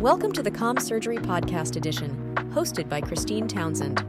Welcome 0.00 0.32
to 0.32 0.42
the 0.42 0.50
Comms 0.50 0.82
Surgery 0.82 1.16
Podcast 1.16 1.76
Edition, 1.76 2.34
hosted 2.52 2.88
by 2.90 3.00
Christine 3.00 3.48
Townsend. 3.48 4.00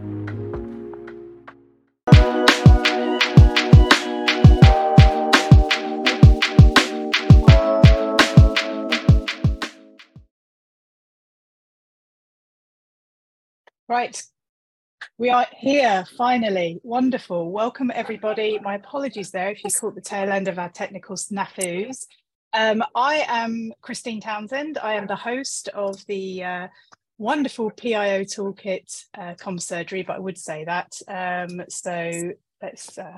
Right, 13.87 14.21
we 15.17 15.29
are 15.29 15.47
here 15.55 16.03
finally. 16.17 16.81
Wonderful. 16.83 17.51
Welcome, 17.51 17.89
everybody. 17.93 18.59
My 18.59 18.75
apologies 18.75 19.31
there 19.31 19.51
if 19.51 19.63
you 19.63 19.69
caught 19.71 19.95
the 19.95 20.01
tail 20.01 20.29
end 20.29 20.49
of 20.49 20.59
our 20.59 20.69
technical 20.69 21.15
snafus. 21.15 22.05
Um, 22.55 22.81
I 22.95 23.25
am 23.27 23.73
Christine 23.81 24.21
Townsend. 24.21 24.77
I 24.77 24.93
am 24.93 25.07
the 25.07 25.15
host 25.17 25.67
of 25.73 26.05
the 26.05 26.41
uh, 26.41 26.67
wonderful 27.17 27.69
PIO 27.69 28.21
Toolkit 28.21 29.03
uh, 29.17 29.33
Comms 29.33 29.63
Surgery, 29.63 30.03
but 30.03 30.15
I 30.15 30.19
would 30.19 30.37
say 30.37 30.63
that. 30.63 30.93
Um, 31.09 31.65
so 31.67 32.31
let's 32.61 32.97
uh, 32.97 33.17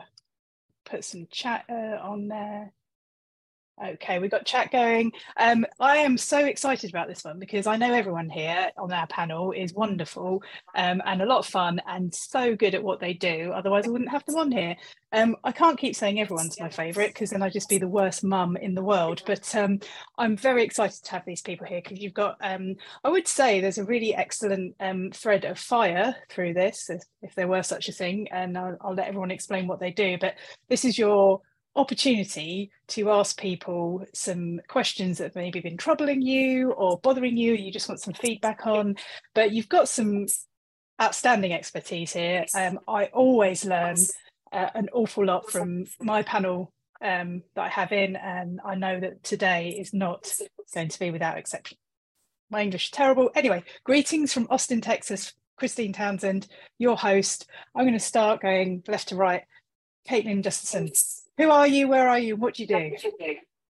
put 0.85 1.03
some 1.03 1.27
chat 1.29 1.65
uh, 1.70 1.99
on 2.02 2.29
there. 2.29 2.73
Okay, 3.84 4.17
we've 4.17 4.31
got 4.31 4.44
chat 4.44 4.72
going. 4.72 5.12
Um, 5.38 5.63
I 5.80 5.98
am 5.98 6.18
so 6.18 6.44
excited 6.45 6.90
about 6.90 7.08
this 7.08 7.23
one 7.23 7.38
because 7.38 7.68
I 7.68 7.77
know 7.77 7.94
everyone 7.94 8.27
here 8.27 8.72
on 8.76 8.91
our 8.91 9.05
panel 9.05 9.52
is 9.52 9.72
wonderful 9.72 10.41
um, 10.73 10.99
and 11.05 11.22
a 11.22 11.27
lot 11.27 11.40
of 11.40 11.45
fun 11.45 11.80
and 11.85 12.13
so 12.13 12.55
good 12.55 12.73
at 12.73 12.84
what 12.84 12.99
they 12.99 13.13
do. 13.13 13.52
Otherwise, 13.54 13.85
I 13.85 13.91
wouldn't 13.91 14.09
have 14.09 14.26
them 14.26 14.38
on 14.38 14.52
here. 14.52 14.76
Um, 15.12 15.35
I 15.44 15.52
can't 15.52 15.77
keep 15.77 15.95
saying 15.95 16.20
everyone's 16.20 16.59
my 16.59 16.70
favourite 16.70 17.13
because 17.13 17.30
then 17.30 17.44
I'd 17.44 17.54
just 17.54 17.70
be 17.70 17.77
the 17.77 17.88
worst 17.88 18.23
mum 18.23 18.58
in 18.58 18.73
the 18.73 18.84
world. 18.84 19.21
But 19.27 19.54
um, 19.55 19.80
I'm 20.18 20.35
very 20.35 20.63
excited 20.63 21.04
to 21.04 21.12
have 21.12 21.26
these 21.26 21.44
people 21.44 21.68
here 21.68 21.82
because 21.84 21.99
you've 21.99 22.16
got, 22.16 22.38
um, 22.41 22.77
I 23.04 23.09
would 23.09 23.27
say, 23.27 23.62
there's 23.62 23.77
a 23.77 23.85
really 23.85 24.16
excellent 24.16 24.76
um, 24.80 25.12
thread 25.13 25.46
of 25.46 25.59
fire 25.59 26.16
through 26.32 26.55
this, 26.55 26.90
if, 26.90 27.04
if 27.21 27.35
there 27.35 27.48
were 27.48 27.63
such 27.63 27.90
a 27.90 27.94
thing. 27.94 28.27
And 28.32 28.57
I'll, 28.57 28.77
I'll 28.82 28.96
let 28.96 29.07
everyone 29.07 29.29
explain 29.29 29.68
what 29.68 29.79
they 29.79 29.91
do. 29.91 30.18
But 30.20 30.34
this 30.68 30.84
is 30.84 30.98
your 30.98 31.41
opportunity 31.77 32.71
to 32.89 33.11
ask 33.11 33.39
people 33.39 34.03
some 34.13 34.59
questions 34.67 35.17
that 35.17 35.25
have 35.25 35.35
maybe 35.35 35.59
been 35.59 35.77
troubling 35.77 36.21
you 36.21 36.71
or 36.71 36.99
bothering 36.99 37.37
you, 37.37 37.53
you 37.53 37.71
just 37.71 37.87
want 37.87 38.01
some 38.01 38.13
feedback 38.13 38.65
on, 38.65 38.95
but 39.33 39.51
you've 39.51 39.70
got 39.70 39.87
some 39.87 40.25
outstanding 41.01 41.53
expertise 41.53 42.13
here. 42.13 42.45
Um, 42.55 42.79
I 42.87 43.05
always 43.05 43.63
learn 43.63 43.95
uh, 44.51 44.70
an 44.73 44.89
awful 44.91 45.25
lot 45.25 45.49
from 45.49 45.85
my 46.01 46.23
panel 46.23 46.73
um, 47.01 47.43
that 47.55 47.61
I 47.61 47.70
have 47.70 47.91
in, 47.91 48.15
and 48.15 48.59
I 48.65 48.75
know 48.75 48.99
that 48.99 49.23
today 49.23 49.70
is 49.70 49.93
not 49.93 50.33
going 50.73 50.89
to 50.89 50.99
be 50.99 51.11
without 51.11 51.37
exception. 51.37 51.77
My 52.49 52.61
English 52.61 52.85
is 52.85 52.91
terrible. 52.91 53.29
Anyway, 53.35 53.63
greetings 53.83 54.33
from 54.33 54.48
Austin, 54.49 54.81
Texas. 54.81 55.33
Christine 55.57 55.91
Townsend, 55.91 56.48
your 56.77 56.95
host. 56.95 57.48
I'm 57.75 57.83
going 57.83 57.93
to 57.93 57.99
start 57.99 58.41
going 58.41 58.83
left 58.87 59.09
to 59.09 59.15
right. 59.15 59.43
Caitlin 60.07 60.43
Justesen, 60.43 60.89
who 61.38 61.49
are 61.49 61.68
you? 61.68 61.88
Where 61.88 62.10
are 62.10 62.20
you? 62.20 62.35
What 62.35 62.55
do 62.55 62.63
you 62.63 62.68
do? 62.68 62.91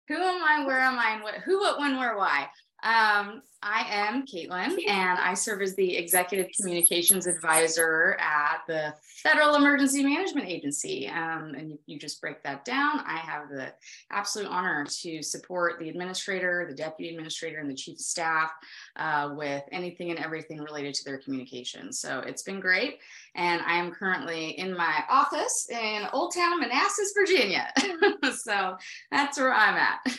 Who 0.08 0.14
am 0.16 0.42
I? 0.44 0.64
Where 0.66 0.80
am 0.80 0.98
I? 0.98 1.12
And 1.14 1.22
what, 1.22 1.34
who, 1.36 1.58
what, 1.60 1.78
when, 1.78 1.96
where, 1.96 2.16
why? 2.16 2.48
Um, 2.84 3.40
I 3.62 3.86
am 3.88 4.26
Caitlin, 4.26 4.76
and 4.86 5.18
I 5.18 5.32
serve 5.32 5.62
as 5.62 5.74
the 5.74 5.96
Executive 5.96 6.48
Communications 6.54 7.26
Advisor 7.26 8.18
at 8.20 8.58
the 8.68 8.92
Federal 9.22 9.54
Emergency 9.54 10.04
Management 10.04 10.46
Agency. 10.46 11.08
Um, 11.08 11.54
and 11.56 11.72
if 11.72 11.78
you 11.86 11.98
just 11.98 12.20
break 12.20 12.42
that 12.42 12.66
down, 12.66 13.00
I 13.06 13.16
have 13.16 13.48
the 13.48 13.72
absolute 14.10 14.50
honor 14.50 14.84
to 15.00 15.22
support 15.22 15.78
the 15.78 15.88
administrator, 15.88 16.66
the 16.68 16.76
deputy 16.76 17.08
administrator, 17.08 17.58
and 17.58 17.70
the 17.70 17.74
chief 17.74 17.94
of 17.94 18.00
staff 18.00 18.50
uh, 18.96 19.30
with 19.34 19.62
anything 19.72 20.10
and 20.10 20.18
everything 20.18 20.60
related 20.60 20.92
to 20.96 21.04
their 21.06 21.16
communications. 21.16 21.98
So 22.00 22.18
it's 22.18 22.42
been 22.42 22.60
great. 22.60 22.98
And 23.34 23.62
I 23.62 23.78
am 23.78 23.92
currently 23.92 24.58
in 24.58 24.76
my 24.76 25.04
office 25.08 25.68
in 25.70 26.02
Old 26.12 26.34
Town 26.34 26.60
Manassas, 26.60 27.14
Virginia. 27.16 27.72
so 28.42 28.76
that's 29.10 29.38
where 29.38 29.54
I'm 29.54 29.76
at. 29.76 30.18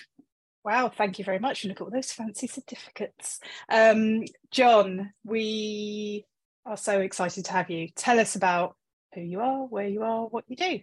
Wow, 0.65 0.89
thank 0.89 1.19
you 1.19 1.25
very 1.25 1.37
much. 1.37 1.63
Look 1.63 1.79
at 1.79 1.83
all 1.83 1.91
those 1.91 2.11
fancy 2.11 2.47
certificates. 2.47 3.39
Um, 3.69 4.23
John, 4.49 5.13
we 5.23 6.25
are 6.65 6.75
so 6.75 7.01
excited 7.01 7.45
to 7.45 7.51
have 7.51 7.69
you. 7.69 7.89
Tell 7.95 8.19
us 8.19 8.35
about 8.35 8.75
who 9.13 9.21
you 9.21 9.41
are, 9.41 9.67
where 9.67 9.87
you 9.87 10.01
are, 10.01 10.25
what 10.25 10.43
you 10.47 10.55
do. 10.55 10.79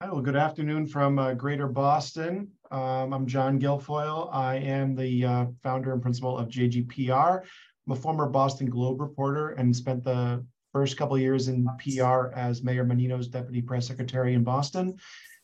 Hi, 0.00 0.10
well, 0.10 0.22
good 0.22 0.36
afternoon 0.36 0.86
from 0.86 1.18
uh, 1.18 1.34
Greater 1.34 1.68
Boston. 1.68 2.48
Um, 2.70 3.12
I'm 3.12 3.26
John 3.26 3.60
Guilfoil. 3.60 4.30
I 4.32 4.56
am 4.56 4.96
the 4.96 5.26
uh, 5.26 5.46
founder 5.62 5.92
and 5.92 6.00
principal 6.00 6.38
of 6.38 6.48
JGPR. 6.48 7.42
I'm 7.42 7.92
a 7.92 7.96
former 7.96 8.26
Boston 8.26 8.70
Globe 8.70 9.02
reporter 9.02 9.50
and 9.50 9.76
spent 9.76 10.02
the 10.02 10.42
first 10.72 10.96
couple 10.96 11.18
years 11.18 11.48
in 11.48 11.68
PR 11.78 12.28
as 12.34 12.62
Mayor 12.62 12.84
Menino's 12.84 13.28
deputy 13.28 13.60
press 13.60 13.86
secretary 13.86 14.32
in 14.32 14.44
Boston 14.44 14.96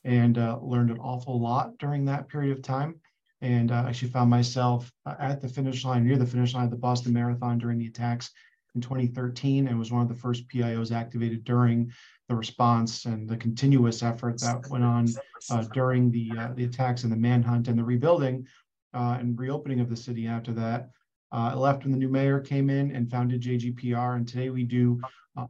and 0.05 0.39
uh, 0.39 0.59
learned 0.63 0.91
an 0.91 0.99
awful 0.99 1.39
lot 1.39 1.77
during 1.77 2.07
that 2.07 2.29
period 2.29 2.57
of 2.57 2.63
time 2.63 2.99
and 3.43 3.71
uh, 3.71 3.85
actually 3.87 4.11
found 4.11 4.31
myself 4.31 4.91
uh, 5.05 5.15
at 5.19 5.41
the 5.41 5.49
finish 5.49 5.85
line, 5.85 6.05
near 6.05 6.17
the 6.17 6.27
finish 6.27 6.55
line 6.55 6.65
of 6.65 6.71
the 6.71 6.77
Boston 6.77 7.13
Marathon 7.13 7.59
during 7.59 7.79
the 7.79 7.87
attacks 7.87 8.31
in 8.75 8.81
2013, 8.81 9.69
and 9.69 9.79
was 9.79 9.93
one 9.93 10.03
of 10.03 10.09
the 10.09 10.15
first 10.15 10.49
PIOs 10.49 10.93
activated 10.93 11.45
during 11.45 11.93
the 12.29 12.35
response 12.35 13.05
and 13.05 13.29
the 13.29 13.37
continuous 13.37 14.03
effort 14.03 14.41
that 14.41 14.69
went 14.69 14.85
on 14.85 15.07
uh, 15.51 15.63
during 15.73 16.11
the 16.11 16.31
uh, 16.37 16.49
the 16.55 16.65
attacks 16.65 17.05
and 17.05 17.13
the 17.13 17.17
manhunt 17.17 17.69
and 17.69 17.79
the 17.79 17.85
rebuilding 17.85 18.47
uh, 18.95 19.17
and 19.21 19.39
reopening 19.39 19.81
of 19.81 19.89
the 19.89 19.97
city 19.97 20.27
after 20.27 20.53
that. 20.53 20.91
Uh, 21.33 21.51
I 21.53 21.55
left 21.55 21.83
when 21.83 21.93
the 21.93 21.99
new 21.99 22.09
mayor 22.09 22.41
came 22.41 22.71
in 22.71 22.95
and 22.95 23.11
founded 23.11 23.43
JGPR, 23.43 24.17
and 24.17 24.27
today 24.27 24.51
we 24.51 24.65
do 24.65 25.01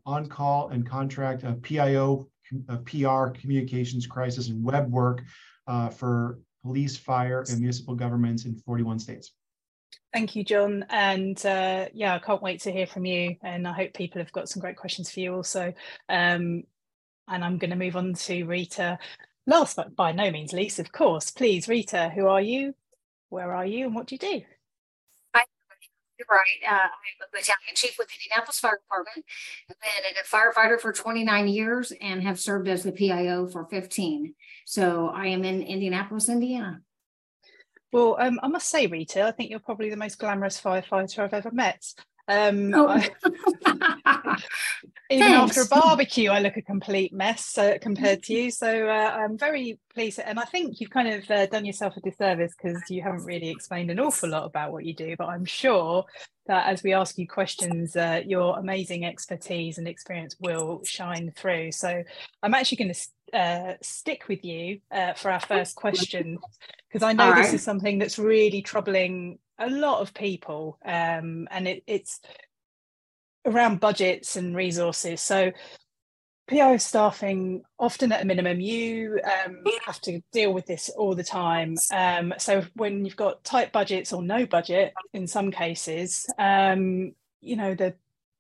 on-call 0.04 0.70
and 0.70 0.84
contract 0.84 1.44
PIO, 1.62 2.28
PR, 2.84 3.28
communications, 3.28 4.06
crisis, 4.06 4.48
and 4.48 4.64
web 4.64 4.91
work 4.91 5.22
for 5.92 6.41
police, 6.66 6.97
fire, 6.97 7.44
and 7.49 7.60
municipal 7.60 7.94
governments 7.94 8.44
in 8.44 8.56
41 8.56 8.99
states. 8.99 9.32
Thank 10.12 10.34
you, 10.34 10.44
John. 10.44 10.84
And 10.91 11.38
uh, 11.47 11.87
yeah, 11.93 12.15
I 12.15 12.19
can't 12.19 12.43
wait 12.43 12.62
to 12.62 12.72
hear 12.72 12.87
from 12.87 13.04
you. 13.04 13.37
And 13.43 13.69
I 13.69 13.72
hope 13.72 13.94
people 13.94 14.21
have 14.21 14.32
got 14.32 14.49
some 14.49 14.60
great 14.60 14.77
questions 14.77 15.10
for 15.10 15.21
you 15.21 15.34
also. 15.34 15.72
Um, 16.09 16.65
and 17.28 17.44
I'm 17.44 17.59
going 17.59 17.71
to 17.71 17.77
move 17.77 17.97
on 17.97 18.15
to 18.15 18.44
Rita. 18.44 18.99
Last 19.47 19.77
but 19.77 19.94
by 19.94 20.12
no 20.12 20.31
means 20.31 20.53
least, 20.53 20.78
of 20.81 20.91
course, 20.91 21.31
please, 21.31 21.69
Rita, 21.69 22.10
who 22.15 22.27
are 22.27 22.41
you? 22.41 22.75
Where 23.28 23.53
are 23.53 23.66
you? 23.66 23.87
And 23.87 23.94
what 23.94 24.06
do 24.06 24.16
you 24.16 24.19
do? 24.19 24.43
Right. 26.31 26.41
Uh, 26.66 26.72
I'm 26.72 27.28
a 27.28 27.31
battalion 27.31 27.75
chief 27.75 27.97
with 27.99 28.09
Indianapolis 28.10 28.59
Fire 28.59 28.81
Department. 28.82 29.25
I've 29.71 29.77
been 29.81 30.16
a 30.19 30.25
firefighter 30.25 30.81
for 30.81 30.93
29 30.93 31.49
years 31.49 31.93
and 32.00 32.22
have 32.22 32.41
served 32.41 32.69
as 32.69 32.82
the 32.82 32.93
PIO 32.93 33.47
for 33.49 33.66
15. 33.66 34.34
So 34.65 35.09
I 35.09 35.27
am 35.27 35.44
in 35.44 35.62
Indianapolis, 35.62 36.28
Indiana. 36.28 36.81
Well, 37.93 38.16
um, 38.19 38.41
I 38.43 38.49
must 38.49 38.69
say, 38.69 38.87
Rita, 38.87 39.25
I 39.25 39.32
think 39.32 39.50
you're 39.50 39.60
probably 39.60 39.91
the 39.91 39.97
most 39.97 40.19
glamorous 40.19 40.60
firefighter 40.60 41.19
I've 41.21 41.34
ever 41.34 41.50
met. 41.50 41.84
Um, 42.28 42.75
oh. 42.75 42.88
I, 42.88 43.09
even 45.10 45.28
Thanks. 45.28 45.56
after 45.56 45.62
a 45.62 45.81
barbecue, 45.81 46.31
I 46.31 46.41
look 46.41 46.56
a 46.56 46.62
complete 46.62 47.12
mess 47.12 47.56
uh, 47.56 47.78
compared 47.81 48.25
to 48.25 48.32
you. 48.34 48.50
So 48.50 48.88
uh, 48.88 49.16
I'm 49.16 49.38
very 49.38 49.78
pleased. 49.94 50.19
And 50.19 50.38
I 50.38 50.44
think 50.44 50.81
you've 50.81 50.91
kind 50.91 51.09
of 51.09 51.31
uh, 51.31 51.47
done 51.47 51.65
yourself 51.65 51.97
a 51.97 52.00
disservice 52.00 52.54
because 52.56 52.82
you 52.91 53.03
haven't 53.03 53.25
really 53.25 53.50
explained 53.50 53.91
an 53.91 54.00
awful 54.00 54.31
lot 54.31 54.44
about 54.44 54.72
what 54.72 54.84
you 54.84 54.94
do. 54.94 55.15
But 55.16 55.28
I'm 55.28 55.44
sure 55.44 56.04
that 56.47 56.69
as 56.69 56.82
we 56.82 56.92
ask 56.92 57.19
you 57.19 57.28
questions, 57.28 57.97
uh, 57.97 58.22
your 58.25 58.59
amazing 58.59 59.04
expertise 59.04 59.78
and 59.78 59.86
experience 59.86 60.36
will 60.41 60.82
shine 60.84 61.32
through. 61.36 61.72
So 61.72 62.03
I'm 62.42 62.54
actually 62.54 62.78
going 62.78 62.94
to 62.94 63.38
uh, 63.38 63.75
stick 63.82 64.28
with 64.28 64.44
you 64.44 64.81
uh, 64.91 65.12
for 65.15 65.31
our 65.31 65.41
first 65.41 65.76
question 65.76 66.38
because 66.88 67.03
I 67.03 67.12
know 67.12 67.34
this 67.34 67.53
is 67.53 67.62
something 67.62 67.98
that's 67.98 68.19
really 68.19 68.62
troubling 68.62 69.38
a 69.58 69.70
lot 69.70 70.00
of 70.00 70.14
people 70.14 70.78
um, 70.84 71.48
and 71.50 71.68
it, 71.68 71.82
it's 71.86 72.20
around 73.44 73.80
budgets 73.80 74.36
and 74.36 74.56
resources. 74.56 75.20
So 75.20 75.53
PIO 76.48 76.76
staffing 76.76 77.62
often 77.78 78.12
at 78.12 78.22
a 78.22 78.24
minimum 78.24 78.60
you 78.60 79.20
um, 79.24 79.64
have 79.84 80.00
to 80.03 80.20
deal 80.32 80.53
with 80.53 80.66
this 80.66 80.88
all 80.91 81.14
the 81.14 81.24
time. 81.24 81.76
Um, 81.92 82.34
so 82.38 82.64
when 82.74 83.04
you've 83.04 83.16
got 83.16 83.42
tight 83.42 83.72
budgets 83.72 84.12
or 84.12 84.22
no 84.22 84.47
budget 84.47 84.94
in 85.12 85.26
some 85.26 85.50
cases 85.50 86.26
um, 86.38 87.14
you 87.41 87.56
know 87.56 87.74
the 87.74 87.94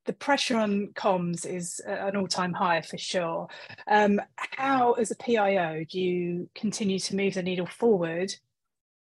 the 0.06 0.12
pressure 0.12 0.56
on 0.56 0.88
comms 0.94 1.44
is 1.44 1.80
an 1.80 2.16
all-time 2.16 2.52
high 2.52 2.80
for 2.80 2.96
sure. 2.96 3.48
Um, 3.88 4.20
how 4.36 4.92
as 4.92 5.10
a 5.10 5.16
PIO 5.16 5.84
do 5.90 6.00
you 6.00 6.48
continue 6.54 7.00
to 7.00 7.16
move 7.16 7.34
the 7.34 7.42
needle 7.42 7.66
forward 7.66 8.32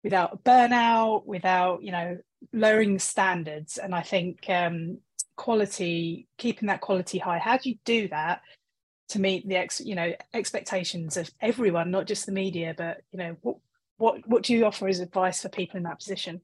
without 0.03 0.43
burnout, 0.43 1.25
without 1.25 1.83
you 1.83 1.91
know 1.91 2.17
lowering 2.53 2.99
standards. 2.99 3.77
And 3.77 3.93
I 3.93 4.01
think 4.01 4.49
um, 4.49 4.99
quality, 5.35 6.27
keeping 6.37 6.67
that 6.67 6.81
quality 6.81 7.19
high. 7.19 7.39
How 7.39 7.57
do 7.57 7.69
you 7.69 7.77
do 7.85 8.07
that 8.09 8.41
to 9.09 9.19
meet 9.19 9.47
the 9.47 9.55
ex, 9.55 9.81
you 9.81 9.95
know 9.95 10.13
expectations 10.33 11.17
of 11.17 11.29
everyone, 11.41 11.91
not 11.91 12.07
just 12.07 12.25
the 12.25 12.31
media, 12.31 12.73
but 12.77 13.01
you 13.11 13.19
know 13.19 13.35
what 13.41 13.57
what 13.97 14.27
what 14.27 14.43
do 14.43 14.53
you 14.53 14.65
offer 14.65 14.87
as 14.87 14.99
advice 14.99 15.41
for 15.41 15.49
people 15.49 15.77
in 15.77 15.83
that 15.83 15.99
position? 15.99 16.41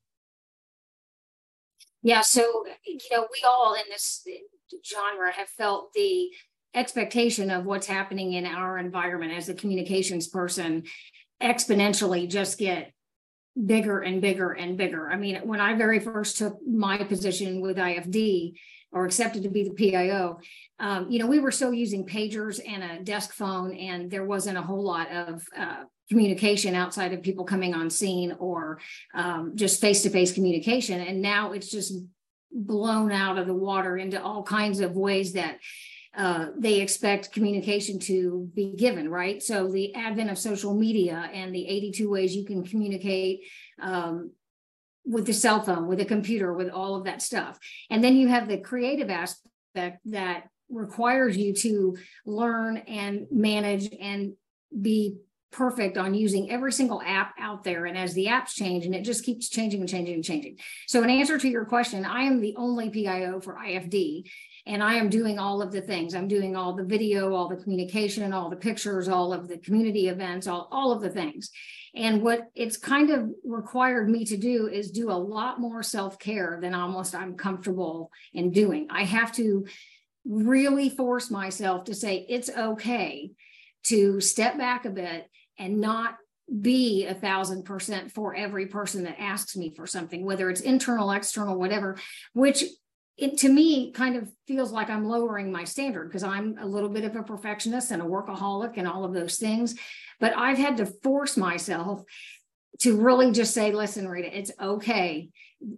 Yeah, 2.04 2.22
so 2.22 2.64
you 2.86 3.00
know, 3.12 3.28
we 3.32 3.44
all 3.46 3.74
in 3.74 3.84
this 3.90 4.26
genre 4.86 5.32
have 5.32 5.50
felt 5.50 5.94
the 5.94 6.30
expectation 6.74 7.50
of 7.50 7.66
what's 7.66 7.88
happening 7.88 8.34
in 8.34 8.46
our 8.46 8.78
environment 8.78 9.34
as 9.34 9.50
a 9.50 9.54
communications 9.54 10.28
person 10.28 10.84
exponentially 11.42 12.30
just 12.30 12.58
get 12.58 12.92
bigger 13.66 14.00
and 14.00 14.22
bigger 14.22 14.52
and 14.52 14.78
bigger. 14.78 15.10
I 15.10 15.16
mean, 15.16 15.38
when 15.44 15.60
I 15.60 15.74
very 15.74 16.00
first 16.00 16.38
took 16.38 16.60
my 16.66 16.98
position 16.98 17.62
with 17.62 17.78
IFD 17.78 18.54
or 18.92 19.06
accepted 19.06 19.44
to 19.44 19.50
be 19.50 19.64
the 19.64 19.74
PIO, 19.74 20.40
um, 20.80 21.10
you 21.10 21.20
know, 21.20 21.28
we 21.28 21.40
were 21.40 21.52
still 21.52 21.74
using 21.74 22.06
pagers 22.06 22.60
and 22.66 22.84
a 22.84 23.04
desk 23.04 23.34
phone, 23.34 23.76
and 23.76 24.12
there 24.12 24.26
wasn't 24.26 24.58
a 24.58 24.62
whole 24.62 24.84
lot 24.84 25.12
of 25.12 25.44
uh, 25.58 25.84
communication 26.10 26.76
outside 26.76 27.14
of 27.14 27.22
people 27.22 27.46
coming 27.46 27.74
on 27.74 27.90
scene 27.90 28.36
or 28.40 28.80
um, 29.14 29.54
just 29.56 29.82
face 29.82 30.04
to 30.04 30.10
face 30.10 30.32
communication. 30.32 31.02
And 31.02 31.22
now 31.22 31.52
it's 31.52 31.70
just 31.70 31.94
blown 32.52 33.12
out 33.12 33.38
of 33.38 33.48
the 33.48 33.54
water 33.54 33.98
into 33.98 34.22
all 34.22 34.44
kinds 34.44 34.80
of 34.80 34.94
ways 34.94 35.34
that 35.34 35.60
uh, 36.18 36.48
they 36.58 36.82
expect 36.82 37.32
communication 37.32 38.00
to 38.00 38.50
be 38.56 38.74
given, 38.76 39.08
right? 39.08 39.42
So 39.42 39.70
the 39.72 39.94
advent 39.94 40.32
of 40.32 40.40
social 40.40 40.74
media 40.74 41.30
and 41.32 41.54
the 41.54 41.68
82 41.68 42.10
ways 42.10 42.36
you 42.36 42.44
can 42.44 42.66
communicate 42.66 43.42
um, 43.80 44.32
with 45.06 45.28
the 45.28 45.34
cell 45.34 45.62
phone, 45.62 45.88
with 45.88 46.02
a 46.02 46.06
computer, 46.06 46.54
with 46.54 46.70
all 46.70 46.96
of 46.96 47.04
that 47.04 47.22
stuff. 47.22 47.60
And 47.92 48.04
then 48.04 48.16
you 48.16 48.30
have 48.30 48.48
the 48.48 48.58
creative 48.58 49.12
aspect 49.12 50.00
that 50.06 50.50
requires 50.70 51.38
you 51.38 51.54
to 51.54 51.98
learn 52.26 52.78
and 52.78 53.28
manage 53.30 53.88
and 54.02 54.34
be 54.82 55.18
perfect 55.52 55.98
on 55.98 56.14
using 56.14 56.52
every 56.52 56.72
single 56.72 57.02
app 57.02 57.34
out 57.40 57.64
there. 57.64 57.86
And 57.86 57.98
as 57.98 58.14
the 58.14 58.26
apps 58.26 58.50
change, 58.50 58.86
and 58.86 58.94
it 58.94 59.04
just 59.04 59.24
keeps 59.24 59.50
changing 59.50 59.80
and 59.80 59.90
changing 59.90 60.16
and 60.16 60.24
changing. 60.24 60.58
So, 60.88 61.04
in 61.04 61.10
answer 61.10 61.38
to 61.38 61.48
your 61.48 61.66
question, 61.66 62.06
I 62.06 62.24
am 62.24 62.42
the 62.42 62.56
only 62.58 62.90
PIO 62.90 63.40
for 63.40 63.56
IFD, 63.56 64.30
and 64.68 64.84
I 64.84 64.96
am 64.96 65.10
doing 65.10 65.40
all 65.40 65.62
of 65.62 65.72
the 65.72 65.82
things. 65.82 66.14
I'm 66.14 66.28
doing 66.28 66.56
all 66.56 66.76
the 66.76 66.84
video, 66.84 67.34
all 67.34 67.48
the 67.48 67.56
communication, 67.56 68.34
all 68.34 68.50
the 68.50 68.58
pictures, 68.58 69.08
all 69.08 69.32
of 69.32 69.48
the 69.48 69.58
community 69.58 70.10
events, 70.10 70.46
all, 70.46 70.68
all 70.72 70.92
of 70.92 71.02
the 71.02 71.10
things. 71.10 71.50
And 71.96 72.22
what 72.22 72.50
it's 72.54 72.76
kind 72.76 73.10
of 73.10 73.30
required 73.46 74.10
me 74.10 74.26
to 74.26 74.36
do 74.36 74.68
is 74.68 74.92
do 74.92 75.10
a 75.10 75.14
lot 75.14 75.60
more 75.62 75.82
self 75.82 76.20
care 76.20 76.60
than 76.62 76.76
almost 76.76 77.16
I'm 77.16 77.36
comfortable 77.36 78.12
in 78.34 78.52
doing. 78.52 78.88
I 78.90 79.04
have 79.04 79.32
to 79.34 79.66
really 80.26 80.90
force 80.90 81.32
myself 81.32 81.86
to 81.86 81.96
say 81.96 82.26
it's 82.28 82.50
okay 82.50 83.32
to 83.86 84.20
step 84.20 84.58
back 84.58 84.84
a 84.84 84.90
bit 84.90 85.30
and 85.58 85.80
not 85.80 86.18
be 86.62 87.06
a 87.06 87.14
thousand 87.14 87.64
percent 87.64 88.12
for 88.12 88.36
every 88.36 88.68
person 88.68 89.06
that 89.06 89.20
asks 89.20 89.56
me 89.56 89.74
for 89.76 89.88
something, 89.88 90.26
whether 90.26 90.50
it's 90.50 90.62
internal, 90.62 91.12
external, 91.12 91.58
whatever, 91.58 91.98
which 92.34 92.64
it 93.18 93.40
to 93.40 93.50
me 93.50 93.92
kind 93.92 94.16
of 94.16 94.30
feels 94.48 94.72
like 94.72 94.90
I'm 94.90 95.08
lowering 95.08 95.52
my 95.52 95.64
standard 95.64 96.08
because 96.08 96.24
I'm 96.24 96.58
a 96.60 96.66
little 96.66 96.90
bit 96.90 97.04
of 97.04 97.16
a 97.16 97.24
perfectionist 97.24 97.92
and 97.92 98.02
a 98.02 98.06
workaholic 98.06 98.74
and 98.78 98.88
all 98.88 99.04
of 99.04 99.14
those 99.14 99.38
things. 99.38 99.76
But 100.20 100.38
I've 100.38 100.58
had 100.58 100.78
to 100.78 100.86
force 100.86 101.36
myself 101.36 102.04
to 102.80 102.96
really 102.96 103.32
just 103.32 103.54
say, 103.54 103.72
listen, 103.72 104.08
Rita, 104.08 104.38
it's 104.38 104.52
okay. 104.62 105.30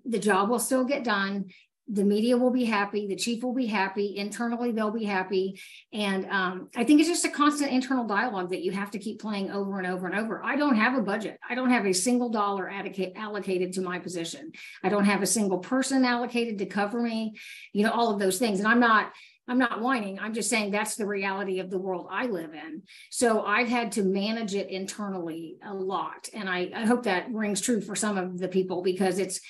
The 0.06 0.19
job 0.19 0.50
will 0.50 0.59
still 0.59 0.83
get 0.83 1.06
done 1.06 1.45
the 1.91 2.03
media 2.03 2.38
will 2.38 2.51
be 2.51 2.65
happy 2.65 3.07
the 3.07 3.15
chief 3.15 3.44
will 3.44 3.53
be 3.53 3.65
happy 3.65 4.15
internally 4.18 4.71
they'll 4.71 4.91
be 4.91 5.06
happy 5.06 5.59
and 5.91 6.25
um, 6.27 6.69
i 6.75 6.83
think 6.83 7.00
it's 7.00 7.09
just 7.09 7.25
a 7.25 7.30
constant 7.30 7.71
internal 7.71 8.06
dialogue 8.06 8.50
that 8.50 8.63
you 8.63 8.71
have 8.71 8.91
to 8.91 9.00
keep 9.00 9.19
playing 9.19 9.50
over 9.51 9.80
and 9.80 9.88
over 9.88 10.07
and 10.07 10.18
over 10.18 10.44
i 10.44 10.56
don't 10.56 10.75
have 10.75 10.97
a 10.97 11.01
budget 11.01 11.39
i 11.50 11.56
don't 11.56 11.71
have 11.71 11.86
a 11.86 11.94
single 11.94 12.30
dollar 12.30 12.69
allocated 12.69 13.74
to 13.74 13.81
my 13.81 13.97
position 13.97 14.51
i 14.83 14.89
don't 14.89 15.06
have 15.06 15.21
a 15.21 15.27
single 15.27 15.59
person 15.59 16.06
allocated 16.06 16.59
to 16.59 16.65
cover 16.65 17.01
me 17.01 17.33
you 17.74 17.83
know 17.83 17.92
all 17.92 18.13
of 18.13 18.19
those 18.19 18.38
things 18.38 18.59
and 18.59 18.68
i'm 18.68 18.80
not 18.80 19.12
I'm 19.50 19.57
not 19.57 19.81
whining. 19.81 20.19
I'm 20.19 20.35
just 20.35 20.50
saying 20.50 20.69
that's 20.69 20.95
the 20.95 21.07
reality 21.07 21.59
of 21.59 21.71
the 21.71 21.80
world 21.80 22.07
I 22.12 22.27
live 22.27 22.53
in. 22.53 22.83
So 23.09 23.44
I've 23.44 23.68
had 23.68 23.94
to 23.94 24.03
manage 24.03 24.53
it 24.53 24.69
internally 24.69 25.57
a 25.65 25.74
lot. 25.74 26.30
And 26.35 26.47
I, 26.47 26.69
I 26.74 26.85
hope 26.85 27.03
that 27.03 27.31
rings 27.31 27.59
true 27.59 27.81
for 27.81 27.95
some 27.95 28.15
of 28.19 28.38
the 28.38 28.47
people 28.47 28.83
because 28.83 29.18
it's, 29.18 29.42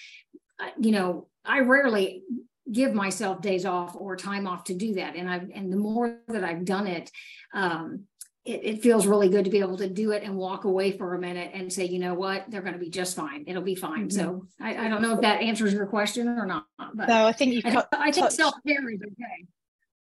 uh, 0.57 0.69
you 0.79 0.91
know, 0.91 1.27
I 1.45 1.59
rarely 1.59 2.23
give 2.71 2.93
myself 2.93 3.41
days 3.41 3.65
off 3.65 3.95
or 3.95 4.15
time 4.15 4.47
off 4.47 4.65
to 4.65 4.73
do 4.73 4.95
that. 4.95 5.15
And 5.15 5.29
I 5.29 5.41
and 5.53 5.71
the 5.71 5.77
more 5.77 6.19
that 6.27 6.43
I've 6.43 6.65
done 6.65 6.87
it, 6.87 7.09
um, 7.53 8.05
it, 8.45 8.61
it, 8.63 8.81
feels 8.81 9.05
really 9.05 9.29
good 9.29 9.45
to 9.45 9.51
be 9.51 9.59
able 9.59 9.77
to 9.77 9.89
do 9.89 10.11
it 10.11 10.23
and 10.23 10.35
walk 10.35 10.63
away 10.63 10.97
for 10.97 11.13
a 11.13 11.19
minute 11.19 11.51
and 11.53 11.71
say, 11.71 11.85
you 11.85 11.99
know 11.99 12.13
what, 12.13 12.45
they're 12.49 12.61
going 12.61 12.73
to 12.73 12.79
be 12.79 12.89
just 12.89 13.15
fine. 13.15 13.43
It'll 13.47 13.61
be 13.61 13.75
fine. 13.75 14.09
Mm-hmm. 14.09 14.17
So 14.17 14.47
I, 14.59 14.85
I, 14.85 14.89
don't 14.89 15.01
know 15.01 15.13
if 15.13 15.21
that 15.21 15.41
answers 15.41 15.73
your 15.73 15.85
question 15.87 16.27
or 16.27 16.45
not. 16.45 16.65
But 16.93 17.09
no, 17.09 17.25
I 17.25 17.31
think 17.31 17.53
you. 17.53 17.61
I, 17.65 17.83
I 17.91 18.11
think 18.11 18.31
self 18.31 18.55
care 18.65 18.89
is 18.89 19.01
okay. 19.01 19.45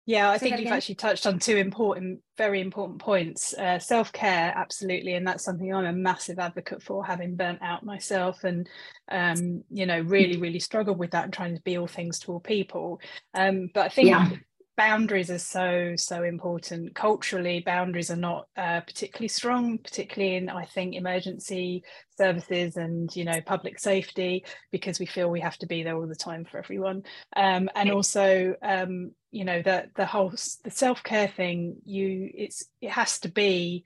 Yeah, 0.06 0.28
I 0.30 0.36
Say 0.36 0.40
think 0.40 0.52
you've 0.52 0.66
again. 0.66 0.72
actually 0.74 0.94
touched 0.96 1.26
on 1.26 1.38
two 1.38 1.56
important, 1.56 2.20
very 2.36 2.60
important 2.60 2.98
points. 2.98 3.54
Uh, 3.54 3.78
Self 3.78 4.12
care, 4.12 4.52
absolutely, 4.54 5.14
and 5.14 5.26
that's 5.26 5.44
something 5.44 5.74
I'm 5.74 5.86
a 5.86 5.92
massive 5.92 6.38
advocate 6.38 6.82
for, 6.82 7.04
having 7.04 7.36
burnt 7.36 7.62
out 7.62 7.84
myself, 7.84 8.44
and 8.44 8.68
um, 9.10 9.62
you 9.70 9.86
know, 9.86 10.00
really, 10.00 10.36
really 10.36 10.60
struggled 10.60 10.98
with 10.98 11.12
that 11.12 11.24
and 11.24 11.32
trying 11.32 11.56
to 11.56 11.62
be 11.62 11.78
all 11.78 11.86
things 11.86 12.18
to 12.20 12.32
all 12.32 12.40
people. 12.40 13.00
Um, 13.32 13.70
but 13.72 13.86
I 13.86 13.88
think 13.88 14.08
yeah 14.08 14.28
boundaries 14.76 15.30
are 15.30 15.38
so 15.38 15.92
so 15.96 16.22
important 16.24 16.94
culturally 16.94 17.62
boundaries 17.64 18.10
are 18.10 18.16
not 18.16 18.48
uh, 18.56 18.80
particularly 18.80 19.28
strong 19.28 19.78
particularly 19.78 20.36
in 20.36 20.48
i 20.48 20.64
think 20.64 20.94
emergency 20.94 21.82
services 22.16 22.76
and 22.76 23.14
you 23.14 23.24
know 23.24 23.40
public 23.46 23.78
safety 23.78 24.44
because 24.72 24.98
we 24.98 25.06
feel 25.06 25.30
we 25.30 25.40
have 25.40 25.56
to 25.56 25.66
be 25.66 25.82
there 25.82 25.96
all 25.96 26.06
the 26.06 26.14
time 26.14 26.44
for 26.44 26.58
everyone 26.58 27.02
um, 27.36 27.68
and 27.76 27.90
also 27.90 28.54
um, 28.62 29.12
you 29.34 29.44
know 29.44 29.62
the 29.62 29.90
the 29.96 30.06
whole 30.06 30.30
the 30.30 30.70
self-care 30.70 31.28
thing 31.28 31.76
you 31.84 32.30
it's 32.34 32.64
it 32.80 32.90
has 32.90 33.18
to 33.20 33.28
be 33.28 33.84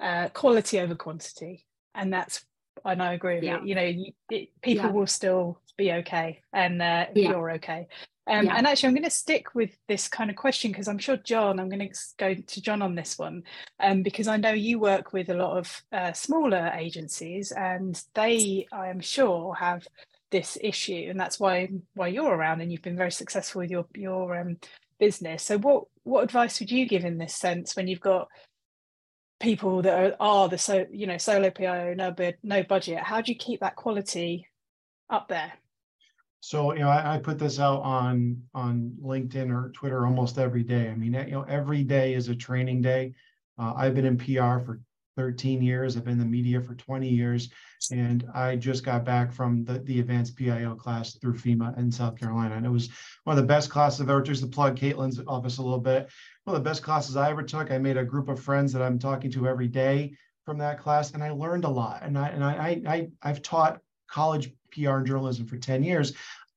uh, 0.00 0.28
quality 0.30 0.80
over 0.80 0.94
quantity 0.94 1.64
and 1.94 2.12
that's 2.12 2.44
and 2.84 3.02
I 3.02 3.12
agree 3.12 3.36
with 3.36 3.44
yeah. 3.44 3.58
it. 3.58 3.66
You 3.66 3.74
know, 3.74 3.84
you, 3.84 4.12
it, 4.30 4.48
people 4.62 4.86
yeah. 4.86 4.92
will 4.92 5.06
still 5.06 5.60
be 5.76 5.92
okay, 5.92 6.40
and 6.52 6.80
uh, 6.80 7.06
yeah. 7.14 7.30
you're 7.30 7.52
okay. 7.52 7.88
Um. 8.26 8.48
And 8.48 8.66
actually, 8.66 8.88
I'm 8.88 8.94
going 8.94 9.04
to 9.04 9.10
stick 9.10 9.54
with 9.54 9.76
this 9.88 10.06
kind 10.08 10.30
of 10.30 10.36
question 10.36 10.70
because 10.70 10.88
I'm 10.88 10.98
sure 10.98 11.16
John, 11.16 11.58
I'm 11.58 11.68
going 11.68 11.88
to 11.88 11.98
go 12.18 12.34
to 12.34 12.62
John 12.62 12.82
on 12.82 12.94
this 12.94 13.18
one 13.18 13.42
um, 13.80 14.02
because 14.02 14.28
I 14.28 14.36
know 14.36 14.52
you 14.52 14.78
work 14.78 15.12
with 15.12 15.30
a 15.30 15.34
lot 15.34 15.58
of 15.58 15.82
uh, 15.92 16.12
smaller 16.12 16.70
agencies 16.74 17.50
and 17.50 18.00
they, 18.14 18.66
I 18.72 18.88
am 18.88 19.00
sure, 19.00 19.54
have 19.54 19.86
this 20.30 20.58
issue, 20.60 21.06
and 21.10 21.18
that's 21.18 21.40
why 21.40 21.68
why 21.94 22.08
you're 22.08 22.34
around 22.34 22.60
and 22.60 22.70
you've 22.70 22.82
been 22.82 22.96
very 22.96 23.12
successful 23.12 23.60
with 23.60 23.70
your 23.70 23.86
your 23.94 24.38
um, 24.38 24.58
business. 24.98 25.42
So, 25.44 25.58
what 25.58 25.84
what 26.04 26.24
advice 26.24 26.60
would 26.60 26.70
you 26.70 26.86
give 26.86 27.04
in 27.04 27.18
this 27.18 27.34
sense 27.34 27.76
when 27.76 27.88
you've 27.88 28.00
got 28.00 28.28
people 29.40 29.82
that 29.82 29.98
are, 29.98 30.16
are 30.20 30.48
the 30.48 30.58
so 30.58 30.86
you 30.90 31.06
know 31.06 31.16
solo 31.16 31.50
PIO 31.50 31.94
no 31.94 32.10
bid 32.10 32.36
no 32.42 32.62
budget? 32.62 32.98
How 32.98 33.20
do 33.20 33.32
you 33.32 33.38
keep 33.38 33.60
that 33.60 33.76
quality 33.76 34.46
up 35.08 35.28
there? 35.28 35.52
So, 36.42 36.72
you 36.72 36.80
know, 36.80 36.88
I, 36.88 37.16
I, 37.16 37.18
put 37.18 37.38
this 37.38 37.60
out 37.60 37.82
on 37.82 38.42
on 38.54 38.96
LinkedIn 39.02 39.50
or 39.50 39.70
Twitter 39.72 40.06
almost 40.06 40.38
every 40.38 40.62
day. 40.62 40.88
I 40.88 40.94
mean, 40.94 41.12
you 41.12 41.32
know, 41.32 41.42
every 41.42 41.84
day 41.84 42.14
is 42.14 42.28
a 42.28 42.34
training 42.34 42.80
day. 42.80 43.12
Uh, 43.58 43.74
I've 43.76 43.94
been 43.94 44.06
in 44.06 44.16
PR 44.16 44.64
for 44.64 44.80
13 45.20 45.60
years. 45.60 45.96
I've 45.96 46.04
been 46.04 46.14
in 46.14 46.18
the 46.18 46.24
media 46.24 46.62
for 46.62 46.74
20 46.74 47.06
years, 47.06 47.50
and 47.90 48.24
I 48.34 48.56
just 48.56 48.84
got 48.84 49.04
back 49.04 49.30
from 49.30 49.64
the, 49.64 49.80
the 49.80 50.00
advanced 50.00 50.34
PIO 50.34 50.74
class 50.74 51.16
through 51.16 51.34
FEMA 51.34 51.76
in 51.76 51.92
South 51.92 52.18
Carolina, 52.18 52.54
and 52.54 52.64
it 52.64 52.70
was 52.70 52.88
one 53.24 53.36
of 53.36 53.42
the 53.42 53.46
best 53.46 53.68
classes 53.68 54.00
I've 54.00 54.08
ever. 54.08 54.22
Just 54.22 54.40
to 54.40 54.48
plug 54.48 54.78
Caitlin's 54.78 55.20
office 55.28 55.58
a 55.58 55.62
little 55.62 55.78
bit, 55.78 56.08
one 56.44 56.56
of 56.56 56.64
the 56.64 56.68
best 56.68 56.82
classes 56.82 57.16
I 57.16 57.28
ever 57.28 57.42
took. 57.42 57.70
I 57.70 57.76
made 57.76 57.98
a 57.98 58.04
group 58.04 58.30
of 58.30 58.40
friends 58.40 58.72
that 58.72 58.80
I'm 58.80 58.98
talking 58.98 59.30
to 59.32 59.46
every 59.46 59.68
day 59.68 60.14
from 60.46 60.56
that 60.58 60.80
class, 60.80 61.10
and 61.12 61.22
I 61.22 61.32
learned 61.32 61.64
a 61.64 61.68
lot. 61.68 62.02
And 62.02 62.16
I 62.16 62.28
and 62.28 62.42
I 62.42 62.82
I 62.86 63.08
I've 63.22 63.42
taught 63.42 63.80
college 64.10 64.54
PR 64.72 64.96
and 64.96 65.06
journalism 65.06 65.46
for 65.46 65.58
10 65.58 65.82
years, 65.82 66.14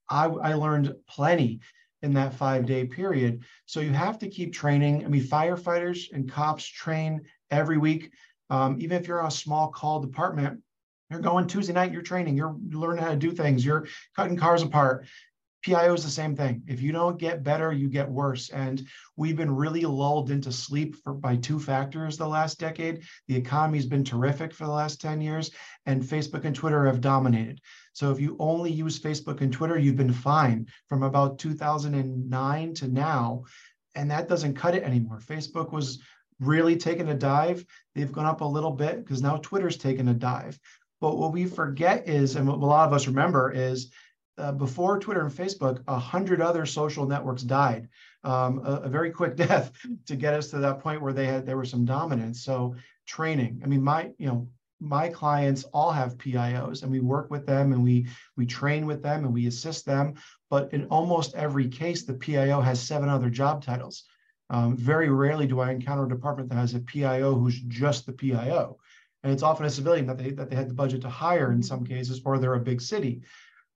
I, 0.10 0.27
I 0.27 0.53
learned 0.53 0.96
plenty 1.08 1.60
in 2.01 2.13
that 2.13 2.34
five 2.34 2.65
day 2.65 2.86
period. 2.86 3.43
So 3.65 3.79
you 3.79 3.91
have 3.91 4.20
to 4.20 4.29
keep 4.29 4.53
training. 4.53 5.05
I 5.05 5.08
mean, 5.08 5.24
firefighters 5.24 6.12
and 6.12 6.29
cops 6.29 6.65
train 6.65 7.22
every 7.50 7.77
week. 7.77 8.12
Um, 8.50 8.77
even 8.79 9.00
if 9.00 9.07
you're 9.07 9.25
a 9.25 9.31
small 9.31 9.69
call 9.69 10.00
department, 10.00 10.62
you're 11.09 11.19
going 11.19 11.47
Tuesday 11.47 11.73
night, 11.73 11.91
you're 11.91 12.01
training, 12.01 12.35
you're 12.35 12.55
learning 12.71 13.03
how 13.03 13.12
to 13.12 13.15
do 13.15 13.31
things, 13.31 13.65
you're 13.65 13.88
cutting 14.15 14.38
cars 14.38 14.63
apart. 14.63 15.05
PIO 15.63 15.93
is 15.93 16.03
the 16.03 16.09
same 16.09 16.35
thing. 16.35 16.62
If 16.67 16.81
you 16.81 16.91
don't 16.91 17.17
get 17.17 17.43
better, 17.43 17.71
you 17.71 17.88
get 17.88 18.09
worse. 18.09 18.50
And 18.50 18.85
we've 19.15 19.38
been 19.38 19.55
really 19.55 19.83
lulled 19.83 20.29
into 20.29 20.51
sleep 20.51 20.95
for, 21.03 21.13
by 21.13 21.38
two 21.38 21.57
factors 21.57 22.17
the 22.17 22.27
last 22.27 22.59
decade. 22.59 23.03
The 23.27 23.38
economy's 23.38 23.85
been 23.85 24.03
terrific 24.03 24.53
for 24.53 24.65
the 24.65 24.71
last 24.71 25.00
10 25.00 25.21
years, 25.21 25.51
and 25.85 26.03
Facebook 26.03 26.43
and 26.43 26.55
Twitter 26.55 26.85
have 26.85 27.00
dominated. 27.00 27.62
So 27.93 28.12
if 28.12 28.19
you 28.19 28.35
only 28.39 28.71
use 28.71 29.00
Facebook 29.00 29.41
and 29.41 29.53
Twitter, 29.53 29.77
you've 29.77 29.95
been 29.95 30.12
fine 30.12 30.67
from 30.89 31.03
about 31.03 31.39
2009 31.39 32.73
to 32.73 32.88
now. 32.88 33.43
And 33.95 34.12
that 34.12 34.27
doesn't 34.27 34.55
cut 34.55 34.75
it 34.75 34.83
anymore. 34.83 35.19
Facebook 35.19 35.71
was 35.71 36.01
really 36.40 36.75
taken 36.75 37.10
a 37.10 37.13
dive. 37.13 37.66
They've 37.96 38.12
gone 38.12 38.25
up 38.25 38.42
a 38.42 38.46
little 38.46 38.72
bit 38.72 39.04
because 39.04 39.22
now 39.22 39.38
Twitter's 39.38 39.78
taken 39.78 40.08
a 40.08 40.13
dive. 40.13 40.60
But 41.02 41.18
what 41.18 41.34
we 41.34 41.46
forget 41.46 42.08
is, 42.08 42.36
and 42.36 42.48
what 42.48 42.60
a 42.60 42.66
lot 42.66 42.88
of 42.88 42.94
us 42.94 43.08
remember 43.08 43.52
is 43.52 43.92
uh, 44.38 44.52
before 44.52 45.00
Twitter 45.00 45.22
and 45.22 45.32
Facebook, 45.32 45.84
a 45.88 46.00
hundred 46.00 46.42
other 46.42 46.66
social 46.66 47.06
networks 47.06 47.44
died. 47.44 47.90
Um, 48.24 48.60
a, 48.66 48.84
a, 48.84 48.90
very 48.90 49.12
quick 49.12 49.36
death 49.48 49.74
to 50.06 50.16
get 50.16 50.34
us 50.34 50.50
to 50.52 50.60
that 50.60 50.80
point 50.80 51.02
where 51.02 51.13
they 51.13 51.25
had 51.25 51.46
there 51.46 51.58
was 51.58 51.70
some 51.70 51.86
dominance. 51.86 52.44
So 52.44 52.75
training. 53.06 53.62
I 53.63 53.68
mean, 53.68 53.84
my 53.84 54.12
you 54.18 54.28
know 54.28 54.48
my 54.80 55.10
clients 55.10 55.63
all 55.66 55.92
have 55.92 56.18
PIOs, 56.18 56.84
and 56.84 56.92
we 56.92 57.00
work 57.00 57.30
with 57.30 57.46
them, 57.46 57.74
and 57.74 57.84
we 57.84 58.08
we 58.36 58.46
train 58.46 58.86
with 58.86 59.04
them, 59.04 59.25
and 59.25 59.34
we 59.34 59.48
assist 59.48 59.86
them. 59.86 60.16
But 60.50 60.74
in 60.74 60.86
almost 60.86 61.36
every 61.36 61.68
case, 61.68 62.04
the 62.04 62.13
PIO 62.13 62.62
has 62.62 62.82
seven 62.82 63.10
other 63.10 63.30
job 63.30 63.63
titles. 63.63 64.04
Um, 64.50 64.77
very 64.77 65.09
rarely 65.09 65.47
do 65.47 65.59
I 65.59 65.71
encounter 65.71 66.05
a 66.05 66.09
department 66.09 66.50
that 66.50 66.55
has 66.55 66.73
a 66.73 66.79
PIO 66.79 67.35
who's 67.35 67.59
just 67.62 68.05
the 68.05 68.13
PIO. 68.13 68.77
And 69.23 69.31
it's 69.31 69.43
often 69.43 69.65
a 69.65 69.69
civilian 69.69 70.05
that 70.07 70.17
they, 70.17 70.31
that 70.31 70.50
they 70.50 70.55
had 70.55 70.69
the 70.69 70.73
budget 70.73 71.01
to 71.01 71.09
hire 71.09 71.51
in 71.51 71.63
some 71.63 71.85
cases, 71.85 72.21
or 72.25 72.38
they're 72.38 72.55
a 72.55 72.59
big 72.59 72.81
city. 72.81 73.21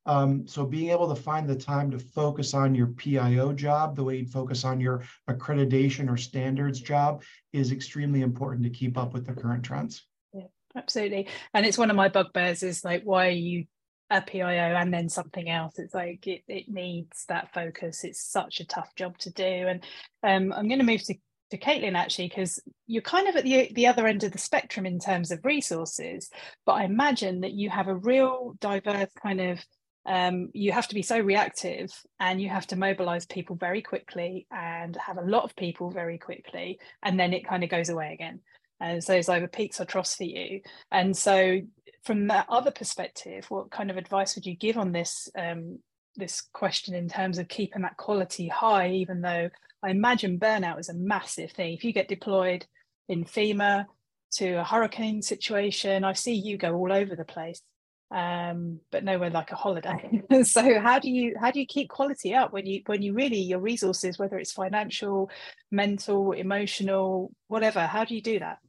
Um, 0.05 0.47
so 0.47 0.65
being 0.65 0.89
able 0.91 1.13
to 1.13 1.21
find 1.21 1.49
the 1.49 1.55
time 1.55 1.91
to 1.91 1.99
focus 1.99 2.53
on 2.53 2.73
your 2.73 2.87
PIO 2.87 3.53
job, 3.53 3.95
the 3.95 4.03
way 4.03 4.17
you 4.17 4.25
focus 4.25 4.63
on 4.63 4.79
your 4.79 5.03
accreditation 5.29 6.09
or 6.09 6.15
standards 6.15 6.79
job 6.79 7.23
is 7.51 7.71
extremely 7.71 8.21
important 8.21 8.63
to 8.63 8.69
keep 8.69 8.97
up 8.97 9.13
with 9.13 9.25
the 9.25 9.33
current 9.33 9.63
trends. 9.63 10.05
Yeah, 10.33 10.47
absolutely. 10.75 11.27
And 11.53 11.65
it's 11.65 11.77
one 11.77 11.89
of 11.89 11.97
my 11.97 12.07
bugbears 12.07 12.63
is 12.63 12.85
like, 12.85 13.03
why 13.03 13.27
are 13.27 13.31
you 13.31 13.65
a 14.09 14.21
PIO 14.21 14.75
and 14.75 14.93
then 14.93 15.09
something 15.09 15.49
else? 15.49 15.79
It's 15.79 15.93
like 15.93 16.27
it, 16.27 16.43
it 16.47 16.69
needs 16.69 17.25
that 17.27 17.53
focus. 17.53 18.03
It's 18.03 18.21
such 18.21 18.59
a 18.59 18.65
tough 18.65 18.95
job 18.95 19.17
to 19.19 19.31
do. 19.31 19.43
And 19.43 19.83
um, 20.23 20.53
I'm 20.57 20.67
going 20.67 20.79
to 20.79 20.85
move 20.85 21.03
to 21.05 21.15
to 21.51 21.57
Caitlin 21.57 21.95
actually, 21.95 22.27
because 22.27 22.59
you're 22.87 23.01
kind 23.01 23.27
of 23.27 23.35
at 23.37 23.45
the, 23.45 23.71
the 23.73 23.87
other 23.87 24.05
end 24.05 24.23
of 24.23 24.31
the 24.33 24.37
spectrum 24.37 24.85
in 24.85 24.99
terms 24.99 25.31
of 25.31 25.45
resources, 25.45 26.29
but 26.65 26.73
I 26.73 26.83
imagine 26.83 27.41
that 27.41 27.53
you 27.53 27.69
have 27.69 27.87
a 27.87 27.95
real 27.95 28.55
diverse 28.59 29.11
kind 29.21 29.39
of 29.39 29.65
um, 30.07 30.49
you 30.53 30.71
have 30.71 30.87
to 30.87 30.95
be 30.95 31.01
so 31.01 31.19
reactive 31.19 31.91
and 32.17 32.41
you 32.41 32.47
have 32.47 32.65
to 32.67 32.77
mobilize 32.77 33.25
people 33.25 33.57
very 33.57 33.81
quickly 33.81 34.47
and 34.49 34.95
have 34.95 35.17
a 35.17 35.29
lot 35.29 35.43
of 35.43 35.55
people 35.57 35.91
very 35.91 36.17
quickly 36.17 36.79
and 37.03 37.19
then 37.19 37.33
it 37.33 37.45
kind 37.45 37.63
of 37.63 37.69
goes 37.69 37.89
away 37.89 38.13
again 38.13 38.39
and 38.79 39.03
so 39.03 39.13
it's 39.13 39.27
either 39.27 39.49
peaks 39.49 39.81
or 39.81 39.85
troughs 39.85 40.15
for 40.15 40.23
you 40.23 40.61
and 40.93 41.15
so 41.17 41.59
from 42.07 42.27
that 42.27 42.47
other 42.49 42.71
perspective 42.71 43.45
what 43.49 43.69
kind 43.69 43.91
of 43.91 43.97
advice 43.97 44.35
would 44.35 44.45
you 44.45 44.55
give 44.55 44.77
on 44.77 44.91
this 44.91 45.29
um, 45.37 45.77
this 46.15 46.41
question 46.53 46.95
in 46.95 47.07
terms 47.07 47.37
of 47.37 47.47
keeping 47.47 47.83
that 47.83 47.97
quality 47.97 48.47
high 48.47 48.89
even 48.89 49.21
though 49.21 49.49
i 49.83 49.89
imagine 49.89 50.39
burnout 50.39 50.79
is 50.79 50.89
a 50.89 50.93
massive 50.93 51.51
thing 51.51 51.73
if 51.73 51.83
you 51.83 51.93
get 51.93 52.07
deployed 52.07 52.65
in 53.09 53.25
fema 53.25 53.85
to 54.31 54.53
a 54.53 54.63
hurricane 54.63 55.21
situation 55.21 56.03
i 56.03 56.13
see 56.13 56.33
you 56.33 56.57
go 56.57 56.73
all 56.73 56.91
over 56.91 57.15
the 57.15 57.25
place 57.25 57.61
um, 58.09 58.79
but 58.89 59.03
nowhere 59.03 59.29
like 59.29 59.51
a 59.51 59.55
holiday. 59.55 60.23
so 60.43 60.79
how 60.79 60.97
do 60.97 61.09
you 61.09 61.35
how 61.39 61.51
do 61.51 61.59
you 61.59 61.65
keep 61.65 61.89
quality 61.89 62.33
up 62.33 62.53
when 62.53 62.65
you 62.65 62.81
when 62.85 63.01
you 63.01 63.13
really 63.13 63.39
your 63.39 63.59
resources, 63.59 64.17
whether 64.17 64.37
it's 64.37 64.53
financial, 64.53 65.29
mental, 65.71 66.31
emotional, 66.31 67.31
whatever, 67.47 67.81
how 67.81 68.05
do 68.05 68.15
you 68.15 68.21
do 68.21 68.39
that? 68.39 68.59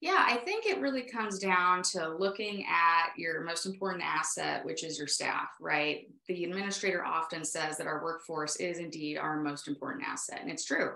Yeah, 0.00 0.24
I 0.26 0.36
think 0.36 0.64
it 0.64 0.80
really 0.80 1.02
comes 1.02 1.38
down 1.38 1.82
to 1.92 2.08
looking 2.08 2.64
at 2.64 3.10
your 3.18 3.42
most 3.42 3.66
important 3.66 4.02
asset, 4.02 4.64
which 4.64 4.82
is 4.82 4.96
your 4.96 5.06
staff, 5.06 5.48
right? 5.60 6.08
The 6.26 6.44
administrator 6.44 7.04
often 7.04 7.44
says 7.44 7.76
that 7.76 7.86
our 7.86 8.02
workforce 8.02 8.56
is 8.56 8.78
indeed 8.78 9.18
our 9.18 9.36
most 9.42 9.68
important 9.68 10.06
asset, 10.06 10.38
and 10.40 10.50
it's 10.50 10.64
true. 10.64 10.92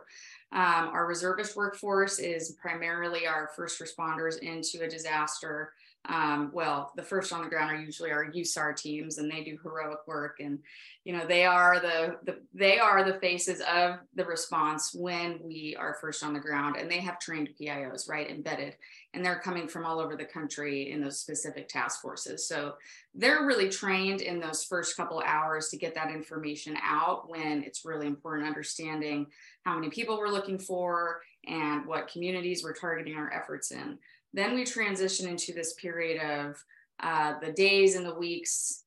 Um, 0.52 0.88
our 0.88 1.06
reservist 1.06 1.54
workforce 1.54 2.18
is 2.18 2.52
primarily 2.52 3.26
our 3.26 3.50
first 3.54 3.78
responders 3.78 4.38
into 4.38 4.82
a 4.84 4.88
disaster 4.88 5.72
um, 6.06 6.50
well, 6.52 6.92
the 6.96 7.02
first 7.02 7.32
on 7.32 7.42
the 7.42 7.48
ground 7.48 7.70
are 7.70 7.80
usually 7.80 8.10
our 8.10 8.30
USAR 8.30 8.76
teams, 8.76 9.16
and 9.16 9.30
they 9.30 9.42
do 9.42 9.58
heroic 9.62 10.06
work. 10.06 10.38
And 10.38 10.58
you 11.04 11.16
know, 11.16 11.26
they 11.26 11.46
are 11.46 11.80
the, 11.80 12.16
the 12.24 12.40
they 12.52 12.78
are 12.78 13.04
the 13.04 13.18
faces 13.20 13.60
of 13.60 14.00
the 14.14 14.24
response 14.24 14.94
when 14.94 15.38
we 15.42 15.76
are 15.78 15.96
first 16.00 16.22
on 16.22 16.34
the 16.34 16.40
ground, 16.40 16.76
and 16.76 16.90
they 16.90 17.00
have 17.00 17.18
trained 17.18 17.50
PIOs 17.58 18.08
right 18.08 18.30
embedded, 18.30 18.76
and 19.14 19.24
they're 19.24 19.40
coming 19.40 19.66
from 19.66 19.86
all 19.86 19.98
over 19.98 20.14
the 20.14 20.24
country 20.26 20.90
in 20.90 21.00
those 21.00 21.20
specific 21.20 21.68
task 21.68 22.02
forces. 22.02 22.46
So 22.46 22.74
they're 23.14 23.46
really 23.46 23.70
trained 23.70 24.20
in 24.20 24.40
those 24.40 24.62
first 24.62 24.96
couple 24.98 25.22
hours 25.24 25.68
to 25.70 25.78
get 25.78 25.94
that 25.94 26.10
information 26.10 26.76
out 26.82 27.30
when 27.30 27.62
it's 27.64 27.84
really 27.86 28.06
important 28.06 28.46
understanding 28.46 29.26
how 29.64 29.74
many 29.74 29.88
people 29.88 30.18
we're 30.18 30.28
looking 30.28 30.58
for 30.58 31.22
and 31.46 31.86
what 31.86 32.08
communities 32.08 32.62
we're 32.62 32.74
targeting 32.74 33.16
our 33.16 33.32
efforts 33.32 33.70
in. 33.70 33.98
Then 34.34 34.54
we 34.54 34.64
transition 34.64 35.28
into 35.28 35.54
this 35.54 35.74
period 35.74 36.20
of 36.20 36.62
uh, 37.00 37.34
the 37.40 37.52
days 37.52 37.94
and 37.94 38.04
the 38.04 38.14
weeks. 38.14 38.82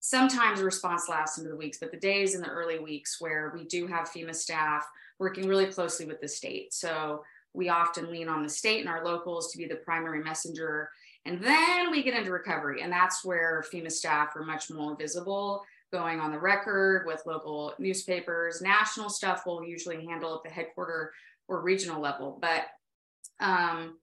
Sometimes 0.00 0.60
response 0.60 1.08
lasts 1.08 1.38
into 1.38 1.50
the 1.50 1.56
weeks, 1.56 1.78
but 1.78 1.92
the 1.92 1.98
days 1.98 2.34
and 2.34 2.42
the 2.42 2.48
early 2.48 2.80
weeks 2.80 3.20
where 3.20 3.52
we 3.54 3.64
do 3.64 3.86
have 3.86 4.10
FEMA 4.10 4.34
staff 4.34 4.84
working 5.20 5.46
really 5.46 5.66
closely 5.66 6.04
with 6.04 6.20
the 6.20 6.26
state. 6.26 6.74
So 6.74 7.22
we 7.54 7.68
often 7.68 8.10
lean 8.10 8.28
on 8.28 8.42
the 8.42 8.48
state 8.48 8.80
and 8.80 8.88
our 8.88 9.04
locals 9.04 9.52
to 9.52 9.58
be 9.58 9.66
the 9.66 9.76
primary 9.76 10.22
messenger. 10.22 10.90
And 11.26 11.40
then 11.40 11.90
we 11.92 12.02
get 12.02 12.14
into 12.14 12.32
recovery, 12.32 12.82
and 12.82 12.92
that's 12.92 13.24
where 13.24 13.62
FEMA 13.72 13.92
staff 13.92 14.34
are 14.34 14.42
much 14.42 14.70
more 14.70 14.96
visible, 14.96 15.62
going 15.92 16.18
on 16.18 16.32
the 16.32 16.40
record 16.40 17.06
with 17.06 17.22
local 17.26 17.74
newspapers. 17.78 18.62
National 18.62 19.10
stuff 19.10 19.44
will 19.46 19.62
usually 19.62 20.04
handle 20.06 20.34
at 20.34 20.42
the 20.42 20.50
headquarter 20.50 21.12
or 21.46 21.62
regional 21.62 22.00
level, 22.00 22.38
but 22.40 22.64
um, 23.40 23.98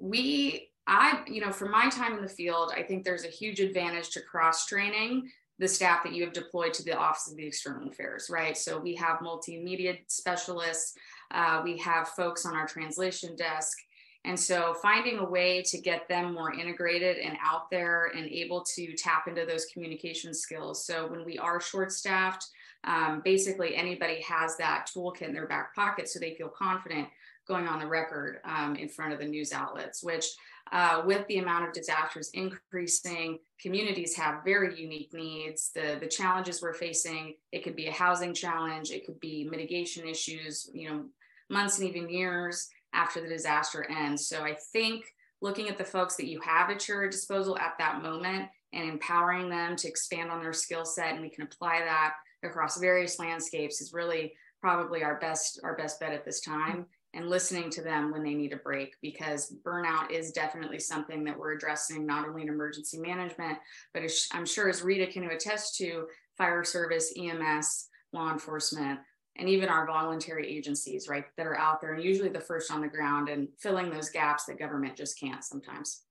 we 0.00 0.68
I, 0.86 1.22
you 1.28 1.40
know, 1.40 1.52
from 1.52 1.70
my 1.70 1.88
time 1.88 2.14
in 2.14 2.22
the 2.22 2.28
field, 2.28 2.72
I 2.76 2.82
think 2.82 3.04
there's 3.04 3.24
a 3.24 3.28
huge 3.28 3.60
advantage 3.60 4.10
to 4.10 4.20
cross 4.20 4.66
training 4.66 5.30
the 5.60 5.68
staff 5.68 6.02
that 6.02 6.14
you 6.14 6.24
have 6.24 6.32
deployed 6.32 6.72
to 6.72 6.82
the 6.82 6.96
Office 6.96 7.30
of 7.30 7.36
the 7.36 7.46
External 7.46 7.88
Affairs, 7.88 8.28
right? 8.30 8.56
So 8.56 8.80
we 8.80 8.94
have 8.94 9.18
multimedia 9.18 9.98
specialists, 10.06 10.94
uh, 11.32 11.60
we 11.62 11.76
have 11.78 12.08
folks 12.08 12.46
on 12.46 12.56
our 12.56 12.66
translation 12.66 13.36
desk. 13.36 13.76
And 14.24 14.40
so 14.40 14.74
finding 14.82 15.18
a 15.18 15.24
way 15.24 15.62
to 15.66 15.78
get 15.78 16.08
them 16.08 16.32
more 16.32 16.52
integrated 16.52 17.18
and 17.18 17.36
out 17.42 17.70
there 17.70 18.06
and 18.16 18.26
able 18.26 18.64
to 18.74 18.94
tap 18.94 19.28
into 19.28 19.46
those 19.46 19.66
communication 19.66 20.34
skills. 20.34 20.86
So 20.86 21.06
when 21.06 21.24
we 21.24 21.38
are 21.38 21.60
short 21.60 21.92
staffed, 21.92 22.46
um, 22.84 23.20
basically 23.22 23.76
anybody 23.76 24.22
has 24.22 24.56
that 24.56 24.88
toolkit 24.94 25.22
in 25.22 25.34
their 25.34 25.46
back 25.46 25.74
pocket 25.74 26.08
so 26.08 26.18
they 26.18 26.34
feel 26.34 26.48
confident 26.48 27.08
going 27.50 27.66
on 27.66 27.80
the 27.80 27.86
record 27.86 28.38
um, 28.44 28.76
in 28.76 28.88
front 28.88 29.12
of 29.12 29.18
the 29.18 29.26
news 29.26 29.52
outlets, 29.52 30.02
which 30.02 30.24
uh, 30.72 31.02
with 31.04 31.26
the 31.26 31.38
amount 31.38 31.66
of 31.66 31.74
disasters 31.74 32.30
increasing, 32.32 33.38
communities 33.60 34.16
have 34.16 34.44
very 34.44 34.80
unique 34.80 35.12
needs. 35.12 35.72
The, 35.74 35.98
the 36.00 36.06
challenges 36.06 36.62
we're 36.62 36.74
facing, 36.74 37.34
it 37.50 37.64
could 37.64 37.74
be 37.74 37.88
a 37.88 37.92
housing 37.92 38.32
challenge, 38.32 38.92
it 38.92 39.04
could 39.04 39.18
be 39.18 39.48
mitigation 39.50 40.08
issues, 40.08 40.70
you 40.72 40.88
know, 40.88 41.04
months 41.50 41.80
and 41.80 41.88
even 41.88 42.08
years 42.08 42.68
after 42.94 43.20
the 43.20 43.28
disaster 43.28 43.84
ends. 43.90 44.28
So 44.28 44.44
I 44.44 44.56
think 44.72 45.04
looking 45.42 45.68
at 45.68 45.76
the 45.76 45.84
folks 45.84 46.14
that 46.16 46.28
you 46.28 46.40
have 46.40 46.70
at 46.70 46.86
your 46.86 47.10
disposal 47.10 47.58
at 47.58 47.74
that 47.78 48.00
moment 48.00 48.48
and 48.72 48.88
empowering 48.88 49.48
them 49.50 49.74
to 49.74 49.88
expand 49.88 50.30
on 50.30 50.40
their 50.40 50.52
skill 50.52 50.84
set 50.84 51.14
and 51.14 51.20
we 51.20 51.30
can 51.30 51.42
apply 51.42 51.80
that 51.80 52.14
across 52.44 52.78
various 52.78 53.18
landscapes 53.18 53.80
is 53.80 53.92
really 53.92 54.34
probably 54.60 55.02
our 55.02 55.18
best 55.18 55.60
our 55.64 55.74
best 55.76 55.98
bet 55.98 56.12
at 56.12 56.24
this 56.24 56.40
time 56.40 56.86
and 57.14 57.28
listening 57.28 57.70
to 57.70 57.82
them 57.82 58.12
when 58.12 58.22
they 58.22 58.34
need 58.34 58.52
a 58.52 58.56
break 58.56 58.94
because 59.02 59.54
burnout 59.64 60.10
is 60.10 60.32
definitely 60.32 60.78
something 60.78 61.24
that 61.24 61.36
we're 61.36 61.52
addressing 61.52 62.06
not 62.06 62.28
only 62.28 62.42
in 62.42 62.48
emergency 62.48 62.98
management 62.98 63.58
but 63.92 64.02
i'm 64.32 64.46
sure 64.46 64.68
as 64.68 64.82
rita 64.82 65.06
can 65.06 65.24
attest 65.24 65.76
to 65.76 66.06
fire 66.36 66.64
service 66.64 67.12
ems 67.18 67.88
law 68.12 68.32
enforcement 68.32 69.00
and 69.36 69.48
even 69.48 69.68
our 69.68 69.86
voluntary 69.86 70.48
agencies 70.48 71.08
right 71.08 71.24
that 71.36 71.46
are 71.46 71.58
out 71.58 71.80
there 71.80 71.94
and 71.94 72.04
usually 72.04 72.28
the 72.28 72.40
first 72.40 72.70
on 72.70 72.80
the 72.80 72.88
ground 72.88 73.28
and 73.28 73.48
filling 73.58 73.90
those 73.90 74.10
gaps 74.10 74.44
that 74.44 74.58
government 74.58 74.96
just 74.96 75.18
can't 75.18 75.44
sometimes. 75.44 76.02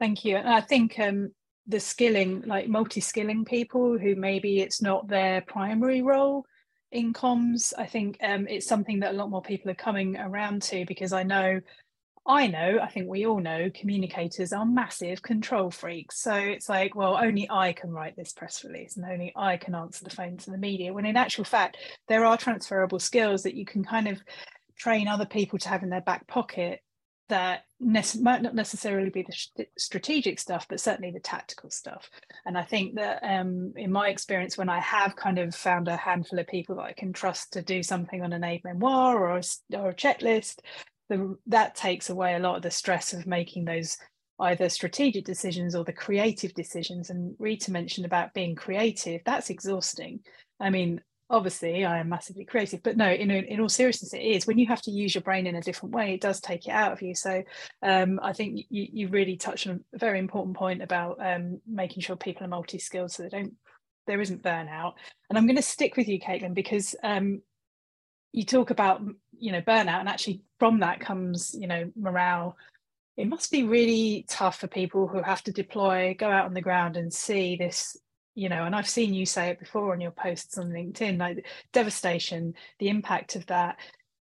Thank 0.00 0.24
you. 0.24 0.36
And 0.36 0.48
i 0.48 0.60
think 0.60 0.98
um, 0.98 1.32
the 1.66 1.80
skilling 1.80 2.42
like 2.46 2.68
multi-skilling 2.68 3.44
people 3.44 3.98
who 3.98 4.14
maybe 4.14 4.60
it's 4.60 4.80
not 4.80 5.08
their 5.08 5.42
primary 5.42 6.02
role 6.02 6.46
in 6.96 7.12
comms. 7.12 7.74
I 7.76 7.86
think 7.86 8.16
um, 8.22 8.48
it's 8.48 8.66
something 8.66 9.00
that 9.00 9.12
a 9.12 9.16
lot 9.16 9.30
more 9.30 9.42
people 9.42 9.70
are 9.70 9.74
coming 9.74 10.16
around 10.16 10.62
to 10.62 10.86
because 10.86 11.12
I 11.12 11.22
know, 11.22 11.60
I 12.26 12.46
know, 12.46 12.78
I 12.82 12.88
think 12.88 13.08
we 13.08 13.26
all 13.26 13.38
know 13.38 13.70
communicators 13.74 14.52
are 14.52 14.64
massive 14.64 15.20
control 15.20 15.70
freaks. 15.70 16.18
So 16.22 16.34
it's 16.34 16.70
like, 16.70 16.94
well, 16.94 17.18
only 17.20 17.48
I 17.50 17.74
can 17.74 17.90
write 17.90 18.16
this 18.16 18.32
press 18.32 18.64
release 18.64 18.96
and 18.96 19.04
only 19.04 19.32
I 19.36 19.58
can 19.58 19.74
answer 19.74 20.04
the 20.04 20.10
phone 20.10 20.38
to 20.38 20.50
the 20.50 20.58
media. 20.58 20.94
When 20.94 21.04
in 21.04 21.16
actual 21.16 21.44
fact, 21.44 21.76
there 22.08 22.24
are 22.24 22.38
transferable 22.38 22.98
skills 22.98 23.42
that 23.42 23.54
you 23.54 23.66
can 23.66 23.84
kind 23.84 24.08
of 24.08 24.18
train 24.78 25.06
other 25.06 25.26
people 25.26 25.58
to 25.58 25.68
have 25.68 25.82
in 25.82 25.90
their 25.90 26.00
back 26.00 26.26
pocket 26.26 26.80
that 27.28 27.64
might 27.80 28.42
not 28.42 28.54
necessarily 28.54 29.10
be 29.10 29.22
the 29.22 29.32
st- 29.32 29.68
strategic 29.76 30.38
stuff, 30.38 30.66
but 30.68 30.80
certainly 30.80 31.10
the 31.10 31.20
tactical 31.20 31.70
stuff. 31.70 32.10
And 32.44 32.56
I 32.56 32.62
think 32.62 32.94
that 32.94 33.20
um, 33.22 33.72
in 33.76 33.90
my 33.92 34.08
experience, 34.08 34.56
when 34.56 34.68
I 34.68 34.80
have 34.80 35.16
kind 35.16 35.38
of 35.38 35.54
found 35.54 35.88
a 35.88 35.96
handful 35.96 36.38
of 36.38 36.46
people 36.46 36.76
that 36.76 36.82
I 36.82 36.92
can 36.92 37.12
trust 37.12 37.52
to 37.52 37.62
do 37.62 37.82
something 37.82 38.22
on 38.22 38.32
an 38.32 38.44
aide 38.44 38.64
memoire 38.64 39.18
or 39.18 39.38
a, 39.38 39.42
or 39.76 39.90
a 39.90 39.94
checklist, 39.94 40.60
the, 41.08 41.36
that 41.46 41.74
takes 41.74 42.10
away 42.10 42.34
a 42.34 42.38
lot 42.38 42.56
of 42.56 42.62
the 42.62 42.70
stress 42.70 43.12
of 43.12 43.26
making 43.26 43.64
those 43.64 43.98
either 44.40 44.68
strategic 44.68 45.24
decisions 45.24 45.74
or 45.74 45.84
the 45.84 45.92
creative 45.92 46.54
decisions. 46.54 47.10
And 47.10 47.34
Rita 47.38 47.70
mentioned 47.70 48.06
about 48.06 48.34
being 48.34 48.54
creative. 48.54 49.22
That's 49.24 49.50
exhausting. 49.50 50.20
I 50.60 50.70
mean, 50.70 51.00
obviously 51.28 51.84
I 51.84 51.98
am 51.98 52.08
massively 52.08 52.44
creative, 52.44 52.82
but 52.82 52.96
no, 52.96 53.10
in, 53.10 53.30
in 53.30 53.60
all 53.60 53.68
seriousness, 53.68 54.14
it 54.14 54.18
is 54.18 54.46
when 54.46 54.58
you 54.58 54.66
have 54.66 54.82
to 54.82 54.90
use 54.90 55.14
your 55.14 55.22
brain 55.22 55.46
in 55.46 55.56
a 55.56 55.60
different 55.60 55.94
way, 55.94 56.14
it 56.14 56.20
does 56.20 56.40
take 56.40 56.68
it 56.68 56.72
out 56.72 56.92
of 56.92 57.02
you. 57.02 57.14
So 57.14 57.42
um, 57.82 58.20
I 58.22 58.32
think 58.32 58.66
you, 58.68 58.88
you 58.92 59.08
really 59.08 59.36
touched 59.36 59.66
on 59.66 59.84
a 59.94 59.98
very 59.98 60.18
important 60.18 60.56
point 60.56 60.82
about 60.82 61.18
um, 61.20 61.60
making 61.66 62.02
sure 62.02 62.16
people 62.16 62.44
are 62.44 62.48
multi-skilled 62.48 63.10
so 63.10 63.24
they 63.24 63.28
don't, 63.28 63.54
there 64.06 64.20
isn't 64.20 64.42
burnout. 64.42 64.94
And 65.28 65.36
I'm 65.36 65.46
going 65.46 65.56
to 65.56 65.62
stick 65.62 65.96
with 65.96 66.06
you, 66.06 66.20
Caitlin, 66.20 66.54
because 66.54 66.94
um, 67.02 67.42
you 68.32 68.44
talk 68.44 68.70
about, 68.70 69.02
you 69.38 69.50
know, 69.50 69.62
burnout 69.62 70.00
and 70.00 70.08
actually 70.08 70.42
from 70.60 70.80
that 70.80 71.00
comes, 71.00 71.54
you 71.58 71.66
know, 71.66 71.90
morale. 71.96 72.56
It 73.16 73.28
must 73.28 73.50
be 73.50 73.64
really 73.64 74.26
tough 74.28 74.60
for 74.60 74.66
people 74.68 75.08
who 75.08 75.22
have 75.22 75.42
to 75.44 75.52
deploy, 75.52 76.14
go 76.16 76.30
out 76.30 76.44
on 76.44 76.54
the 76.54 76.60
ground 76.60 76.96
and 76.96 77.12
see 77.12 77.56
this 77.56 77.96
you 78.36 78.50
know, 78.50 78.64
and 78.64 78.76
I've 78.76 78.88
seen 78.88 79.14
you 79.14 79.24
say 79.24 79.48
it 79.48 79.58
before 79.58 79.92
on 79.92 80.00
your 80.00 80.10
posts 80.10 80.58
on 80.58 80.68
LinkedIn, 80.68 81.18
like 81.18 81.46
devastation, 81.72 82.54
the 82.78 82.90
impact 82.90 83.34
of 83.34 83.46
that. 83.46 83.78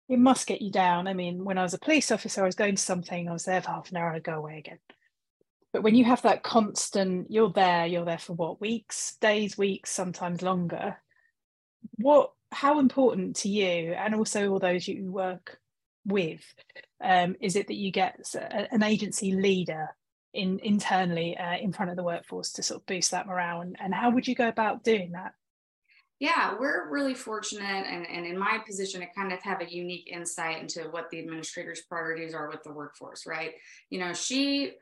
It 0.09 0.19
must 0.19 0.47
get 0.47 0.61
you 0.61 0.69
down. 0.69 1.07
I 1.07 1.13
mean, 1.13 1.45
when 1.45 1.57
I 1.57 1.63
was 1.63 1.73
a 1.73 1.79
police 1.79 2.11
officer, 2.11 2.43
I 2.43 2.45
was 2.45 2.55
going 2.55 2.75
to 2.75 2.81
something, 2.81 3.29
I 3.29 3.31
was 3.31 3.45
there 3.45 3.61
for 3.61 3.71
half 3.71 3.89
an 3.89 3.95
hour 3.95 4.07
and 4.07 4.17
I'd 4.17 4.23
go 4.23 4.33
away 4.33 4.57
again. 4.57 4.79
But 5.71 5.83
when 5.83 5.95
you 5.95 6.03
have 6.03 6.21
that 6.23 6.43
constant, 6.43 7.31
you're 7.31 7.53
there, 7.53 7.85
you're 7.85 8.03
there 8.03 8.17
for 8.17 8.33
what, 8.33 8.59
weeks, 8.59 9.15
days, 9.21 9.57
weeks, 9.57 9.89
sometimes 9.89 10.41
longer. 10.41 10.97
What, 11.95 12.33
how 12.51 12.79
important 12.79 13.37
to 13.37 13.49
you 13.49 13.93
and 13.93 14.13
also 14.13 14.51
all 14.51 14.59
those 14.59 14.85
you 14.89 15.09
work 15.09 15.57
with 16.05 16.41
um, 17.01 17.37
is 17.39 17.55
it 17.55 17.67
that 17.67 17.75
you 17.75 17.91
get 17.91 18.35
an 18.35 18.83
agency 18.83 19.31
leader 19.31 19.95
in 20.33 20.59
internally 20.59 21.37
uh, 21.37 21.57
in 21.57 21.73
front 21.73 21.91
of 21.91 21.97
the 21.97 22.03
workforce 22.03 22.51
to 22.53 22.63
sort 22.63 22.79
of 22.79 22.85
boost 22.85 23.11
that 23.11 23.27
morale 23.27 23.61
and, 23.61 23.75
and 23.79 23.93
how 23.93 24.09
would 24.09 24.27
you 24.27 24.35
go 24.35 24.47
about 24.47 24.83
doing 24.83 25.11
that? 25.11 25.33
Yeah 26.19 26.55
we're 26.57 26.89
really 26.89 27.13
fortunate 27.13 27.85
and, 27.87 28.07
and 28.07 28.25
in 28.25 28.37
my 28.37 28.59
position 28.65 29.01
to 29.01 29.07
kind 29.15 29.33
of 29.33 29.41
have 29.41 29.61
a 29.61 29.73
unique 29.73 30.07
insight 30.07 30.61
into 30.61 30.83
what 30.91 31.09
the 31.09 31.19
administrator's 31.19 31.81
priorities 31.81 32.33
are 32.33 32.49
with 32.49 32.63
the 32.63 32.71
workforce 32.71 33.25
right? 33.25 33.53
You 33.89 33.99
know 33.99 34.13
she 34.13 34.73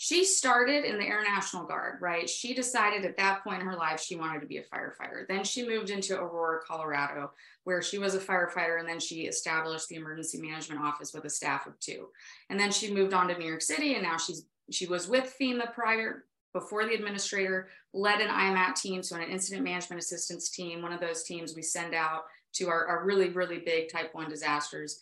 she 0.00 0.24
started 0.24 0.84
in 0.84 0.96
the 0.96 1.04
air 1.04 1.22
national 1.22 1.64
guard 1.64 1.98
right? 2.00 2.28
She 2.28 2.52
decided 2.52 3.04
at 3.04 3.16
that 3.18 3.44
point 3.44 3.60
in 3.60 3.66
her 3.66 3.76
life 3.76 4.00
she 4.00 4.16
wanted 4.16 4.40
to 4.40 4.46
be 4.46 4.58
a 4.58 4.62
firefighter. 4.62 5.28
Then 5.28 5.44
she 5.44 5.66
moved 5.66 5.90
into 5.90 6.18
aurora 6.18 6.60
colorado 6.66 7.30
where 7.62 7.82
she 7.82 7.98
was 7.98 8.16
a 8.16 8.20
firefighter 8.20 8.80
and 8.80 8.88
then 8.88 8.98
she 8.98 9.22
established 9.22 9.88
the 9.88 9.96
emergency 9.96 10.40
management 10.40 10.80
office 10.80 11.12
with 11.12 11.24
a 11.24 11.30
staff 11.30 11.68
of 11.68 11.78
two. 11.78 12.08
And 12.50 12.58
then 12.58 12.72
she 12.72 12.92
moved 12.92 13.14
on 13.14 13.28
to 13.28 13.38
new 13.38 13.46
york 13.46 13.62
city 13.62 13.94
and 13.94 14.02
now 14.02 14.16
she's 14.16 14.44
she 14.70 14.86
was 14.86 15.08
with 15.08 15.34
FEMA 15.40 15.72
prior 15.72 16.24
before 16.52 16.86
the 16.86 16.94
administrator, 16.94 17.68
led 17.92 18.20
an 18.20 18.28
IMAT 18.28 18.74
team, 18.74 19.02
so 19.02 19.16
an 19.16 19.22
incident 19.22 19.64
management 19.64 20.02
assistance 20.02 20.50
team. 20.50 20.82
One 20.82 20.92
of 20.92 21.00
those 21.00 21.22
teams 21.22 21.54
we 21.54 21.62
send 21.62 21.94
out 21.94 22.24
to 22.54 22.68
our, 22.68 22.86
our 22.86 23.04
really, 23.04 23.28
really 23.28 23.58
big 23.58 23.90
type 23.90 24.14
one 24.14 24.28
disasters. 24.28 24.98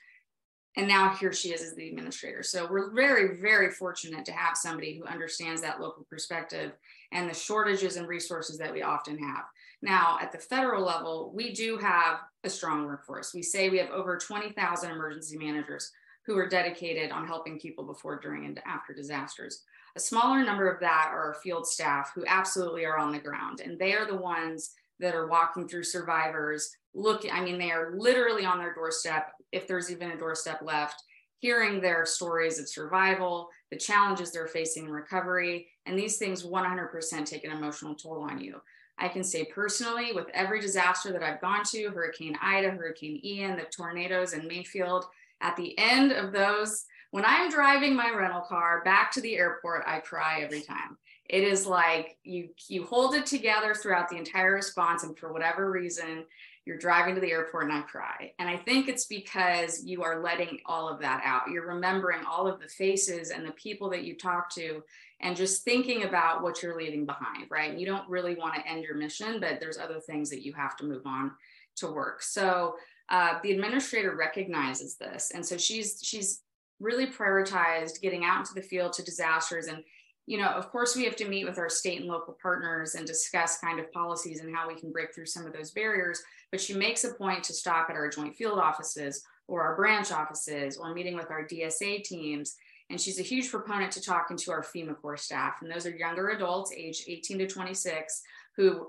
And 0.77 0.87
now 0.87 1.15
here 1.15 1.33
she 1.33 1.55
is 1.55 1.63
as 1.63 1.75
the 1.75 1.89
administrator. 1.89 2.43
So 2.43 2.69
we're 2.71 2.93
very, 2.95 3.41
very 3.41 3.71
fortunate 3.71 4.27
to 4.27 4.33
have 4.33 4.57
somebody 4.57 4.99
who 4.99 5.07
understands 5.07 5.63
that 5.63 5.81
local 5.81 6.05
perspective 6.11 6.73
and 7.13 7.31
the 7.31 7.35
shortages 7.35 7.97
and 7.97 8.07
resources 8.07 8.59
that 8.59 8.73
we 8.73 8.83
often 8.83 9.19
have. 9.19 9.45
Now, 9.81 10.19
at 10.21 10.33
the 10.33 10.39
federal 10.39 10.85
level, 10.85 11.33
we 11.35 11.55
do 11.55 11.79
have 11.79 12.19
a 12.45 12.51
strong 12.51 12.85
workforce. 12.85 13.33
We 13.33 13.43
say 13.43 13.71
we 13.71 13.79
have 13.79 13.91
over 13.91 14.19
20,000 14.19 14.91
emergency 14.91 15.39
managers 15.39 15.93
who 16.27 16.37
are 16.37 16.49
dedicated 16.49 17.13
on 17.13 17.27
helping 17.27 17.59
people 17.59 17.85
before, 17.85 18.19
during, 18.21 18.45
and 18.45 18.61
after 18.67 18.93
disasters. 18.93 19.63
A 19.97 20.01
smaller 20.01 20.45
number 20.45 20.69
of 20.69 20.81
that 20.81 21.11
are 21.13 21.29
our 21.29 21.35
field 21.43 21.67
staff 21.67 22.13
who 22.15 22.25
absolutely 22.27 22.85
are 22.85 22.99
on 22.99 23.13
the 23.13 23.19
ground, 23.19 23.61
and 23.61 23.79
they 23.79 23.95
are 23.95 24.07
the 24.07 24.17
ones 24.17 24.73
that 24.99 25.15
are 25.15 25.29
walking 25.29 25.69
through 25.69 25.85
survivors. 25.85 26.71
Looking, 26.95 27.31
I 27.31 27.43
mean, 27.43 27.59
they 27.59 27.71
are 27.71 27.95
literally 27.97 28.45
on 28.45 28.59
their 28.59 28.75
doorstep, 28.75 29.33
if 29.53 29.67
there's 29.67 29.91
even 29.91 30.11
a 30.11 30.19
doorstep 30.19 30.61
left, 30.63 31.03
hearing 31.39 31.81
their 31.81 32.05
stories 32.05 32.59
of 32.59 32.69
survival, 32.69 33.49
the 33.71 33.77
challenges 33.77 34.33
they're 34.33 34.49
facing 34.49 34.87
in 34.87 34.91
recovery, 34.91 35.69
and 35.85 35.99
these 35.99 36.17
things 36.17 36.45
100% 36.45 37.25
take 37.25 37.45
an 37.45 37.53
emotional 37.53 37.95
toll 37.95 38.27
on 38.29 38.41
you. 38.41 38.61
I 38.99 39.09
can 39.09 39.23
say 39.23 39.45
personally, 39.45 40.13
with 40.15 40.27
every 40.33 40.61
disaster 40.61 41.13
that 41.13 41.23
I've 41.23 41.41
gone 41.41 41.63
to 41.73 41.91
Hurricane 41.91 42.37
Ida, 42.41 42.71
Hurricane 42.71 43.21
Ian, 43.23 43.57
the 43.57 43.65
tornadoes 43.65 44.33
in 44.33 44.49
Mayfield 44.49 45.05
at 45.41 45.57
the 45.57 45.79
end 45.79 46.13
of 46.13 46.33
those, 46.33 46.85
when 47.11 47.25
I'm 47.25 47.51
driving 47.51 47.95
my 47.95 48.11
rental 48.11 48.43
car 48.43 48.83
back 48.85 49.13
to 49.13 49.21
the 49.21 49.37
airport, 49.37 49.85
I 49.87 50.01
cry 50.01 50.41
every 50.43 50.61
time. 50.61 50.99
It 51.29 51.43
is 51.43 51.67
like 51.67 52.19
you 52.23 52.51
you 52.69 52.85
hold 52.85 53.15
it 53.15 53.27
together 53.27 53.75
throughout 53.75 54.09
the 54.09 54.17
entire 54.17 54.53
response, 54.53 55.03
and 55.03 55.19
for 55.19 55.33
whatever 55.33 55.71
reason, 55.71 56.25
you're 56.67 56.77
driving 56.77 57.15
to 57.15 57.21
the 57.21 57.31
airport 57.31 57.65
and 57.65 57.73
I 57.73 57.83
cry. 57.83 58.33
And 58.41 58.49
I 58.49 58.57
think 58.57 58.89
it's 58.89 59.07
because 59.07 59.85
you 59.85 60.03
are 60.03 60.21
letting 60.21 60.59
all 60.67 60.89
of 60.89 61.01
that 61.01 61.23
out. 61.25 61.49
You're 61.49 61.69
remembering 61.69 62.25
all 62.29 62.49
of 62.49 62.61
the 62.61 62.69
faces 62.69 63.31
and 63.31 63.47
the 63.47 63.53
people 63.53 63.89
that 63.91 64.05
you 64.05 64.17
talk 64.17 64.51
to 64.55 64.83
and 65.21 65.37
just 65.37 65.65
thinking 65.65 66.03
about 66.03 66.43
what 66.43 66.63
you're 66.63 66.77
leaving 66.77 67.07
behind, 67.07 67.47
right? 67.51 67.79
You 67.79 67.87
don't 67.87 68.09
really 68.09 68.35
want 68.35 68.57
to 68.57 68.67
end 68.69 68.83
your 68.83 68.97
mission, 68.97 69.39
but 69.41 69.61
there's 69.61 69.79
other 69.79 70.01
things 70.01 70.29
that 70.31 70.45
you 70.45 70.53
have 70.55 70.77
to 70.79 70.85
move 70.85 71.07
on 71.07 71.31
to 71.77 71.87
work. 71.87 72.23
So 72.23 72.75
uh, 73.09 73.39
the 73.43 73.53
administrator 73.53 74.17
recognizes 74.17 74.97
this, 74.97 75.31
and 75.35 75.45
so 75.45 75.57
she's 75.57 76.01
she's 76.03 76.43
really 76.81 77.07
prioritized 77.07 78.01
getting 78.01 78.25
out 78.25 78.41
into 78.41 78.55
the 78.55 78.63
field 78.63 78.93
to 78.95 79.03
disasters. 79.03 79.67
And 79.67 79.83
you 80.27 80.39
know 80.39 80.49
of 80.49 80.71
course 80.71 80.97
we 80.97 81.05
have 81.05 81.17
to 81.17 81.29
meet 81.29 81.45
with 81.45 81.59
our 81.59 81.69
state 81.69 82.01
and 82.01 82.09
local 82.09 82.37
partners 82.43 82.97
and 82.97 83.07
discuss 83.07 83.59
kind 83.59 83.79
of 83.79 83.91
policies 83.93 84.41
and 84.41 84.55
how 84.55 84.69
we 84.69 84.79
can 84.79 84.91
break 84.91 85.15
through 85.15 85.27
some 85.27 85.47
of 85.47 85.53
those 85.53 85.71
barriers. 85.71 86.21
But 86.51 86.61
she 86.61 86.75
makes 86.75 87.05
a 87.05 87.15
point 87.15 87.45
to 87.45 87.53
stop 87.53 87.89
at 87.91 87.97
our 87.97 88.11
joint 88.11 88.35
field 88.35 88.59
offices 88.59 89.25
or 89.49 89.63
our 89.63 89.77
branch 89.77 90.11
offices 90.11 90.77
or 90.77 90.93
meeting 90.93 91.17
with 91.17 91.31
our 91.31 91.47
dsa 91.47 92.03
teams. 92.03 92.57
And 92.91 93.01
she's 93.01 93.19
a 93.19 93.23
huge 93.23 93.51
proponent 93.51 93.93
to 93.93 94.01
talking 94.01 94.37
to 94.37 94.53
our 94.53 94.63
fema 94.63 94.97
corps 94.97 95.17
staff. 95.17 95.57
And 95.61 95.71
those 95.71 95.87
are 95.87 95.91
younger 95.91 96.31
adults 96.31 96.73
age 96.73 97.05
18 97.07 97.39
to 97.39 97.47
26 97.47 98.23
who 98.57 98.89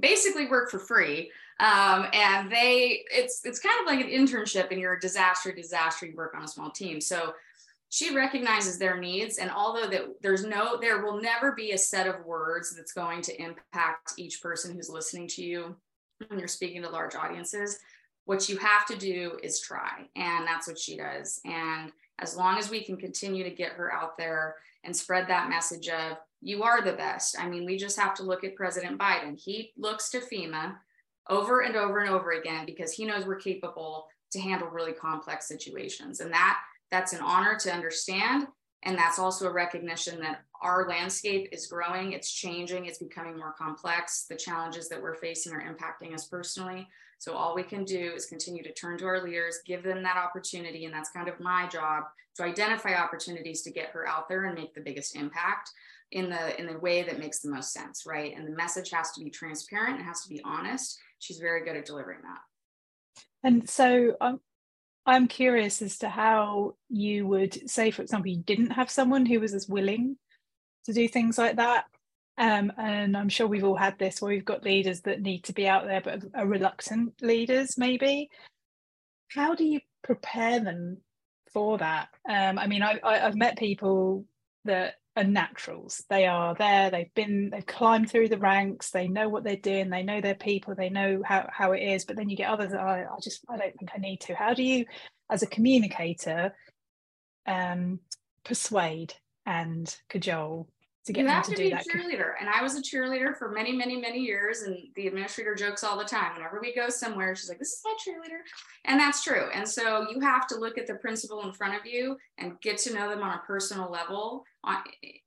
basically 0.00 0.46
work 0.46 0.70
for 0.70 0.78
free. 0.78 1.30
Um, 1.60 2.06
and 2.12 2.50
they 2.50 3.04
it's 3.12 3.44
it's 3.44 3.60
kind 3.60 3.76
of 3.80 3.86
like 3.86 4.04
an 4.04 4.10
internship 4.10 4.70
and 4.70 4.80
you're 4.80 4.94
a 4.94 5.00
disaster 5.00 5.52
disaster 5.52 6.06
you 6.06 6.16
work 6.16 6.34
on 6.34 6.42
a 6.42 6.48
small 6.48 6.70
team. 6.70 7.00
So 7.00 7.34
she 7.90 8.14
recognizes 8.14 8.76
their 8.76 8.98
needs 8.98 9.38
and 9.38 9.50
although 9.50 9.88
that 9.88 10.20
there's 10.20 10.44
no 10.44 10.78
there 10.80 11.04
will 11.04 11.20
never 11.20 11.52
be 11.52 11.72
a 11.72 11.78
set 11.78 12.08
of 12.08 12.24
words 12.26 12.74
that's 12.74 12.92
going 12.92 13.22
to 13.22 13.40
impact 13.40 14.14
each 14.16 14.42
person 14.42 14.74
who's 14.74 14.88
listening 14.90 15.28
to 15.28 15.44
you 15.44 15.76
when 16.26 16.40
you're 16.40 16.48
speaking 16.48 16.82
to 16.82 16.88
large 16.88 17.14
audiences 17.14 17.78
what 18.24 18.48
you 18.48 18.56
have 18.58 18.86
to 18.86 18.96
do 18.96 19.38
is 19.42 19.60
try. 19.60 20.08
And 20.16 20.46
that's 20.46 20.66
what 20.66 20.78
she 20.78 20.96
does. 20.96 21.40
And 21.44 21.92
as 22.18 22.36
long 22.36 22.58
as 22.58 22.70
we 22.70 22.82
can 22.82 22.96
continue 22.96 23.44
to 23.44 23.50
get 23.50 23.72
her 23.72 23.92
out 23.92 24.16
there 24.16 24.56
and 24.84 24.96
spread 24.96 25.28
that 25.28 25.48
message 25.48 25.88
of 25.88 26.16
you 26.44 26.62
are 26.62 26.82
the 26.82 26.92
best. 26.92 27.36
I 27.40 27.48
mean, 27.48 27.64
we 27.64 27.78
just 27.78 27.98
have 27.98 28.14
to 28.14 28.22
look 28.22 28.44
at 28.44 28.54
President 28.54 28.98
Biden. 28.98 29.40
He 29.42 29.72
looks 29.76 30.10
to 30.10 30.20
FEMA 30.20 30.76
over 31.28 31.60
and 31.62 31.74
over 31.74 32.00
and 32.00 32.10
over 32.10 32.32
again 32.32 32.66
because 32.66 32.92
he 32.92 33.06
knows 33.06 33.24
we're 33.24 33.36
capable 33.36 34.06
to 34.32 34.40
handle 34.40 34.68
really 34.68 34.92
complex 34.92 35.48
situations. 35.48 36.20
And 36.20 36.30
that 36.32 36.58
that's 36.90 37.14
an 37.14 37.22
honor 37.22 37.56
to 37.60 37.72
understand. 37.72 38.46
And 38.82 38.98
that's 38.98 39.18
also 39.18 39.46
a 39.48 39.52
recognition 39.52 40.20
that 40.20 40.42
our 40.60 40.86
landscape 40.86 41.48
is 41.50 41.66
growing, 41.66 42.12
it's 42.12 42.30
changing, 42.30 42.84
it's 42.84 42.98
becoming 42.98 43.38
more 43.38 43.54
complex. 43.56 44.26
The 44.28 44.36
challenges 44.36 44.90
that 44.90 45.00
we're 45.00 45.14
facing 45.14 45.54
are 45.54 45.62
impacting 45.62 46.12
us 46.12 46.26
personally. 46.26 46.86
So 47.18 47.32
all 47.32 47.54
we 47.54 47.62
can 47.62 47.84
do 47.84 48.12
is 48.14 48.26
continue 48.26 48.62
to 48.62 48.72
turn 48.74 48.98
to 48.98 49.06
our 49.06 49.24
leaders, 49.24 49.60
give 49.64 49.82
them 49.82 50.02
that 50.02 50.18
opportunity. 50.18 50.84
And 50.84 50.92
that's 50.92 51.10
kind 51.10 51.28
of 51.28 51.40
my 51.40 51.66
job 51.68 52.04
to 52.36 52.42
identify 52.42 52.94
opportunities 52.94 53.62
to 53.62 53.70
get 53.70 53.90
her 53.90 54.06
out 54.06 54.28
there 54.28 54.44
and 54.44 54.54
make 54.54 54.74
the 54.74 54.82
biggest 54.82 55.16
impact 55.16 55.70
in 56.12 56.30
the 56.30 56.58
in 56.60 56.66
the 56.66 56.78
way 56.78 57.02
that 57.02 57.18
makes 57.18 57.40
the 57.40 57.50
most 57.50 57.72
sense 57.72 58.04
right? 58.06 58.36
And 58.36 58.46
the 58.46 58.56
message 58.56 58.90
has 58.90 59.12
to 59.12 59.24
be 59.24 59.30
transparent 59.30 60.00
it 60.00 60.04
has 60.04 60.22
to 60.22 60.28
be 60.28 60.40
honest. 60.44 60.98
She's 61.18 61.38
very 61.38 61.64
good 61.64 61.76
at 61.76 61.86
delivering 61.86 62.20
that. 62.22 62.40
And 63.42 63.68
so 63.68 64.16
i'm 64.20 64.40
i'm 65.06 65.26
curious 65.26 65.82
as 65.82 65.98
to 65.98 66.08
how 66.08 66.74
you 66.88 67.26
would 67.26 67.68
say 67.68 67.90
for 67.90 68.02
example 68.02 68.30
you 68.30 68.42
didn't 68.42 68.70
have 68.70 68.90
someone 68.90 69.26
who 69.26 69.40
was 69.40 69.54
as 69.54 69.68
willing 69.68 70.16
to 70.84 70.92
do 70.92 71.08
things 71.08 71.38
like 71.38 71.56
that. 71.56 71.84
Um, 72.36 72.72
and 72.78 73.16
i'm 73.16 73.28
sure 73.28 73.46
we've 73.46 73.64
all 73.64 73.76
had 73.76 73.98
this 73.98 74.20
where 74.20 74.32
we've 74.32 74.44
got 74.44 74.64
leaders 74.64 75.02
that 75.02 75.22
need 75.22 75.44
to 75.44 75.52
be 75.52 75.68
out 75.68 75.86
there 75.86 76.00
but 76.00 76.22
are 76.34 76.46
reluctant 76.46 77.20
leaders 77.22 77.76
maybe. 77.78 78.30
How 79.30 79.54
do 79.54 79.64
you 79.64 79.80
prepare 80.02 80.60
them 80.60 80.98
for 81.52 81.78
that? 81.78 82.08
Um, 82.28 82.58
i 82.58 82.66
mean 82.66 82.82
I, 82.82 83.00
I, 83.02 83.26
i've 83.26 83.36
met 83.36 83.58
people 83.58 84.24
that 84.64 84.94
are 85.16 85.24
naturals. 85.24 86.04
They 86.08 86.26
are 86.26 86.54
there. 86.54 86.90
They've 86.90 87.14
been. 87.14 87.50
They've 87.50 87.66
climbed 87.66 88.10
through 88.10 88.28
the 88.28 88.38
ranks. 88.38 88.90
They 88.90 89.08
know 89.08 89.28
what 89.28 89.44
they're 89.44 89.56
doing. 89.56 89.90
They 89.90 90.02
know 90.02 90.20
their 90.20 90.34
people. 90.34 90.74
They 90.74 90.90
know 90.90 91.22
how 91.24 91.48
how 91.52 91.72
it 91.72 91.82
is. 91.82 92.04
But 92.04 92.16
then 92.16 92.28
you 92.28 92.36
get 92.36 92.50
others. 92.50 92.72
That, 92.72 92.80
I, 92.80 93.02
I 93.02 93.16
just. 93.22 93.44
I 93.48 93.56
don't 93.56 93.76
think 93.78 93.90
I 93.94 93.98
need 93.98 94.20
to. 94.22 94.34
How 94.34 94.54
do 94.54 94.62
you, 94.62 94.86
as 95.30 95.42
a 95.42 95.46
communicator, 95.46 96.54
um, 97.46 98.00
persuade 98.44 99.14
and 99.46 99.94
cajole 100.08 100.68
to 101.06 101.12
get 101.12 101.22
you 101.22 101.28
have 101.28 101.44
to, 101.44 101.50
to 101.50 101.56
be 101.56 101.70
a 101.72 101.76
cheerleader 101.76 102.32
and 102.40 102.48
i 102.48 102.62
was 102.62 102.76
a 102.76 102.82
cheerleader 102.82 103.36
for 103.36 103.50
many 103.50 103.72
many 103.72 103.96
many 103.96 104.18
years 104.18 104.62
and 104.62 104.76
the 104.96 105.06
administrator 105.06 105.54
jokes 105.54 105.84
all 105.84 105.98
the 105.98 106.04
time. 106.04 106.34
Whenever 106.34 106.60
we 106.60 106.74
go 106.74 106.88
somewhere 106.88 107.34
she's 107.34 107.48
like 107.48 107.58
this 107.58 107.72
is 107.72 107.82
my 107.84 107.94
cheerleader 108.04 108.40
and 108.84 108.98
that's 109.00 109.22
true. 109.22 109.48
And 109.54 109.68
so 109.68 110.06
you 110.10 110.20
have 110.20 110.46
to 110.48 110.56
look 110.56 110.78
at 110.78 110.86
the 110.86 110.94
principal 110.94 111.42
in 111.42 111.52
front 111.52 111.74
of 111.74 111.86
you 111.86 112.16
and 112.38 112.60
get 112.60 112.78
to 112.78 112.94
know 112.94 113.08
them 113.08 113.22
on 113.22 113.36
a 113.36 113.42
personal 113.46 113.90
level 113.90 114.44
on, 114.62 114.78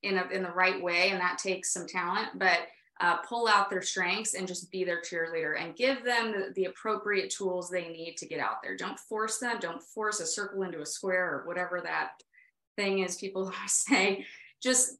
in, 0.03 0.17
a, 0.17 0.27
in 0.31 0.43
the 0.43 0.51
right 0.51 0.81
way 0.81 1.09
and 1.09 1.19
that 1.19 1.37
takes 1.37 1.73
some 1.73 1.87
talent 1.87 2.29
but 2.35 2.59
uh, 2.99 3.17
pull 3.17 3.47
out 3.47 3.69
their 3.69 3.81
strengths 3.81 4.33
and 4.33 4.47
just 4.47 4.71
be 4.71 4.83
their 4.83 5.01
cheerleader 5.01 5.61
and 5.61 5.75
give 5.75 6.03
them 6.03 6.31
the, 6.31 6.51
the 6.55 6.65
appropriate 6.65 7.29
tools 7.29 7.69
they 7.69 7.89
need 7.89 8.17
to 8.17 8.27
get 8.27 8.39
out 8.39 8.63
there. 8.63 8.75
Don't 8.75 8.99
force 8.99 9.37
them 9.37 9.57
don't 9.59 9.81
force 9.81 10.19
a 10.19 10.25
circle 10.25 10.63
into 10.63 10.81
a 10.81 10.85
square 10.85 11.35
or 11.35 11.43
whatever 11.45 11.81
that 11.83 12.11
thing 12.75 12.99
is 12.99 13.17
people 13.17 13.51
say. 13.67 14.25
Just 14.61 14.97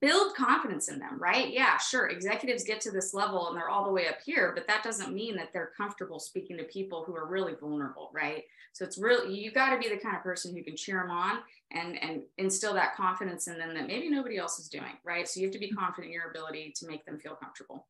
build 0.00 0.34
confidence 0.34 0.88
in 0.88 0.98
them, 0.98 1.18
right? 1.18 1.52
Yeah, 1.52 1.78
sure. 1.78 2.08
Executives 2.08 2.64
get 2.64 2.80
to 2.82 2.90
this 2.90 3.14
level 3.14 3.48
and 3.48 3.56
they're 3.56 3.68
all 3.68 3.84
the 3.84 3.92
way 3.92 4.08
up 4.08 4.18
here, 4.24 4.52
but 4.54 4.66
that 4.66 4.82
doesn't 4.82 5.14
mean 5.14 5.36
that 5.36 5.52
they're 5.52 5.72
comfortable 5.76 6.18
speaking 6.18 6.56
to 6.58 6.64
people 6.64 7.04
who 7.04 7.16
are 7.16 7.26
really 7.26 7.54
vulnerable, 7.60 8.10
right? 8.14 8.44
So 8.72 8.84
it's 8.84 8.98
really 8.98 9.34
you 9.34 9.50
got 9.50 9.70
to 9.70 9.78
be 9.78 9.88
the 9.88 10.00
kind 10.00 10.16
of 10.16 10.22
person 10.22 10.54
who 10.54 10.62
can 10.62 10.76
cheer 10.76 10.98
them 10.98 11.10
on 11.10 11.38
and 11.72 12.00
and 12.02 12.22
instill 12.38 12.74
that 12.74 12.94
confidence 12.94 13.48
in 13.48 13.58
them 13.58 13.74
that 13.74 13.86
maybe 13.86 14.08
nobody 14.08 14.36
else 14.36 14.58
is 14.58 14.68
doing, 14.68 14.92
right? 15.04 15.26
So 15.28 15.40
you 15.40 15.46
have 15.46 15.54
to 15.54 15.58
be 15.58 15.70
confident 15.70 16.06
in 16.06 16.12
your 16.12 16.30
ability 16.30 16.72
to 16.76 16.86
make 16.86 17.04
them 17.04 17.18
feel 17.18 17.34
comfortable. 17.34 17.86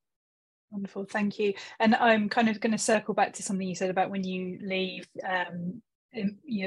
Wonderful, 0.70 1.04
thank 1.04 1.38
you. 1.38 1.54
And 1.80 1.96
I'm 1.96 2.28
kind 2.28 2.48
of 2.48 2.60
going 2.60 2.72
to 2.72 2.78
circle 2.78 3.12
back 3.12 3.32
to 3.34 3.42
something 3.42 3.66
you 3.66 3.74
said 3.74 3.90
about 3.90 4.10
when 4.10 4.22
you 4.22 4.58
leave 4.62 5.08
um, 5.28 5.82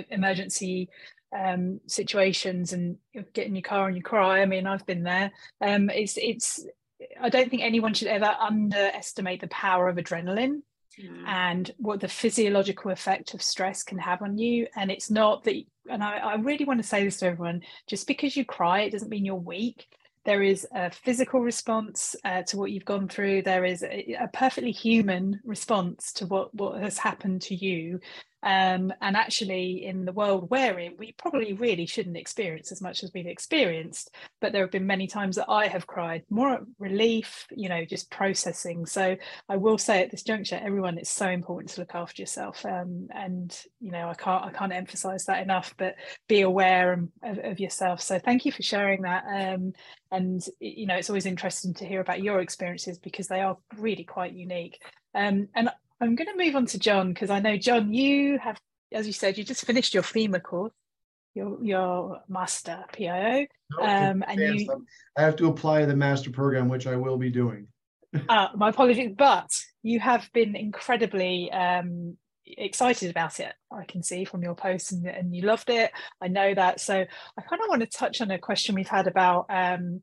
emergency 0.10 0.90
um, 1.34 1.80
situations 1.88 2.74
and 2.74 2.98
get 3.34 3.48
in 3.48 3.56
your 3.56 3.64
car 3.64 3.88
and 3.88 3.96
you 3.96 4.04
cry. 4.04 4.42
I 4.42 4.46
mean, 4.46 4.68
I've 4.68 4.86
been 4.86 5.04
there. 5.04 5.32
Um, 5.62 5.90
it's 5.90 6.18
it's. 6.18 6.66
I 7.20 7.30
don't 7.30 7.50
think 7.50 7.64
anyone 7.64 7.94
should 7.94 8.08
ever 8.08 8.36
underestimate 8.40 9.42
the 9.42 9.48
power 9.48 9.90
of 9.90 9.98
adrenaline 9.98 10.62
mm. 11.02 11.28
and 11.28 11.70
what 11.78 12.00
the 12.00 12.08
physiological 12.08 12.92
effect 12.92 13.34
of 13.34 13.42
stress 13.42 13.84
can 13.84 13.98
have 13.98 14.22
on 14.22 14.38
you. 14.38 14.68
And 14.76 14.90
it's 14.90 15.10
not 15.10 15.44
that. 15.44 15.56
And 15.90 16.04
I, 16.04 16.18
I 16.18 16.36
really 16.36 16.66
want 16.66 16.82
to 16.82 16.88
say 16.88 17.04
this 17.04 17.18
to 17.18 17.28
everyone: 17.28 17.62
just 17.88 18.08
because 18.08 18.38
you 18.38 18.46
cry, 18.46 18.82
it 18.82 18.92
doesn't 18.92 19.10
mean 19.10 19.26
you're 19.26 19.36
weak 19.36 19.88
there 20.26 20.42
is 20.42 20.66
a 20.74 20.90
physical 20.90 21.42
response 21.42 22.16
uh, 22.24 22.44
to 22.44 22.58
what 22.58 22.72
you've 22.72 22.86
gone 22.86 23.08
through 23.08 23.42
there 23.42 23.66
is 23.66 23.84
a, 23.84 24.16
a, 24.22 24.28
perfectly 24.30 24.72
human 24.72 25.40
response 25.44 26.14
to 26.14 26.26
what 26.26 26.54
what 26.56 26.82
has 26.82 26.98
happened 26.98 27.42
to 27.42 27.56
you 27.56 28.00
um, 28.44 28.92
and 29.02 29.16
actually, 29.16 29.86
in 29.86 30.04
the 30.04 30.12
world 30.12 30.50
we're 30.52 30.78
in, 30.78 30.98
we 30.98 31.14
probably 31.14 31.54
really 31.54 31.86
shouldn't 31.86 32.18
experience 32.18 32.74
as 32.74 32.82
much 32.82 33.02
as 33.02 33.12
we've 33.14 33.26
experienced. 33.26 34.14
But 34.42 34.52
there 34.52 34.64
have 34.64 34.72
been 34.72 34.86
many 34.86 35.08
times 35.08 35.38
that 35.38 35.50
I 35.50 35.68
have 35.68 35.88
cried, 35.88 36.24
more 36.30 36.60
relief, 36.78 37.48
you 37.52 37.70
know, 37.70 37.86
just 37.86 38.12
processing. 38.12 38.86
So 38.86 39.16
I 39.48 39.56
will 39.56 39.78
say 39.78 40.04
at 40.04 40.12
this 40.12 40.24
juncture, 40.24 40.60
everyone, 40.62 40.98
it's 40.98 41.10
so 41.10 41.30
important 41.30 41.72
to 41.72 41.82
look 41.82 41.96
after 41.96 42.22
yourself. 42.22 42.66
Um, 42.66 43.08
and 43.12 43.58
you 43.80 43.92
know, 43.92 44.10
I 44.10 44.14
can't 44.14 44.44
I 44.44 44.52
can't 44.52 44.74
emphasize 44.74 45.26
that 45.26 45.42
enough. 45.42 45.74
But 45.78 45.96
be 46.28 46.42
aware 46.42 47.02
of, 47.24 47.40
of 47.40 47.60
yourself. 47.62 48.02
So 48.02 48.20
thank 48.20 48.46
you 48.46 48.52
for 48.52 48.62
sharing 48.62 49.04
that. 49.04 49.24
Um, 49.26 49.72
and 50.12 50.46
you 50.60 50.86
know, 50.86 50.96
it's 50.96 51.10
always 51.10 51.26
interesting 51.26 51.74
to 51.76 51.86
hear 51.86 52.02
about 52.02 52.22
your 52.22 52.42
experiences 52.42 53.00
because 53.00 53.28
they 53.28 53.40
are 53.40 53.58
really 53.78 54.04
quite 54.04 54.34
unique. 54.34 54.82
Um, 55.16 55.48
and 55.56 55.70
I'm 56.04 56.16
going 56.16 56.28
to 56.28 56.44
move 56.44 56.56
on 56.56 56.66
to 56.68 56.80
John 56.80 57.14
because 57.14 57.30
I 57.30 57.40
know 57.40 57.56
John, 57.58 57.94
you 57.94 58.38
have, 58.40 58.60
as 58.92 59.08
you 59.08 59.14
said, 59.14 59.38
you 59.38 59.44
just 59.44 59.66
finished 59.66 59.94
your 59.94 60.04
FEMA 60.04 60.44
course, 60.44 60.74
your 61.34 61.64
your 61.64 62.22
master 62.28 62.84
PIO, 62.92 63.46
um, 63.82 64.24
and 64.28 64.40
you. 64.40 64.86
I 65.18 65.22
have 65.22 65.38
to 65.38 65.48
apply 65.48 65.86
the 65.86 65.96
master 65.96 66.30
program, 66.30 66.68
which 66.68 66.88
I 66.88 66.98
will 66.98 67.18
be 67.18 67.30
doing. 67.32 67.68
uh, 68.28 68.50
my 68.56 68.70
apologies, 68.70 69.14
but 69.18 69.50
you 69.82 70.00
have 70.02 70.30
been 70.34 70.58
incredibly 70.58 71.50
um, 71.52 72.18
excited 72.46 73.10
about 73.10 73.40
it. 73.40 73.54
I 73.72 73.86
can 73.86 74.04
see 74.04 74.26
from 74.26 74.44
your 74.44 74.56
posts, 74.56 74.92
and, 74.92 75.08
and 75.08 75.34
you 75.34 75.44
loved 75.44 75.70
it. 75.70 75.92
I 76.22 76.28
know 76.28 76.54
that. 76.54 76.82
So 76.82 76.96
I 76.96 77.42
kind 77.42 77.62
of 77.62 77.70
want 77.70 77.82
to 77.82 77.88
touch 77.88 78.20
on 78.20 78.30
a 78.30 78.38
question 78.38 78.76
we've 78.76 78.88
had 78.88 79.08
about 79.08 79.46
um, 79.50 80.02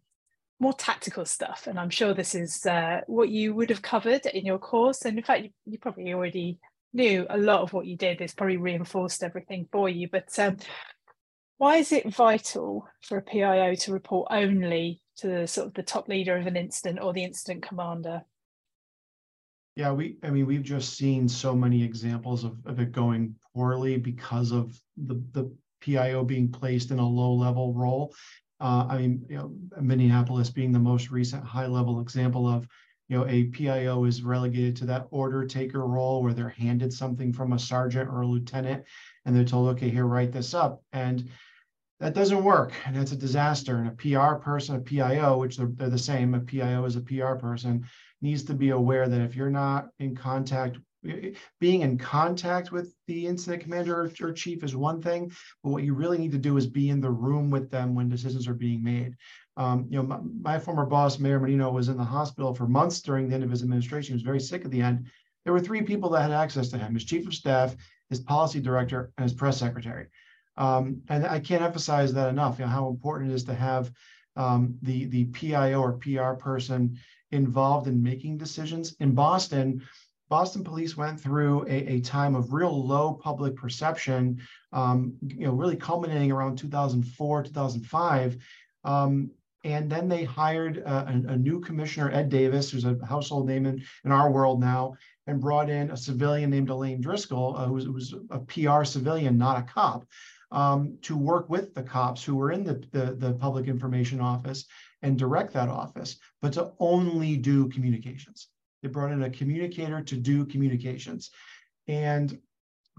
more 0.60 0.74
tactical 0.74 1.24
stuff. 1.24 1.66
And 1.66 1.78
I'm 1.80 1.90
sure 1.90 2.14
this 2.14 2.34
is 2.34 2.64
uh, 2.66 3.00
what 3.06 3.30
you 3.30 3.54
would 3.54 3.70
have 3.70 3.82
covered 3.82 4.26
in 4.26 4.44
your 4.44 4.58
course. 4.58 5.04
And 5.04 5.18
in 5.18 5.24
fact, 5.24 5.44
you, 5.44 5.50
you, 5.64 5.78
probably 5.78 6.12
already 6.12 6.58
knew 6.92 7.26
a 7.28 7.38
lot 7.38 7.62
of 7.62 7.72
what 7.72 7.86
you 7.86 7.96
did. 7.96 8.20
It's 8.20 8.34
probably 8.34 8.58
reinforced 8.58 9.24
everything 9.24 9.66
for 9.72 9.88
you. 9.88 10.08
But 10.12 10.38
um, 10.38 10.58
why 11.56 11.76
is 11.76 11.92
it 11.92 12.14
vital 12.14 12.86
for 13.02 13.18
a 13.18 13.22
PIO 13.22 13.74
to 13.74 13.92
report 13.92 14.28
only 14.30 15.02
to 15.16 15.28
the 15.28 15.46
sort 15.46 15.66
of 15.68 15.74
the 15.74 15.82
top 15.82 16.08
leader 16.08 16.36
of 16.36 16.46
an 16.46 16.56
incident 16.56 17.00
or 17.02 17.14
the 17.14 17.24
incident 17.24 17.62
commander? 17.62 18.22
Yeah, 19.76 19.92
we, 19.92 20.18
I 20.22 20.30
mean, 20.30 20.46
we've 20.46 20.62
just 20.62 20.96
seen 20.96 21.26
so 21.26 21.54
many 21.54 21.82
examples 21.82 22.44
of, 22.44 22.58
of 22.66 22.80
it 22.80 22.92
going 22.92 23.34
poorly 23.54 23.96
because 23.96 24.52
of 24.52 24.78
the, 24.96 25.22
the 25.32 25.50
PIO 25.80 26.22
being 26.24 26.52
placed 26.52 26.90
in 26.90 26.98
a 26.98 27.08
low 27.08 27.32
level 27.32 27.72
role. 27.72 28.14
Uh, 28.60 28.86
I 28.88 28.98
mean, 28.98 29.24
you 29.28 29.36
know, 29.36 29.52
Minneapolis 29.80 30.50
being 30.50 30.72
the 30.72 30.78
most 30.78 31.10
recent 31.10 31.44
high 31.44 31.66
level 31.66 32.00
example 32.00 32.46
of, 32.46 32.68
you 33.08 33.16
know, 33.16 33.26
a 33.26 33.44
PIO 33.44 34.04
is 34.04 34.22
relegated 34.22 34.76
to 34.76 34.86
that 34.86 35.06
order 35.10 35.44
taker 35.44 35.84
role 35.86 36.22
where 36.22 36.34
they're 36.34 36.50
handed 36.50 36.92
something 36.92 37.32
from 37.32 37.52
a 37.52 37.58
sergeant 37.58 38.08
or 38.08 38.20
a 38.20 38.26
lieutenant 38.26 38.84
and 39.24 39.34
they're 39.34 39.44
told, 39.44 39.70
okay, 39.70 39.88
here, 39.88 40.06
write 40.06 40.32
this 40.32 40.54
up. 40.54 40.82
And 40.92 41.28
that 41.98 42.14
doesn't 42.14 42.44
work. 42.44 42.72
And 42.86 42.96
it's 42.96 43.12
a 43.12 43.16
disaster. 43.16 43.76
And 43.76 43.88
a 43.88 43.90
PR 43.92 44.34
person, 44.36 44.76
a 44.76 44.80
PIO, 44.80 45.38
which 45.38 45.56
they're, 45.56 45.70
they're 45.74 45.90
the 45.90 45.98
same, 45.98 46.34
a 46.34 46.40
PIO 46.40 46.84
is 46.84 46.96
a 46.96 47.00
PR 47.00 47.34
person, 47.34 47.86
needs 48.22 48.44
to 48.44 48.54
be 48.54 48.70
aware 48.70 49.08
that 49.08 49.20
if 49.20 49.34
you're 49.34 49.50
not 49.50 49.88
in 49.98 50.14
contact 50.14 50.78
being 51.60 51.80
in 51.80 51.96
contact 51.96 52.72
with 52.72 52.94
the 53.06 53.26
incident 53.26 53.62
commander 53.62 54.02
or, 54.02 54.10
or, 54.20 54.32
chief 54.32 54.62
is 54.62 54.76
one 54.76 55.00
thing, 55.00 55.32
but 55.62 55.70
what 55.70 55.82
you 55.82 55.94
really 55.94 56.18
need 56.18 56.32
to 56.32 56.38
do 56.38 56.56
is 56.58 56.66
be 56.66 56.90
in 56.90 57.00
the 57.00 57.10
room 57.10 57.50
with 57.50 57.70
them 57.70 57.94
when 57.94 58.08
decisions 58.08 58.46
are 58.46 58.54
being 58.54 58.84
made. 58.84 59.16
Um, 59.56 59.86
you 59.88 59.96
know, 59.96 60.02
my, 60.02 60.18
my, 60.42 60.58
former 60.58 60.84
boss, 60.84 61.18
Mayor 61.18 61.40
Menino, 61.40 61.70
was 61.70 61.88
in 61.88 61.96
the 61.96 62.04
hospital 62.04 62.54
for 62.54 62.66
months 62.66 63.00
during 63.00 63.28
the 63.28 63.34
end 63.34 63.44
of 63.44 63.50
his 63.50 63.62
administration. 63.62 64.12
He 64.12 64.16
was 64.16 64.22
very 64.22 64.40
sick 64.40 64.64
at 64.64 64.70
the 64.70 64.82
end. 64.82 65.06
There 65.44 65.54
were 65.54 65.60
three 65.60 65.82
people 65.82 66.10
that 66.10 66.22
had 66.22 66.32
access 66.32 66.68
to 66.68 66.78
him: 66.78 66.94
his 66.94 67.04
chief 67.04 67.26
of 67.26 67.34
staff, 67.34 67.74
his 68.10 68.20
policy 68.20 68.60
director, 68.60 69.10
and 69.16 69.24
his 69.24 69.32
press 69.32 69.58
secretary. 69.58 70.08
Um, 70.56 71.00
and 71.08 71.26
I 71.26 71.40
can't 71.40 71.62
emphasize 71.62 72.12
that 72.12 72.28
enough. 72.28 72.58
You 72.58 72.66
know 72.66 72.70
how 72.70 72.88
important 72.88 73.30
it 73.30 73.34
is 73.34 73.44
to 73.44 73.54
have 73.54 73.90
um, 74.36 74.76
the 74.82 75.06
the 75.06 75.24
PIO 75.26 75.80
or 75.80 75.92
PR 75.94 76.32
person 76.32 76.98
involved 77.32 77.86
in 77.86 78.02
making 78.02 78.38
decisions. 78.38 78.96
In 79.00 79.12
Boston, 79.14 79.82
Boston 80.30 80.62
police 80.62 80.96
went 80.96 81.20
through 81.20 81.66
a, 81.66 81.96
a 81.96 82.00
time 82.00 82.36
of 82.36 82.52
real 82.52 82.86
low 82.86 83.14
public 83.14 83.56
perception, 83.56 84.40
um, 84.72 85.14
you 85.26 85.46
know, 85.46 85.52
really 85.52 85.76
culminating 85.76 86.30
around 86.30 86.56
2004, 86.56 87.42
2005. 87.42 88.36
Um, 88.84 89.30
and 89.64 89.90
then 89.90 90.08
they 90.08 90.24
hired 90.24 90.78
a, 90.78 91.06
a, 91.28 91.36
new 91.36 91.60
commissioner, 91.60 92.10
Ed 92.10 92.30
Davis, 92.30 92.70
who's 92.70 92.86
a 92.86 92.96
household 93.04 93.46
name 93.46 93.66
in, 93.66 93.82
in 94.04 94.12
our 94.12 94.30
world 94.30 94.58
now, 94.58 94.94
and 95.26 95.40
brought 95.40 95.68
in 95.68 95.90
a 95.90 95.96
civilian 95.96 96.48
named 96.48 96.70
Elaine 96.70 97.00
Driscoll, 97.00 97.56
uh, 97.56 97.66
who 97.66 97.74
was, 97.74 97.88
was, 97.88 98.14
a 98.30 98.38
PR 98.38 98.84
civilian, 98.84 99.36
not 99.36 99.58
a 99.58 99.62
cop, 99.62 100.06
um, 100.50 100.96
to 101.02 101.16
work 101.16 101.50
with 101.50 101.74
the 101.74 101.82
cops 101.82 102.24
who 102.24 102.36
were 102.36 102.52
in 102.52 102.64
the, 102.64 102.82
the, 102.92 103.14
the 103.16 103.32
public 103.34 103.66
information 103.66 104.20
office 104.20 104.64
and 105.02 105.18
direct 105.18 105.52
that 105.52 105.68
office, 105.68 106.16
but 106.42 106.52
to 106.54 106.72
only 106.78 107.36
do 107.36 107.68
communications. 107.68 108.48
They 108.82 108.88
brought 108.88 109.12
in 109.12 109.22
a 109.22 109.30
communicator 109.30 110.02
to 110.02 110.16
do 110.16 110.44
communications. 110.46 111.30
And 111.88 112.38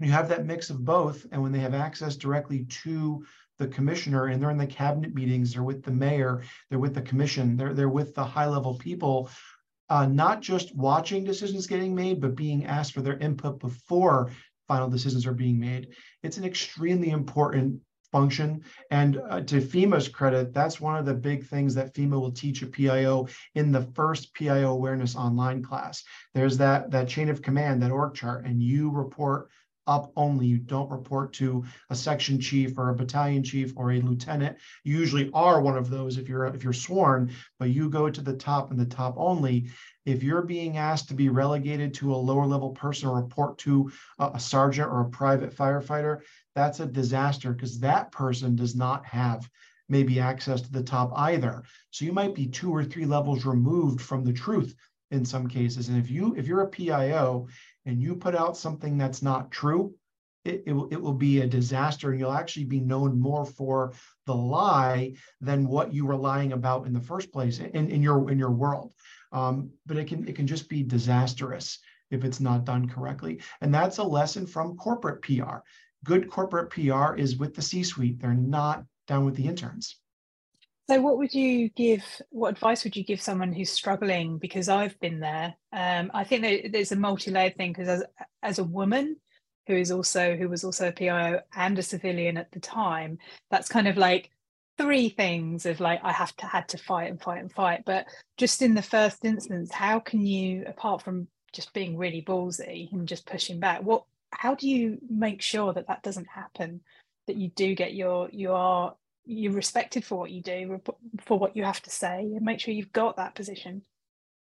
you 0.00 0.10
have 0.10 0.28
that 0.28 0.46
mix 0.46 0.70
of 0.70 0.84
both. 0.84 1.26
And 1.32 1.42
when 1.42 1.52
they 1.52 1.60
have 1.60 1.74
access 1.74 2.16
directly 2.16 2.64
to 2.82 3.24
the 3.58 3.68
commissioner 3.68 4.26
and 4.26 4.42
they're 4.42 4.50
in 4.50 4.58
the 4.58 4.66
cabinet 4.66 5.14
meetings, 5.14 5.52
they're 5.52 5.62
with 5.62 5.82
the 5.82 5.90
mayor, 5.90 6.42
they're 6.68 6.78
with 6.78 6.94
the 6.94 7.02
commission, 7.02 7.56
they're, 7.56 7.74
they're 7.74 7.88
with 7.88 8.14
the 8.14 8.24
high 8.24 8.46
level 8.46 8.76
people, 8.76 9.30
uh, 9.88 10.06
not 10.06 10.40
just 10.40 10.74
watching 10.74 11.24
decisions 11.24 11.66
getting 11.66 11.94
made, 11.94 12.20
but 12.20 12.34
being 12.34 12.64
asked 12.64 12.92
for 12.92 13.02
their 13.02 13.18
input 13.18 13.60
before 13.60 14.30
final 14.66 14.88
decisions 14.88 15.26
are 15.26 15.34
being 15.34 15.60
made. 15.60 15.88
It's 16.22 16.38
an 16.38 16.44
extremely 16.44 17.10
important 17.10 17.80
function. 18.12 18.62
And 18.90 19.20
uh, 19.28 19.40
to 19.40 19.60
FEMA's 19.60 20.08
credit, 20.08 20.54
that's 20.54 20.80
one 20.80 20.96
of 20.96 21.06
the 21.06 21.14
big 21.14 21.46
things 21.46 21.74
that 21.74 21.94
FEMA 21.94 22.20
will 22.20 22.30
teach 22.30 22.62
a 22.62 22.66
PIO 22.66 23.26
in 23.54 23.72
the 23.72 23.82
first 23.94 24.34
PIO 24.34 24.70
awareness 24.70 25.16
online 25.16 25.62
class. 25.62 26.04
There's 26.34 26.58
that, 26.58 26.90
that 26.92 27.08
chain 27.08 27.28
of 27.28 27.42
command, 27.42 27.82
that 27.82 27.90
org 27.90 28.14
chart, 28.14 28.44
and 28.44 28.62
you 28.62 28.90
report 28.90 29.48
up 29.86 30.12
only. 30.16 30.46
You 30.46 30.58
don't 30.58 30.90
report 30.90 31.32
to 31.34 31.64
a 31.90 31.94
section 31.94 32.40
chief 32.40 32.78
or 32.78 32.90
a 32.90 32.94
battalion 32.94 33.42
chief 33.42 33.72
or 33.76 33.92
a 33.92 34.00
lieutenant. 34.00 34.56
You 34.84 34.98
usually 34.98 35.30
are 35.34 35.60
one 35.60 35.76
of 35.76 35.90
those 35.90 36.18
if 36.18 36.28
you're 36.28 36.46
if 36.46 36.62
you're 36.62 36.72
sworn, 36.72 37.32
but 37.58 37.70
you 37.70 37.88
go 37.90 38.08
to 38.08 38.20
the 38.20 38.36
top 38.36 38.70
and 38.70 38.78
the 38.78 38.86
top 38.86 39.14
only. 39.16 39.70
If 40.04 40.22
you're 40.22 40.42
being 40.42 40.78
asked 40.78 41.08
to 41.08 41.14
be 41.14 41.28
relegated 41.28 41.94
to 41.94 42.14
a 42.14 42.16
lower 42.16 42.46
level 42.46 42.70
person 42.70 43.08
or 43.08 43.20
report 43.20 43.58
to 43.58 43.90
a, 44.18 44.32
a 44.34 44.40
sergeant 44.40 44.90
or 44.90 45.00
a 45.00 45.10
private 45.10 45.54
firefighter, 45.54 46.20
that's 46.54 46.80
a 46.80 46.86
disaster 46.86 47.52
because 47.52 47.80
that 47.80 48.12
person 48.12 48.56
does 48.56 48.74
not 48.74 49.04
have 49.06 49.48
maybe 49.88 50.20
access 50.20 50.60
to 50.62 50.72
the 50.72 50.82
top 50.82 51.12
either. 51.16 51.62
So 51.90 52.04
you 52.04 52.12
might 52.12 52.34
be 52.34 52.46
two 52.46 52.74
or 52.74 52.84
three 52.84 53.06
levels 53.06 53.44
removed 53.44 54.00
from 54.00 54.24
the 54.24 54.32
truth 54.32 54.74
in 55.10 55.24
some 55.24 55.46
cases. 55.46 55.88
And 55.88 55.98
if 55.98 56.10
you 56.10 56.34
if 56.36 56.46
you're 56.46 56.62
a 56.62 56.68
PIO 56.68 57.48
and 57.84 58.00
you 58.00 58.14
put 58.16 58.34
out 58.34 58.56
something 58.56 58.96
that's 58.96 59.22
not 59.22 59.50
true, 59.50 59.94
it, 60.44 60.64
it, 60.66 60.72
will, 60.72 60.88
it 60.88 61.00
will 61.00 61.14
be 61.14 61.40
a 61.40 61.46
disaster 61.46 62.10
and 62.10 62.18
you'll 62.18 62.32
actually 62.32 62.64
be 62.64 62.80
known 62.80 63.20
more 63.20 63.44
for 63.44 63.92
the 64.26 64.34
lie 64.34 65.14
than 65.40 65.68
what 65.68 65.92
you 65.92 66.04
were 66.06 66.16
lying 66.16 66.52
about 66.52 66.86
in 66.86 66.92
the 66.92 67.00
first 67.00 67.32
place 67.32 67.58
in, 67.58 67.90
in 67.90 68.02
your 68.02 68.30
in 68.30 68.38
your 68.38 68.50
world 68.50 68.92
um, 69.32 69.70
but 69.86 69.96
it 69.96 70.08
can 70.08 70.26
it 70.26 70.34
can 70.34 70.46
just 70.46 70.68
be 70.68 70.82
disastrous 70.82 71.78
if 72.10 72.24
it's 72.24 72.40
not 72.40 72.64
done 72.64 72.88
correctly 72.88 73.40
and 73.60 73.72
that's 73.72 73.98
a 73.98 74.04
lesson 74.04 74.46
from 74.46 74.76
corporate 74.76 75.22
pr 75.22 75.58
good 76.04 76.30
corporate 76.30 76.70
pr 76.70 77.14
is 77.14 77.36
with 77.36 77.54
the 77.54 77.62
c 77.62 77.82
suite 77.82 78.20
they're 78.20 78.34
not 78.34 78.84
down 79.06 79.24
with 79.24 79.36
the 79.36 79.46
interns 79.46 79.96
so 80.88 81.00
what 81.00 81.16
would 81.16 81.32
you 81.32 81.68
give 81.70 82.04
what 82.30 82.50
advice 82.50 82.84
would 82.84 82.96
you 82.96 83.04
give 83.04 83.20
someone 83.20 83.52
who's 83.52 83.70
struggling 83.70 84.38
because 84.38 84.68
i've 84.68 84.98
been 85.00 85.20
there 85.20 85.54
um, 85.72 86.10
i 86.14 86.24
think 86.24 86.42
that 86.42 86.72
there's 86.72 86.92
a 86.92 86.96
multi-layered 86.96 87.56
thing 87.56 87.72
because 87.72 87.88
as, 87.88 88.04
as 88.42 88.58
a 88.58 88.64
woman 88.64 89.16
who 89.66 89.74
is 89.74 89.90
also 89.90 90.36
who 90.36 90.48
was 90.48 90.64
also 90.64 90.88
a 90.88 90.92
PIO 90.92 91.40
and 91.54 91.78
a 91.78 91.82
civilian 91.82 92.36
at 92.36 92.50
the 92.52 92.60
time. 92.60 93.18
That's 93.50 93.68
kind 93.68 93.88
of 93.88 93.96
like 93.96 94.30
three 94.78 95.08
things 95.08 95.66
of 95.66 95.80
like 95.80 96.00
I 96.02 96.12
have 96.12 96.34
to 96.36 96.46
had 96.46 96.68
to 96.70 96.78
fight 96.78 97.10
and 97.10 97.20
fight 97.20 97.40
and 97.40 97.52
fight. 97.52 97.82
But 97.84 98.06
just 98.36 98.62
in 98.62 98.74
the 98.74 98.82
first 98.82 99.24
instance, 99.24 99.72
how 99.72 100.00
can 100.00 100.24
you, 100.26 100.64
apart 100.66 101.02
from 101.02 101.28
just 101.52 101.72
being 101.72 101.96
really 101.96 102.22
ballsy 102.22 102.90
and 102.92 103.06
just 103.06 103.26
pushing 103.26 103.60
back, 103.60 103.82
what 103.82 104.04
how 104.32 104.54
do 104.54 104.68
you 104.68 104.98
make 105.08 105.42
sure 105.42 105.72
that 105.72 105.88
that 105.88 106.02
doesn't 106.02 106.28
happen? 106.28 106.80
That 107.26 107.36
you 107.36 107.50
do 107.50 107.74
get 107.74 107.94
your 107.94 108.28
you 108.32 108.52
are 108.52 108.96
you're 109.24 109.52
respected 109.52 110.04
for 110.04 110.18
what 110.18 110.30
you 110.30 110.42
do 110.42 110.80
for 111.24 111.38
what 111.38 111.56
you 111.56 111.62
have 111.64 111.80
to 111.82 111.90
say 111.90 112.20
and 112.20 112.42
make 112.42 112.58
sure 112.58 112.74
you've 112.74 112.92
got 112.92 113.16
that 113.16 113.36
position 113.36 113.82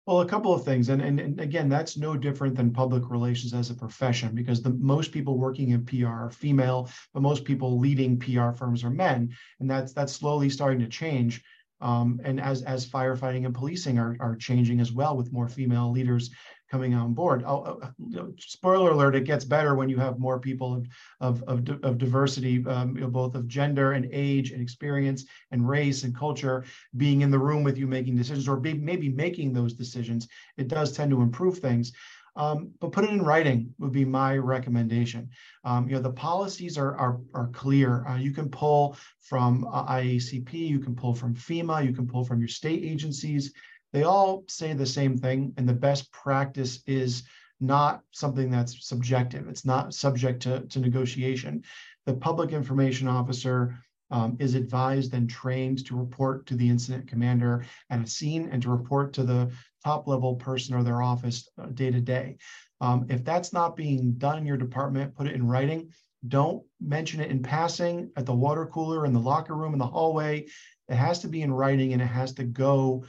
well, 0.07 0.23
a 0.23 0.27
couple 0.27 0.53
of 0.53 0.64
things, 0.64 0.88
and, 0.88 1.01
and, 1.01 1.21
and 1.21 1.40
again, 1.40 1.69
that's 1.69 1.97
no 1.97 2.16
different 2.16 2.57
than 2.57 2.73
public 2.73 3.11
relations 3.11 3.55
as 3.55 3.71
a 3.71 3.75
profession 3.75 4.35
because 4.35 4.61
the 4.61 4.71
most 4.71 5.12
people 5.12 5.38
working 5.38 5.71
in 5.71 5.85
PR 5.85 6.09
are 6.09 6.31
female, 6.31 6.90
but 7.12 7.23
most 7.23 7.45
people 7.45 7.79
leading 7.79 8.19
PR 8.19 8.51
firms 8.51 8.83
are 8.83 8.90
men, 8.90 9.33
and 9.61 9.71
that's 9.71 9.93
that's 9.93 10.12
slowly 10.12 10.51
starting 10.51 10.81
to 10.81 10.88
change. 10.88 11.43
Um, 11.81 12.21
and 12.25 12.40
as 12.40 12.62
as 12.62 12.88
firefighting 12.88 13.45
and 13.45 13.55
policing 13.55 13.99
are 13.99 14.16
are 14.19 14.35
changing 14.35 14.81
as 14.81 14.90
well 14.90 15.16
with 15.16 15.33
more 15.33 15.49
female 15.49 15.93
leaders 15.93 16.31
coming 16.71 16.95
on 16.95 17.13
board. 17.13 17.43
Oh, 17.47 17.81
uh, 17.83 18.25
spoiler 18.39 18.91
alert: 18.93 19.17
it 19.17 19.25
gets 19.25 19.45
better 19.45 19.75
when 19.75 19.89
you 19.89 19.99
have 19.99 20.19
more 20.19 20.39
people 20.39 20.75
of 20.75 20.87
of 21.21 21.43
of, 21.49 21.85
of 21.85 21.99
diversity, 21.99 22.65
um, 22.67 22.97
you 22.97 23.03
know, 23.03 23.11
both 23.11 23.35
of 23.35 23.49
gender 23.49 23.93
and 23.93 24.09
age 24.13 24.53
and 24.53 24.63
experience 24.63 25.25
and 25.51 25.69
race 25.69 26.05
and 26.05 26.17
culture 26.17 26.65
being 26.97 27.23
in 27.23 27.31
the 27.31 27.39
room 27.39 27.63
with 27.65 27.77
you 27.77 27.87
making 27.87 28.17
decisions 28.17 28.49
or 28.49 28.57
be, 28.57 28.75
maybe 28.75 29.09
making 29.09 29.53
those 29.53 29.75
decisions. 29.75 30.29
It 30.57 30.69
does 30.69 30.93
tend 30.93 31.11
to 31.11 31.23
improve 31.23 31.59
things. 31.59 31.93
Um, 32.37 32.71
but 32.81 32.93
put 32.93 33.05
it 33.05 33.11
in 33.11 33.23
writing 33.23 33.75
would 33.79 33.93
be 33.93 34.05
my 34.05 34.37
recommendation. 34.37 35.29
Um, 35.65 35.89
you 35.89 35.97
know, 35.97 36.01
the 36.01 36.13
policies 36.13 36.79
are 36.79 36.97
are, 36.97 37.21
are 37.35 37.49
clear. 37.49 38.07
Uh, 38.07 38.17
you 38.17 38.31
can 38.33 38.49
pull 38.49 38.97
from 39.19 39.67
uh, 39.67 39.87
IACP, 39.87 40.53
you 40.53 40.79
can 40.79 40.95
pull 40.95 41.15
from 41.15 41.35
FEMA, 41.35 41.85
you 41.85 41.93
can 41.93 42.07
pull 42.07 42.25
from 42.25 42.39
your 42.39 42.49
state 42.49 42.85
agencies 42.85 43.53
they 43.92 44.05
all 44.05 44.44
say 44.48 44.72
the 44.72 44.87
same 44.87 45.16
thing. 45.16 45.53
And 45.57 45.68
the 45.68 45.74
best 45.74 46.12
practice 46.12 46.83
is 46.87 47.24
not 47.61 48.03
something 48.11 48.50
that's 48.50 48.87
subjective. 48.87 49.48
It's 49.48 49.64
not 49.64 49.94
subject 49.94 50.42
to, 50.42 50.61
to 50.61 50.79
negotiation. 50.81 51.62
The 52.07 52.14
public 52.14 52.53
information 52.53 53.09
officer 53.09 53.76
um, 54.11 54.37
is 54.40 54.55
advised 54.55 55.14
and 55.14 55.29
trained 55.29 55.87
to 55.87 55.96
report 55.96 56.46
to 56.46 56.57
the 56.57 56.68
incident 56.68 57.07
commander 57.07 57.64
at 57.90 58.00
a 58.00 58.07
scene 58.07 58.48
and 58.50 58.62
to 58.62 58.70
report 58.70 59.12
to 59.14 59.22
the 59.22 59.50
top 59.85 60.09
level 60.09 60.35
person 60.35 60.74
or 60.74 60.83
their 60.83 61.03
office 61.03 61.48
uh, 61.59 61.66
day 61.66 61.90
to 61.90 62.00
day. 62.00 62.37
Um, 62.81 63.07
if 63.09 63.24
that's 63.24 63.53
not 63.53 63.76
being 63.76 64.12
done 64.12 64.38
in 64.38 64.46
your 64.46 64.57
department, 64.57 65.14
put 65.14 65.26
it 65.26 65.35
in 65.35 65.46
writing. 65.46 65.90
Don't 66.26 66.62
mention 66.81 67.20
it 67.20 67.31
in 67.31 67.42
passing 67.42 68.11
at 68.16 68.26
the 68.26 68.35
water 68.35 68.66
cooler, 68.66 69.07
in 69.07 69.12
the 69.12 69.20
locker 69.20 69.55
room, 69.55 69.72
in 69.72 69.79
the 69.79 69.87
hallway. 69.87 70.46
It 70.88 70.96
has 70.96 71.20
to 71.20 71.29
be 71.29 71.42
in 71.42 71.53
writing 71.53 71.92
and 71.92 72.03
it 72.03 72.07
has 72.07 72.33
to 72.35 72.44
go 72.44 73.05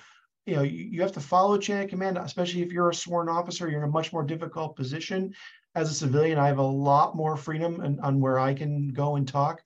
you 0.46 0.56
know, 0.56 0.64
you, 0.64 0.86
you 0.86 1.02
have 1.02 1.12
to 1.14 1.20
follow 1.20 1.58
chain 1.58 1.84
of 1.84 1.90
command, 1.90 2.18
especially 2.18 2.62
if 2.62 2.72
you're 2.72 2.90
a 2.90 2.96
sworn 2.96 3.30
officer, 3.30 3.70
you're 3.70 3.84
in 3.84 3.90
a 3.90 3.92
much 3.92 4.12
more 4.12 4.24
difficult 4.24 4.76
position. 4.76 5.34
As 5.76 5.90
a 5.90 5.94
civilian, 5.94 6.38
I 6.38 6.48
have 6.48 6.58
a 6.58 6.64
lot 6.64 7.16
more 7.16 7.38
freedom 7.38 7.80
and 7.82 8.00
on 8.02 8.20
where 8.20 8.40
I 8.40 8.54
can 8.54 8.90
go 8.90 9.16
and 9.16 9.28
talk. 9.28 9.62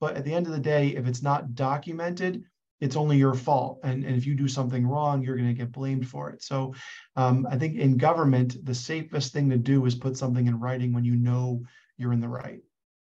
But 0.00 0.16
at 0.16 0.24
the 0.24 0.34
end 0.34 0.46
of 0.46 0.52
the 0.52 0.58
day, 0.58 0.88
if 0.88 1.06
it's 1.06 1.22
not 1.22 1.54
documented, 1.54 2.44
it's 2.80 2.96
only 2.96 3.16
your 3.16 3.34
fault. 3.34 3.80
And, 3.82 4.04
and 4.04 4.16
if 4.16 4.26
you 4.26 4.34
do 4.34 4.48
something 4.48 4.86
wrong, 4.86 5.22
you're 5.22 5.36
going 5.36 5.48
to 5.48 5.54
get 5.54 5.72
blamed 5.72 6.06
for 6.06 6.30
it. 6.30 6.42
So 6.42 6.74
um, 7.16 7.46
I 7.50 7.56
think 7.56 7.76
in 7.76 7.96
government, 7.96 8.62
the 8.64 8.74
safest 8.74 9.32
thing 9.32 9.48
to 9.50 9.56
do 9.56 9.86
is 9.86 9.94
put 9.94 10.18
something 10.18 10.46
in 10.46 10.60
writing 10.60 10.92
when 10.92 11.04
you 11.04 11.16
know 11.16 11.62
you're 11.96 12.12
in 12.12 12.20
the 12.20 12.28
right. 12.28 12.60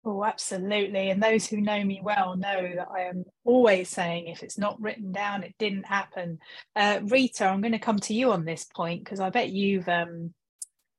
Oh, 0.04 0.22
absolutely. 0.24 1.10
And 1.10 1.22
those 1.22 1.46
who 1.46 1.60
know 1.60 1.82
me 1.82 2.00
well 2.02 2.36
know 2.36 2.72
that 2.76 2.88
I 2.94 3.02
am 3.02 3.24
always 3.44 3.88
saying 3.88 4.26
if 4.28 4.42
it's 4.42 4.58
not 4.58 4.80
written 4.80 5.12
down, 5.12 5.42
it 5.42 5.54
didn't 5.58 5.86
happen. 5.86 6.40
Uh, 6.76 7.00
Rita, 7.04 7.46
I'm 7.46 7.62
going 7.62 7.72
to 7.72 7.78
come 7.78 7.98
to 8.00 8.14
you 8.14 8.32
on 8.32 8.44
this 8.44 8.64
point 8.64 9.02
because 9.02 9.20
I 9.20 9.30
bet 9.30 9.50
you've 9.50 9.88
um, 9.88 10.34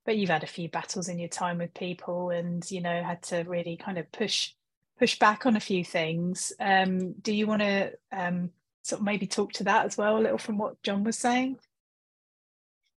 but 0.05 0.17
you've 0.17 0.29
had 0.29 0.43
a 0.43 0.47
few 0.47 0.69
battles 0.69 1.07
in 1.09 1.19
your 1.19 1.29
time 1.29 1.57
with 1.59 1.73
people 1.73 2.29
and 2.31 2.69
you 2.71 2.81
know 2.81 3.03
had 3.03 3.21
to 3.23 3.43
really 3.43 3.77
kind 3.77 3.97
of 3.97 4.11
push 4.11 4.53
push 4.97 5.19
back 5.19 5.45
on 5.45 5.55
a 5.55 5.59
few 5.59 5.83
things. 5.83 6.53
Um, 6.59 7.13
do 7.13 7.33
you 7.33 7.47
want 7.47 7.61
to 7.61 7.91
um, 8.11 8.51
sort 8.83 9.01
of 9.01 9.05
maybe 9.05 9.27
talk 9.27 9.53
to 9.53 9.65
that 9.65 9.85
as 9.85 9.97
well 9.97 10.17
a 10.17 10.21
little 10.21 10.37
from 10.37 10.57
what 10.57 10.81
John 10.83 11.03
was 11.03 11.17
saying? 11.17 11.57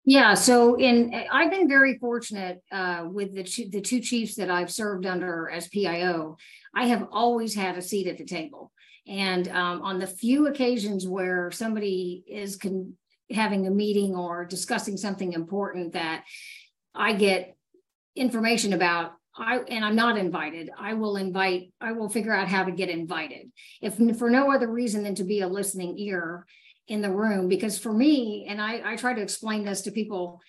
Yeah, 0.08 0.34
so 0.34 0.76
in 0.76 1.12
I've 1.32 1.50
been 1.50 1.68
very 1.68 1.98
fortunate 1.98 2.62
uh, 2.70 3.06
with 3.10 3.34
the 3.34 3.42
two, 3.42 3.68
the 3.68 3.80
two 3.80 3.98
chiefs 3.98 4.36
that 4.36 4.48
I've 4.48 4.70
served 4.70 5.04
under 5.04 5.50
as 5.50 5.66
PIO. 5.66 6.36
I 6.72 6.86
have 6.86 7.08
always 7.10 7.56
had 7.56 7.76
a 7.76 7.82
seat 7.82 8.06
at 8.06 8.16
the 8.16 8.24
table, 8.24 8.70
and 9.08 9.48
um, 9.48 9.82
on 9.82 9.98
the 9.98 10.06
few 10.06 10.46
occasions 10.46 11.08
where 11.08 11.50
somebody 11.50 12.22
is 12.28 12.54
con- 12.54 12.94
having 13.32 13.66
a 13.66 13.70
meeting 13.70 14.14
or 14.14 14.44
discussing 14.44 14.96
something 14.96 15.32
important 15.32 15.94
that 15.94 16.22
I 16.94 17.14
get 17.14 17.56
information 18.14 18.74
about, 18.74 19.10
I 19.36 19.58
and 19.58 19.84
I'm 19.84 19.96
not 19.96 20.16
invited. 20.16 20.70
I 20.78 20.94
will 20.94 21.16
invite. 21.16 21.72
I 21.80 21.90
will 21.92 22.08
figure 22.08 22.32
out 22.32 22.46
how 22.46 22.62
to 22.62 22.70
get 22.70 22.90
invited, 22.90 23.50
if 23.82 23.96
for 24.16 24.30
no 24.30 24.52
other 24.52 24.70
reason 24.70 25.02
than 25.02 25.16
to 25.16 25.24
be 25.24 25.40
a 25.40 25.48
listening 25.48 25.98
ear 25.98 26.46
in 26.88 27.02
the 27.02 27.10
room 27.10 27.48
because 27.48 27.78
for 27.78 27.92
me 27.92 28.46
and 28.48 28.60
I, 28.60 28.92
I 28.92 28.96
try 28.96 29.12
to 29.14 29.20
explain 29.20 29.64
this 29.64 29.82
to 29.82 29.90
people 29.90 30.40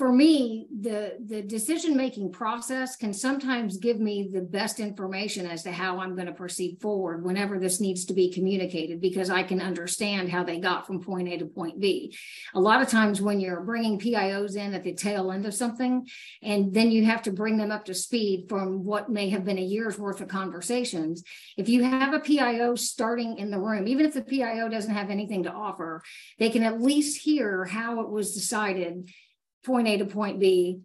for 0.00 0.10
me, 0.10 0.66
the 0.80 1.18
the 1.26 1.42
decision 1.42 1.94
making 1.94 2.32
process 2.32 2.96
can 2.96 3.12
sometimes 3.12 3.76
give 3.76 4.00
me 4.00 4.30
the 4.32 4.40
best 4.40 4.80
information 4.80 5.44
as 5.46 5.62
to 5.64 5.72
how 5.72 6.00
I'm 6.00 6.14
going 6.14 6.26
to 6.26 6.32
proceed 6.32 6.80
forward 6.80 7.22
whenever 7.22 7.58
this 7.58 7.82
needs 7.82 8.06
to 8.06 8.14
be 8.14 8.32
communicated 8.32 9.02
because 9.02 9.28
I 9.28 9.42
can 9.42 9.60
understand 9.60 10.30
how 10.30 10.42
they 10.42 10.58
got 10.58 10.86
from 10.86 11.02
point 11.02 11.28
A 11.28 11.36
to 11.36 11.44
point 11.44 11.80
B. 11.80 12.16
A 12.54 12.60
lot 12.60 12.80
of 12.80 12.88
times 12.88 13.20
when 13.20 13.40
you're 13.40 13.60
bringing 13.60 13.98
PIOs 13.98 14.56
in 14.56 14.72
at 14.72 14.84
the 14.84 14.94
tail 14.94 15.30
end 15.32 15.44
of 15.44 15.52
something, 15.52 16.08
and 16.42 16.72
then 16.72 16.90
you 16.90 17.04
have 17.04 17.20
to 17.24 17.30
bring 17.30 17.58
them 17.58 17.70
up 17.70 17.84
to 17.84 17.92
speed 17.92 18.46
from 18.48 18.82
what 18.82 19.10
may 19.10 19.28
have 19.28 19.44
been 19.44 19.58
a 19.58 19.70
year's 19.74 19.98
worth 19.98 20.22
of 20.22 20.28
conversations. 20.28 21.22
If 21.58 21.68
you 21.68 21.84
have 21.84 22.14
a 22.14 22.20
PIO 22.20 22.74
starting 22.74 23.36
in 23.36 23.50
the 23.50 23.60
room, 23.60 23.86
even 23.86 24.06
if 24.06 24.14
the 24.14 24.22
PIO 24.22 24.70
doesn't 24.70 24.94
have 24.94 25.10
anything 25.10 25.42
to 25.42 25.52
offer, 25.52 26.02
they 26.38 26.48
can 26.48 26.62
at 26.62 26.80
least 26.80 27.20
hear 27.20 27.66
how 27.66 28.00
it 28.00 28.08
was 28.08 28.32
decided 28.32 29.10
point 29.64 29.88
A 29.88 29.98
to 29.98 30.04
point 30.04 30.40
B 30.40 30.80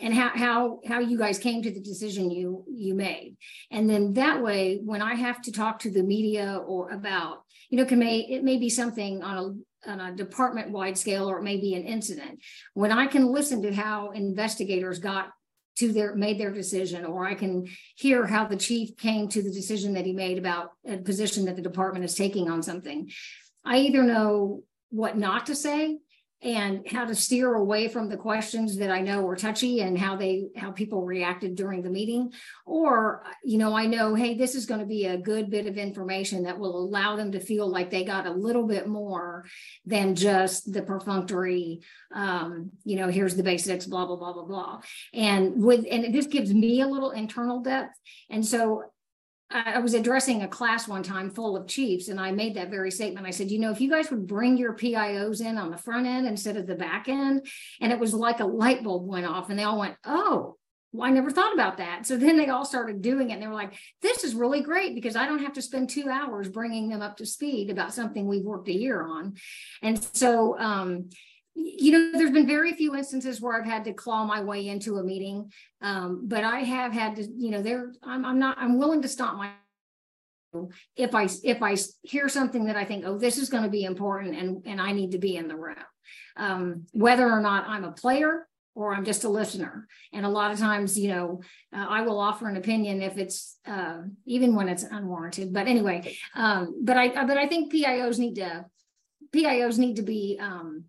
and 0.00 0.14
how 0.14 0.30
how 0.34 0.80
how 0.86 1.00
you 1.00 1.18
guys 1.18 1.38
came 1.38 1.62
to 1.62 1.70
the 1.70 1.80
decision 1.80 2.30
you 2.30 2.64
you 2.68 2.94
made. 2.94 3.36
And 3.70 3.88
then 3.88 4.14
that 4.14 4.42
way 4.42 4.80
when 4.84 5.02
i 5.02 5.14
have 5.14 5.42
to 5.42 5.52
talk 5.52 5.80
to 5.80 5.90
the 5.90 6.02
media 6.02 6.60
or 6.66 6.90
about 6.90 7.42
you 7.70 7.78
know 7.78 7.84
can 7.84 7.98
may 7.98 8.20
it 8.20 8.44
may 8.44 8.58
be 8.58 8.70
something 8.70 9.22
on 9.22 9.36
a 9.36 9.90
on 9.90 10.00
a 10.00 10.14
department 10.14 10.70
wide 10.70 10.98
scale 10.98 11.30
or 11.30 11.38
it 11.38 11.44
may 11.44 11.56
be 11.56 11.74
an 11.74 11.84
incident. 11.84 12.40
When 12.74 12.92
i 12.92 13.06
can 13.06 13.26
listen 13.26 13.62
to 13.62 13.74
how 13.74 14.10
investigators 14.10 14.98
got 14.98 15.30
to 15.78 15.92
their 15.92 16.14
made 16.16 16.38
their 16.40 16.52
decision 16.52 17.04
or 17.04 17.24
i 17.24 17.34
can 17.34 17.66
hear 17.96 18.26
how 18.26 18.44
the 18.44 18.56
chief 18.56 18.96
came 18.96 19.28
to 19.28 19.42
the 19.42 19.52
decision 19.52 19.94
that 19.94 20.06
he 20.06 20.12
made 20.12 20.38
about 20.38 20.72
a 20.86 20.98
position 20.98 21.44
that 21.44 21.56
the 21.56 21.62
department 21.62 22.04
is 22.04 22.14
taking 22.14 22.50
on 22.50 22.62
something 22.64 23.08
i 23.64 23.78
either 23.78 24.02
know 24.02 24.62
what 24.90 25.16
not 25.16 25.46
to 25.46 25.54
say 25.54 25.96
and 26.40 26.86
how 26.88 27.04
to 27.04 27.16
steer 27.16 27.54
away 27.54 27.88
from 27.88 28.08
the 28.08 28.16
questions 28.16 28.76
that 28.76 28.90
I 28.90 29.00
know 29.00 29.22
were 29.22 29.34
touchy 29.34 29.80
and 29.80 29.98
how 29.98 30.14
they 30.14 30.46
how 30.56 30.70
people 30.70 31.04
reacted 31.04 31.56
during 31.56 31.82
the 31.82 31.90
meeting. 31.90 32.32
Or 32.64 33.24
you 33.44 33.58
know 33.58 33.76
I 33.76 33.86
know 33.86 34.14
hey 34.14 34.34
this 34.34 34.54
is 34.54 34.66
going 34.66 34.80
to 34.80 34.86
be 34.86 35.06
a 35.06 35.18
good 35.18 35.50
bit 35.50 35.66
of 35.66 35.76
information 35.76 36.44
that 36.44 36.58
will 36.58 36.78
allow 36.78 37.16
them 37.16 37.32
to 37.32 37.40
feel 37.40 37.68
like 37.68 37.90
they 37.90 38.04
got 38.04 38.26
a 38.26 38.32
little 38.32 38.66
bit 38.66 38.86
more 38.86 39.46
than 39.84 40.14
just 40.14 40.72
the 40.72 40.82
perfunctory 40.82 41.80
um, 42.14 42.70
you 42.84 42.96
know 42.96 43.08
here's 43.08 43.34
the 43.34 43.42
basics 43.42 43.86
blah 43.86 44.06
blah 44.06 44.16
blah 44.16 44.32
blah 44.32 44.44
blah. 44.44 44.80
And 45.12 45.60
with 45.62 45.84
and 45.90 46.14
this 46.14 46.26
gives 46.26 46.54
me 46.54 46.82
a 46.82 46.88
little 46.88 47.10
internal 47.10 47.62
depth. 47.62 47.98
And 48.30 48.46
so 48.46 48.84
I 49.50 49.78
was 49.78 49.94
addressing 49.94 50.42
a 50.42 50.48
class 50.48 50.86
one 50.86 51.02
time 51.02 51.30
full 51.30 51.56
of 51.56 51.66
chiefs, 51.66 52.08
and 52.08 52.20
I 52.20 52.32
made 52.32 52.56
that 52.56 52.70
very 52.70 52.90
statement. 52.90 53.26
I 53.26 53.30
said, 53.30 53.50
you 53.50 53.58
know, 53.58 53.70
if 53.70 53.80
you 53.80 53.88
guys 53.88 54.10
would 54.10 54.26
bring 54.26 54.58
your 54.58 54.74
PIOs 54.74 55.40
in 55.40 55.56
on 55.56 55.70
the 55.70 55.78
front 55.78 56.06
end 56.06 56.26
instead 56.26 56.58
of 56.58 56.66
the 56.66 56.74
back 56.74 57.08
end, 57.08 57.46
and 57.80 57.90
it 57.90 57.98
was 57.98 58.12
like 58.12 58.40
a 58.40 58.44
light 58.44 58.84
bulb 58.84 59.06
went 59.06 59.24
off, 59.24 59.48
and 59.48 59.58
they 59.58 59.64
all 59.64 59.78
went, 59.78 59.96
oh, 60.04 60.56
well, 60.92 61.08
I 61.08 61.12
never 61.12 61.30
thought 61.30 61.54
about 61.54 61.78
that. 61.78 62.06
So 62.06 62.16
then 62.16 62.36
they 62.36 62.48
all 62.48 62.66
started 62.66 63.00
doing 63.00 63.30
it, 63.30 63.34
and 63.34 63.42
they 63.42 63.46
were 63.46 63.54
like, 63.54 63.74
this 64.02 64.22
is 64.22 64.34
really 64.34 64.60
great 64.60 64.94
because 64.94 65.16
I 65.16 65.26
don't 65.26 65.42
have 65.42 65.54
to 65.54 65.62
spend 65.62 65.88
two 65.88 66.10
hours 66.10 66.50
bringing 66.50 66.90
them 66.90 67.00
up 67.00 67.16
to 67.16 67.26
speed 67.26 67.70
about 67.70 67.94
something 67.94 68.26
we've 68.26 68.44
worked 68.44 68.68
a 68.68 68.76
year 68.76 69.02
on. 69.02 69.36
And 69.82 70.02
so, 70.14 70.58
um, 70.58 71.08
you 71.58 71.92
know, 71.92 72.18
there's 72.18 72.30
been 72.30 72.46
very 72.46 72.72
few 72.72 72.94
instances 72.94 73.40
where 73.40 73.58
I've 73.58 73.68
had 73.68 73.84
to 73.84 73.92
claw 73.92 74.24
my 74.24 74.40
way 74.40 74.68
into 74.68 74.96
a 74.96 75.02
meeting, 75.02 75.52
um, 75.82 76.22
but 76.28 76.44
I 76.44 76.60
have 76.60 76.92
had 76.92 77.16
to, 77.16 77.22
you 77.22 77.50
know, 77.50 77.62
there. 77.62 77.92
I'm, 78.02 78.24
I'm 78.24 78.38
not. 78.38 78.56
I'm 78.58 78.78
willing 78.78 79.02
to 79.02 79.08
stop 79.08 79.36
my 79.36 79.50
if 80.96 81.14
I 81.14 81.28
if 81.44 81.62
I 81.62 81.76
hear 82.02 82.28
something 82.28 82.66
that 82.66 82.76
I 82.76 82.84
think, 82.84 83.04
oh, 83.06 83.18
this 83.18 83.38
is 83.38 83.48
going 83.48 83.64
to 83.64 83.70
be 83.70 83.84
important, 83.84 84.36
and 84.36 84.62
and 84.66 84.80
I 84.80 84.92
need 84.92 85.12
to 85.12 85.18
be 85.18 85.36
in 85.36 85.48
the 85.48 85.56
room, 85.56 85.76
um, 86.36 86.86
whether 86.92 87.28
or 87.30 87.40
not 87.40 87.68
I'm 87.68 87.84
a 87.84 87.92
player 87.92 88.46
or 88.74 88.94
I'm 88.94 89.04
just 89.04 89.24
a 89.24 89.28
listener. 89.28 89.88
And 90.12 90.24
a 90.24 90.28
lot 90.28 90.52
of 90.52 90.58
times, 90.58 90.96
you 90.96 91.08
know, 91.08 91.40
uh, 91.76 91.84
I 91.88 92.02
will 92.02 92.20
offer 92.20 92.48
an 92.48 92.56
opinion 92.56 93.02
if 93.02 93.18
it's 93.18 93.58
uh, 93.66 94.02
even 94.24 94.54
when 94.54 94.68
it's 94.68 94.84
unwarranted. 94.84 95.52
But 95.52 95.66
anyway, 95.66 96.16
um, 96.34 96.80
but 96.82 96.96
I 96.96 97.08
but 97.26 97.36
I 97.36 97.48
think 97.48 97.72
PIOs 97.72 98.18
need 98.18 98.36
to 98.36 98.64
PIOs 99.34 99.78
need 99.78 99.96
to 99.96 100.02
be 100.02 100.38
um, 100.40 100.84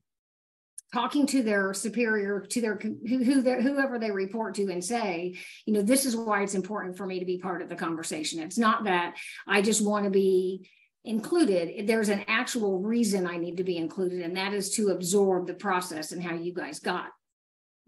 talking 0.94 1.28
to 1.28 1.44
their 1.44 1.74
superior 1.74 2.42
to 2.42 2.62
their 2.62 2.76
who, 2.76 2.98
who 3.24 3.42
whoever 3.42 4.00
they 4.00 4.12
report 4.12 4.56
to 4.56 4.72
and 4.72 4.84
say 4.84 5.36
you 5.66 5.74
know 5.74 5.82
this 5.82 6.06
is 6.06 6.16
why 6.16 6.42
it's 6.42 6.56
important 6.56 6.98
for 6.98 7.06
me 7.06 7.20
to 7.20 7.26
be 7.26 7.38
part 7.38 7.62
of 7.62 7.70
the 7.70 7.76
conversation 7.76 8.42
it's 8.42 8.58
not 8.58 8.84
that 8.86 9.16
i 9.48 9.62
just 9.62 9.86
want 9.86 10.06
to 10.06 10.12
be 10.12 10.70
included 11.06 11.88
there's 11.88 12.10
an 12.10 12.24
actual 12.28 12.80
reason 12.80 13.28
i 13.28 13.38
need 13.38 13.58
to 13.58 13.64
be 13.64 13.78
included 13.78 14.22
and 14.22 14.36
that 14.36 14.54
is 14.54 14.72
to 14.72 14.90
absorb 14.90 15.48
the 15.48 15.54
process 15.54 16.12
and 16.12 16.24
how 16.24 16.34
you 16.34 16.54
guys 16.54 16.80
got 16.80 17.08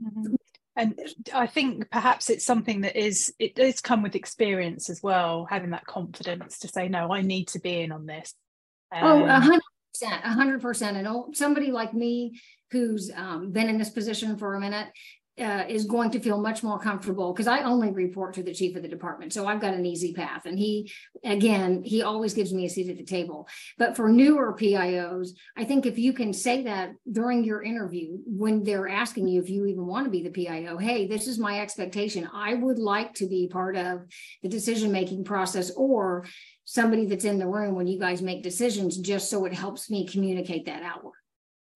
mm-hmm. 0.02 0.36
and 0.76 0.98
i 1.34 1.46
think 1.46 1.90
perhaps 1.90 2.30
it's 2.30 2.46
something 2.46 2.82
that 2.82 2.96
is 2.96 3.34
it 3.40 3.56
does 3.56 3.82
come 3.82 4.02
with 4.02 4.16
experience 4.16 4.90
as 4.90 5.02
well 5.04 5.46
having 5.50 5.72
that 5.72 5.86
confidence 5.86 6.60
to 6.60 6.68
say 6.68 6.88
no 6.88 7.12
i 7.12 7.22
need 7.22 7.48
to 7.48 7.60
be 7.60 7.82
in 7.82 7.92
on 7.92 8.06
this 8.06 8.34
oh, 8.94 8.98
um, 8.98 9.22
oh 9.24 9.26
100 9.26 9.62
percent, 9.94 10.24
hundred 10.24 10.62
percent. 10.62 10.98
And 10.98 11.36
somebody 11.36 11.72
like 11.72 11.94
me 11.94 12.40
who's 12.72 13.12
um, 13.16 13.52
been 13.52 13.70
in 13.70 13.78
this 13.78 13.90
position 13.90 14.38
for 14.38 14.56
a 14.56 14.60
minute 14.60 14.88
uh, 15.40 15.64
is 15.68 15.86
going 15.86 16.12
to 16.12 16.20
feel 16.20 16.40
much 16.40 16.62
more 16.62 16.78
comfortable 16.78 17.34
because 17.34 17.48
I 17.48 17.64
only 17.64 17.92
report 17.92 18.34
to 18.36 18.44
the 18.44 18.54
chief 18.54 18.76
of 18.76 18.84
the 18.84 18.88
department. 18.88 19.34
So 19.34 19.48
I've 19.48 19.62
got 19.62 19.74
an 19.74 19.86
easy 19.86 20.14
path. 20.14 20.46
And 20.46 20.60
he, 20.60 20.92
again, 21.24 21.84
he 21.84 22.04
always 22.04 22.34
gives 22.34 22.54
me 22.54 22.66
a 22.66 22.70
seat 22.70 22.90
at 22.90 22.98
the 22.98 23.04
table. 23.04 23.48
But 23.78 23.96
for 23.96 24.10
newer 24.10 24.54
PIOs, 24.54 25.30
I 25.58 25.64
think 25.64 25.86
if 25.86 25.98
you 25.98 26.14
can 26.14 26.34
say 26.34 26.64
that 26.64 26.92
during 27.10 27.44
your 27.44 27.64
interview, 27.64 28.18
when 28.26 28.64
they're 28.64 28.90
asking 28.90 29.30
you 29.30 29.42
if 29.42 29.50
you 29.50 29.66
even 29.66 29.88
want 29.88 30.06
to 30.06 30.12
be 30.12 30.22
the 30.22 30.30
PIO, 30.30 30.78
hey, 30.78 31.08
this 31.08 31.28
is 31.28 31.40
my 31.40 31.62
expectation. 31.62 32.30
I 32.34 32.54
would 32.54 32.78
like 32.78 33.14
to 33.16 33.28
be 33.28 33.48
part 33.48 33.78
of 33.78 34.02
the 34.44 34.50
decision 34.50 34.92
making 34.92 35.24
process 35.24 35.72
or 35.72 36.26
somebody 36.66 37.06
that's 37.06 37.26
in 37.26 37.40
the 37.40 37.48
room 37.48 37.76
when 37.76 37.88
you 37.88 38.00
guys 38.00 38.22
make 38.22 38.44
decisions, 38.44 38.98
just 38.98 39.30
so 39.30 39.46
it 39.46 39.54
helps 39.54 39.90
me 39.90 40.08
communicate 40.08 40.66
that 40.66 40.84
outward. 40.84 41.21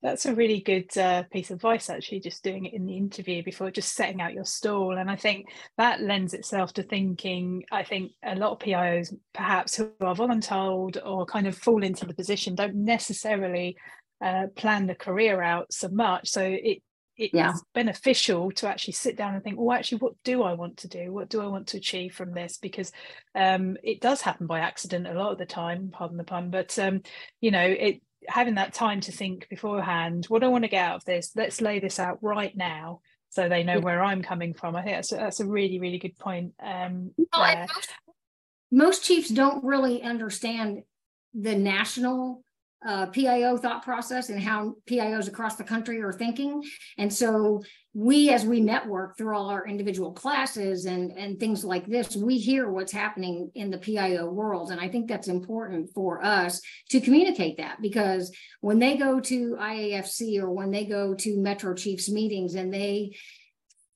That's 0.06 0.28
a 0.28 0.36
really 0.36 0.62
good 0.62 0.96
uh, 1.00 1.24
piece 1.32 1.50
of 1.50 1.56
advice, 1.56 1.90
actually, 1.90 2.20
just 2.20 2.44
doing 2.44 2.66
it 2.66 2.76
in 2.76 2.86
the 2.86 2.96
interview 2.96 3.42
before 3.42 3.72
just 3.72 3.96
setting 3.96 4.22
out 4.22 4.36
your 4.36 4.46
stall. 4.46 5.00
And 5.00 5.10
I 5.10 5.16
think 5.16 5.48
that 5.80 6.00
lends 6.00 6.36
itself 6.36 6.74
to 6.74 6.84
thinking. 6.84 7.64
I 7.72 7.82
think 7.82 8.12
a 8.24 8.36
lot 8.36 8.52
of 8.52 8.60
PIOs, 8.60 9.12
perhaps 9.34 9.76
who 9.76 9.90
are 10.02 10.14
voluntold 10.14 11.04
or 11.04 11.26
kind 11.26 11.48
of 11.48 11.58
fall 11.58 11.84
into 11.84 12.06
the 12.06 12.14
position, 12.14 12.54
don't 12.54 12.76
necessarily 12.76 13.78
uh, 14.22 14.46
plan 14.56 14.86
the 14.86 14.94
career 14.94 15.42
out 15.42 15.74
so 15.74 15.88
much. 15.88 16.30
So 16.30 16.44
it 16.44 16.84
it's 17.18 17.34
yeah. 17.34 17.54
beneficial 17.74 18.52
to 18.52 18.68
actually 18.68 18.94
sit 18.94 19.18
down 19.18 19.34
and 19.34 19.44
think, 19.44 19.58
well, 19.58 19.78
actually, 19.78 20.00
what 20.00 20.14
do 20.24 20.44
I 20.44 20.54
want 20.54 20.78
to 20.78 20.88
do? 20.88 21.14
What 21.14 21.30
do 21.30 21.42
I 21.42 21.48
want 21.48 21.68
to 21.68 21.78
achieve 21.78 22.14
from 22.14 22.34
this? 22.34 22.58
Because 22.58 22.92
um, 23.34 23.78
it 23.84 24.02
does 24.02 24.22
happen 24.22 24.48
by 24.48 24.60
accident 24.60 25.08
a 25.08 25.14
lot 25.14 25.32
of 25.32 25.38
the 25.38 25.46
time, 25.46 25.90
pardon 25.92 26.18
the 26.18 26.26
pun, 26.26 26.50
but 26.50 26.78
um, 26.78 27.02
you 27.40 27.52
know, 27.52 27.66
it 27.66 28.02
having 28.28 28.56
that 28.56 28.74
time 28.74 29.02
to 29.02 29.12
think 29.12 29.48
beforehand 29.50 30.26
what 30.26 30.40
do 30.40 30.46
i 30.46 30.50
want 30.50 30.64
to 30.64 30.70
get 30.70 30.86
out 30.86 30.98
of 30.98 31.06
this 31.06 31.32
let's 31.36 31.62
lay 31.62 31.80
this 31.80 32.00
out 32.00 32.18
right 32.22 32.56
now 32.56 33.00
so 33.30 33.50
they 33.50 33.64
know 33.64 33.80
where 33.80 34.04
i'm 34.04 34.22
coming 34.22 34.54
from. 34.54 34.76
I 34.76 34.84
think 34.84 34.96
that's 34.96 35.12
a, 35.12 35.16
that's 35.16 35.40
a 35.40 35.46
really 35.46 35.80
really 35.80 36.00
good 36.00 36.18
point 36.18 36.54
um 36.64 37.12
well, 37.34 37.68
most, 37.68 37.90
most 38.72 39.04
chiefs 39.04 39.30
don't 39.30 39.64
really 39.64 40.02
understand 40.02 40.84
the 41.34 41.56
national 41.56 42.44
uh, 42.86 43.08
PIO 43.08 43.58
thought 43.58 43.84
process 43.84 44.30
and 44.30 44.42
how 44.42 44.76
PIOs 44.90 45.28
across 45.28 45.56
the 45.56 45.64
country 45.64 46.02
are 46.02 46.14
thinking. 46.14 46.64
And 46.98 47.12
so 47.12 47.64
we, 47.98 48.30
as 48.30 48.46
we 48.46 48.60
network 48.60 49.18
through 49.18 49.34
all 49.38 49.50
our 49.50 49.66
individual 49.66 50.12
classes 50.12 50.86
and, 50.86 51.18
and 51.18 51.40
things 51.40 51.64
like 51.64 51.88
this, 51.88 52.14
we 52.14 52.38
hear 52.38 52.70
what's 52.70 52.92
happening 52.92 53.50
in 53.56 53.72
the 53.72 53.78
PIO 53.78 54.30
world. 54.30 54.70
And 54.70 54.82
I 54.82 54.90
think 54.90 55.08
that's 55.08 55.30
important 55.30 55.92
for 55.94 56.22
us 56.22 56.62
to 56.90 57.00
communicate 57.00 57.56
that 57.58 57.82
because 57.82 58.36
when 58.60 58.80
they 58.80 58.98
go 58.98 59.22
to 59.22 59.56
IAFC 59.56 60.42
or 60.42 60.52
when 60.52 60.72
they 60.72 60.84
go 60.84 61.14
to 61.14 61.40
Metro 61.40 61.74
Chiefs 61.74 62.10
meetings 62.10 62.56
and 62.56 62.72
they 62.72 63.16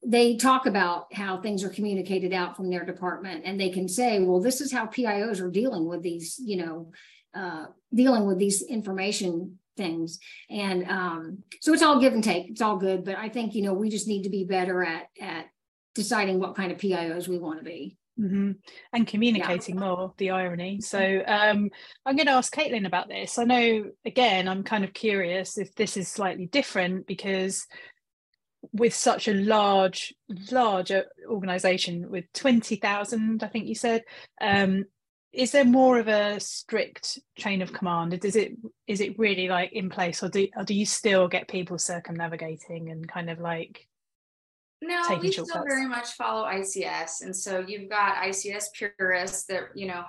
they 0.06 0.38
talk 0.38 0.66
about 0.66 1.14
how 1.14 1.42
things 1.42 1.62
are 1.62 1.70
communicated 1.70 2.32
out 2.32 2.56
from 2.56 2.70
their 2.70 2.86
department 2.86 3.42
and 3.44 3.60
they 3.60 3.70
can 3.70 3.86
say 3.86 4.22
well 4.22 4.40
this 4.40 4.62
is 4.62 4.72
how 4.72 4.86
pios 4.86 5.42
are 5.42 5.52
dealing 5.52 5.90
with 5.90 6.02
these 6.02 6.40
you 6.42 6.56
know 6.56 6.90
uh, 7.36 7.66
dealing 7.94 8.26
with 8.26 8.40
these 8.40 8.62
information 8.62 9.59
things. 9.80 10.20
And 10.52 10.88
um, 10.88 11.44
so 11.62 11.74
it's 11.74 11.82
all 11.82 12.00
give 12.00 12.14
and 12.14 12.24
take. 12.24 12.50
It's 12.50 12.62
all 12.62 12.78
good. 12.78 13.04
But 13.04 13.18
I 13.18 13.30
think, 13.30 13.56
you 13.56 13.64
know, 13.64 13.74
we 13.74 13.90
just 13.90 14.08
need 14.08 14.24
to 14.24 14.30
be 14.30 14.44
better 14.44 14.84
at 14.84 15.08
at 15.20 15.48
deciding 15.96 16.40
what 16.40 16.56
kind 16.56 16.72
of 16.72 16.78
PIOs 16.78 17.28
we 17.28 17.40
want 17.40 17.60
to 17.60 17.66
be. 17.66 17.98
Mm-hmm. 18.20 18.52
And 18.92 19.08
communicating 19.08 19.76
yeah. 19.76 19.82
more, 19.82 20.14
the 20.18 20.32
irony. 20.32 20.82
So 20.82 21.00
um, 21.26 21.70
I'm 22.06 22.18
going 22.18 22.28
to 22.28 22.34
ask 22.34 22.54
Caitlin 22.54 22.86
about 22.86 23.08
this. 23.08 23.38
I 23.38 23.46
know, 23.46 23.86
again, 24.04 24.50
I'm 24.50 24.64
kind 24.64 24.84
of 24.84 24.94
curious 24.94 25.58
if 25.58 25.74
this 25.76 25.96
is 25.96 26.10
slightly 26.10 26.46
different 26.46 27.08
because 27.08 27.66
with 28.74 28.94
such 28.94 29.30
a 29.30 29.34
large, 29.34 30.14
large 30.52 30.92
organization 31.30 32.10
with 32.10 32.26
20,000, 32.34 33.42
I 33.42 33.48
think 33.48 33.68
you 33.68 33.76
said, 33.76 34.04
um, 34.42 34.84
is 35.32 35.52
there 35.52 35.66
more 35.66 36.00
of 36.00 36.08
a 36.08 36.40
strict 36.40 37.20
chain 37.38 37.62
of 37.62 37.72
command? 37.72 38.14
Is 38.26 38.36
it 38.36 38.54
is 38.88 39.02
it 39.02 39.18
really 39.20 39.48
like 39.48 39.74
in 39.74 39.90
place 39.90 40.24
or 40.24 40.30
do, 40.30 40.48
or 40.56 40.64
do 40.64 40.74
you 40.74 40.86
still 40.86 41.28
get 41.28 41.48
people 41.48 41.78
circumnavigating 41.78 42.90
and 42.90 43.08
kind 43.08 43.30
of 43.30 43.40
like 43.40 43.88
no 44.82 45.02
we 45.22 45.32
still 45.32 45.46
very 45.68 45.86
much 45.86 46.14
follow 46.14 46.46
ics 46.46 47.22
and 47.22 47.36
so 47.36 47.60
you've 47.60 47.90
got 47.90 48.16
ics 48.24 48.68
purists 48.74 49.44
that 49.44 49.64
you 49.76 49.86
know 49.86 50.06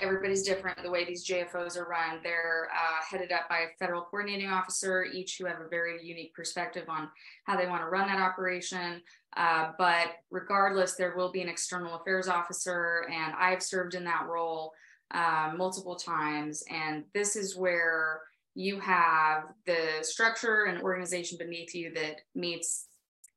everybody's 0.00 0.42
different 0.42 0.80
the 0.82 0.90
way 0.90 1.04
these 1.04 1.26
jfos 1.26 1.76
are 1.76 1.88
run. 1.88 2.20
They're 2.22 2.68
uh, 2.72 3.02
headed 3.08 3.32
up 3.32 3.48
by 3.48 3.58
a 3.58 3.76
federal 3.78 4.02
coordinating 4.02 4.48
officer 4.48 5.04
each 5.04 5.36
who 5.38 5.46
have 5.46 5.60
a 5.60 5.68
very 5.68 6.04
unique 6.04 6.34
perspective 6.34 6.84
on 6.88 7.08
how 7.44 7.56
they 7.56 7.66
want 7.66 7.82
to 7.82 7.88
run 7.88 8.08
that 8.08 8.20
operation 8.20 9.02
uh, 9.36 9.72
but 9.78 10.08
regardless, 10.30 10.94
there 10.94 11.14
will 11.16 11.30
be 11.30 11.42
an 11.42 11.48
external 11.48 11.94
affairs 11.94 12.28
officer, 12.28 13.06
and 13.10 13.34
I've 13.38 13.62
served 13.62 13.94
in 13.94 14.04
that 14.04 14.26
role 14.26 14.72
uh, 15.12 15.52
multiple 15.56 15.96
times. 15.96 16.64
And 16.70 17.04
this 17.14 17.36
is 17.36 17.56
where 17.56 18.22
you 18.54 18.80
have 18.80 19.44
the 19.66 20.02
structure 20.02 20.64
and 20.64 20.82
organization 20.82 21.38
beneath 21.38 21.74
you 21.74 21.92
that 21.94 22.16
meets 22.34 22.86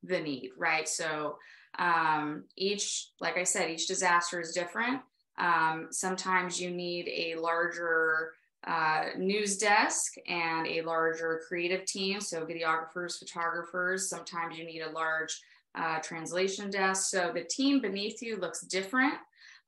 the 0.02 0.20
need, 0.20 0.50
right? 0.58 0.88
So 0.88 1.38
um, 1.78 2.44
each, 2.56 3.10
like 3.20 3.36
I 3.36 3.44
said, 3.44 3.70
each 3.70 3.86
disaster 3.86 4.40
is 4.40 4.52
different. 4.52 5.00
Um, 5.38 5.88
sometimes 5.90 6.60
you 6.60 6.70
need 6.70 7.08
a 7.08 7.40
larger 7.40 8.32
uh, 8.66 9.06
news 9.18 9.58
desk 9.58 10.14
and 10.26 10.66
a 10.66 10.82
larger 10.82 11.42
creative 11.46 11.84
team, 11.84 12.20
so 12.20 12.46
videographers, 12.46 13.18
photographers. 13.18 14.08
Sometimes 14.08 14.56
you 14.56 14.64
need 14.64 14.80
a 14.80 14.90
large 14.90 15.40
uh, 15.74 15.98
translation 16.00 16.70
desk. 16.70 17.10
So 17.10 17.32
the 17.34 17.44
team 17.44 17.80
beneath 17.80 18.22
you 18.22 18.36
looks 18.36 18.60
different, 18.62 19.14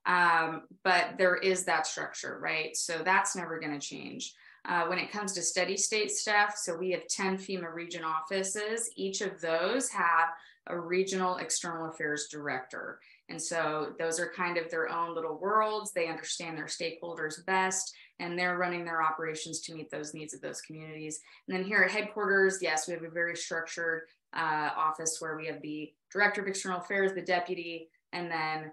um, 0.07 0.63
but 0.85 1.19
there 1.19 1.37
is 1.37 1.65
that 1.65 1.87
structure, 1.87 2.39
right? 2.41 2.77
So 2.77 3.03
that's 3.05 3.37
never 3.37 3.59
going 3.59 3.79
to 3.79 3.87
change. 3.87 4.35
Uh, 4.69 4.87
when 4.87 4.99
it 4.99 5.13
comes 5.13 5.33
to 5.33 5.43
steady 5.43 5.77
state 5.77 6.11
staff, 6.11 6.57
so 6.57 6.77
we 6.77 6.91
have 6.91 7.07
10 7.07 7.39
FEMA 7.39 7.73
region 7.73 8.03
offices. 8.03 8.91
Each 8.97 9.21
of 9.21 9.41
those 9.41 9.89
have 9.91 10.29
a 10.67 10.79
regional 10.79 11.37
external 11.37 11.89
affairs 11.89 12.27
director. 12.31 12.99
And 13.29 13.41
so 13.41 13.93
those 13.99 14.21
are 14.21 14.33
kind 14.35 14.57
of 14.57 14.71
their 14.71 14.89
own 14.89 15.15
little 15.15 15.39
worlds. 15.39 15.93
They 15.93 16.09
understand 16.09 16.57
their 16.57 16.67
stakeholders 16.67 17.45
best 17.47 17.95
and 18.19 18.39
they're 18.39 18.59
running 18.59 18.85
their 18.85 19.03
operations 19.03 19.61
to 19.61 19.75
meet 19.75 19.91
those 19.91 20.15
needs 20.15 20.35
of 20.35 20.41
those 20.41 20.61
communities. 20.61 21.21
And 21.47 21.57
then 21.57 21.65
here 21.65 21.83
at 21.83 21.91
headquarters, 21.91 22.59
yes, 22.63 22.87
we 22.87 22.95
have 22.95 23.03
a 23.03 23.11
very 23.11 23.37
structured 23.37 24.03
uh, 24.35 24.71
office 24.77 25.17
where 25.21 25.37
we 25.37 25.47
have 25.47 25.61
the 25.63 25.93
director 26.13 26.41
of 26.41 26.49
external 26.49 26.81
affairs, 26.81 27.13
the 27.13 27.23
deputy, 27.23 27.89
and 28.13 28.31
then 28.31 28.73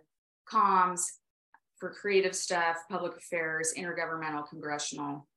comms, 0.49 1.01
for 1.83 1.89
creative 1.89 2.33
stuff, 2.33 2.77
public 2.89 3.17
affairs, 3.17 3.73
intergovernmental, 3.77 4.47
congressional, 4.47 5.27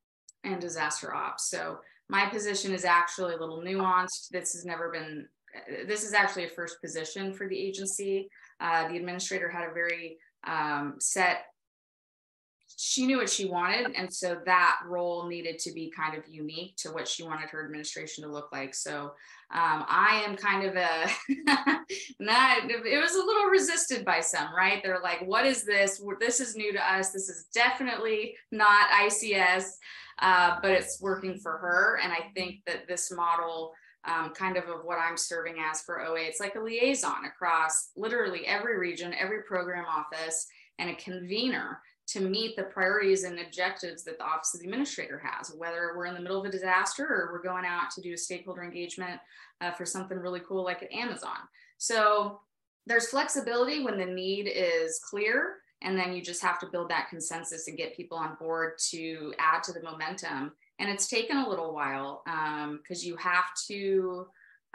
and 0.45 0.61
disaster 0.61 1.13
ops. 1.13 1.51
So 1.51 1.79
my 2.09 2.27
position 2.27 2.73
is 2.73 2.85
actually 2.85 3.35
a 3.35 3.39
little 3.39 3.63
nuanced. 3.63 4.29
This 4.31 4.53
has 4.53 4.65
never 4.65 4.93
been, 4.93 5.27
this 5.89 6.05
is 6.05 6.13
actually 6.13 6.45
a 6.45 6.51
first 6.51 6.81
position 6.81 7.33
for 7.33 7.49
the 7.49 7.59
agency. 7.59 8.29
Uh, 8.61 8.87
the 8.87 8.97
administrator 8.97 9.49
had 9.51 9.69
a 9.69 9.75
very 9.75 10.19
um, 10.47 10.95
set 11.01 11.47
she 12.77 13.07
knew 13.07 13.17
what 13.17 13.31
she 13.31 13.47
wanted 13.47 13.95
and 13.97 14.13
so 14.13 14.39
that 14.45 14.77
role 14.87 15.27
needed 15.27 15.59
to 15.59 15.73
be 15.73 15.91
kind 15.91 16.17
of 16.17 16.23
unique 16.29 16.77
to 16.77 16.91
what 16.91 17.09
she 17.09 17.23
wanted 17.23 17.49
her 17.49 17.65
administration 17.65 18.23
to 18.23 18.31
look 18.31 18.53
like. 18.53 18.75
So 18.75 19.13
um, 19.53 19.85
i 19.89 20.23
am 20.27 20.37
kind 20.37 20.67
of 20.67 20.75
a 20.75 21.09
not 22.21 22.59
it 22.69 23.01
was 23.01 23.15
a 23.15 23.25
little 23.25 23.47
resisted 23.47 24.05
by 24.05 24.21
some 24.21 24.55
right? 24.55 24.83
They're 24.83 25.01
like 25.01 25.27
what 25.27 25.47
is 25.47 25.65
this? 25.65 26.03
This 26.21 26.41
is 26.41 26.55
new 26.55 26.73
to 26.73 26.93
us. 26.93 27.13
This 27.13 27.29
is 27.29 27.47
definitely 27.55 28.37
not 28.53 28.91
ics 28.91 29.71
uh, 30.19 30.57
but 30.61 30.71
it's 30.71 31.01
working 31.01 31.39
for 31.39 31.59
her. 31.59 31.99
And 32.03 32.13
i 32.13 32.31
think 32.35 32.61
that 32.67 32.87
this 32.87 33.11
model 33.11 33.73
um, 34.07 34.31
kind 34.35 34.57
of 34.57 34.65
of 34.65 34.85
what 34.85 34.99
I'm 34.99 35.17
serving 35.17 35.57
as 35.59 35.83
for 35.83 36.01
OA. 36.01 36.21
It's 36.21 36.39
like 36.39 36.55
a 36.55 36.61
liaison 36.61 37.25
across 37.25 37.91
literally 37.97 38.47
every 38.47 38.79
region, 38.79 39.13
every 39.19 39.43
program 39.43 39.85
office, 39.85 40.47
and 40.79 40.91
a 40.91 40.95
convener 40.95 41.81
to 42.09 42.21
meet 42.21 42.55
the 42.57 42.63
priorities 42.63 43.25
and 43.25 43.39
objectives 43.41 44.05
that 44.05 44.19
the 44.19 44.25
Office 44.25 44.55
of 44.55 44.61
the 44.61 44.67
Administrator 44.67 45.21
has, 45.25 45.53
whether 45.57 45.95
we're 45.97 46.07
in 46.07 46.15
the 46.15 46.21
middle 46.21 46.39
of 46.39 46.45
a 46.45 46.51
disaster 46.51 47.05
or 47.05 47.31
we're 47.33 47.43
going 47.43 47.65
out 47.65 47.91
to 47.91 48.01
do 48.01 48.13
a 48.13 48.17
stakeholder 48.17 48.63
engagement 48.63 49.21
uh, 49.61 49.73
for 49.73 49.85
something 49.85 50.19
really 50.19 50.41
cool 50.41 50.65
like 50.65 50.83
at 50.83 50.93
Amazon. 50.93 51.37
So 51.79 52.41
there's 52.87 53.09
flexibility 53.09 53.83
when 53.83 53.99
the 53.99 54.07
need 54.07 54.45
is 54.45 55.01
clear, 55.01 55.57
and 55.83 55.99
then 55.99 56.15
you 56.15 56.23
just 56.23 56.43
have 56.43 56.59
to 56.61 56.67
build 56.67 56.89
that 56.91 57.09
consensus 57.11 57.67
and 57.67 57.77
get 57.77 57.97
people 57.97 58.17
on 58.17 58.37
board 58.37 58.79
to 58.91 59.35
add 59.39 59.63
to 59.65 59.73
the 59.73 59.83
momentum. 59.83 60.53
And 60.79 60.89
it's 60.89 61.09
taken 61.09 61.39
a 61.39 61.49
little 61.49 61.75
while 61.75 62.23
because 62.25 63.03
um, 63.03 63.09
you 63.09 63.17
have 63.17 63.47
to 63.67 64.27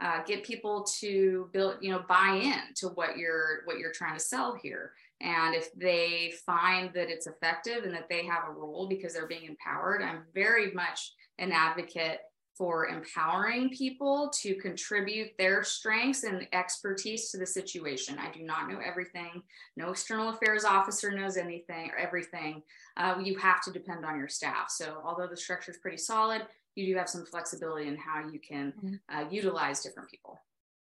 uh, 0.02 0.24
get 0.24 0.44
people 0.44 0.84
to 1.00 1.50
build, 1.54 1.78
you 1.80 1.92
know, 1.92 2.04
buy 2.08 2.40
in 2.42 2.74
to 2.76 2.88
what 2.90 3.18
you're 3.18 3.62
what 3.66 3.78
you're 3.78 3.92
trying 3.92 4.18
to 4.18 4.24
sell 4.24 4.56
here. 4.62 4.92
And 5.22 5.56
if 5.56 5.72
they 5.74 6.34
find 6.46 6.92
that 6.94 7.10
it's 7.10 7.28
effective 7.28 7.84
and 7.84 7.94
that 7.94 8.10
they 8.10 8.26
have 8.26 8.44
a 8.48 8.52
role 8.52 8.88
because 8.88 9.14
they're 9.14 9.28
being 9.28 9.46
empowered, 9.46 10.02
I'm 10.02 10.24
very 10.34 10.72
much 10.72 11.14
an 11.38 11.52
advocate 11.52 12.20
for 12.58 12.88
empowering 12.88 13.70
people 13.70 14.32
to 14.42 14.56
contribute 14.56 15.30
their 15.38 15.64
strengths 15.64 16.24
and 16.24 16.48
expertise 16.54 17.32
to 17.32 17.38
the 17.38 17.46
situation. 17.46 18.20
I 18.20 18.32
do 18.32 18.44
not 18.44 18.70
know 18.70 18.80
everything. 18.86 19.42
No 19.78 19.90
external 19.90 20.30
affairs 20.30 20.64
officer 20.64 21.12
knows 21.12 21.38
anything 21.38 21.90
or 21.90 21.98
everything. 21.98 22.62
Uh, 22.98 23.16
you 23.24 23.38
have 23.38 23.62
to 23.64 23.72
depend 23.72 24.06
on 24.06 24.18
your 24.18 24.28
staff. 24.28 24.70
So, 24.70 25.02
although 25.04 25.28
the 25.28 25.38
structure 25.38 25.72
is 25.72 25.78
pretty 25.78 25.98
solid, 25.98 26.44
you 26.76 26.86
do 26.86 26.98
have 26.98 27.10
some 27.10 27.26
flexibility 27.26 27.88
in 27.88 27.98
how 27.98 28.30
you 28.30 28.40
can 28.40 28.74
mm-hmm. 28.74 29.18
uh, 29.18 29.30
utilize 29.30 29.82
different 29.82 30.10
people. 30.10 30.38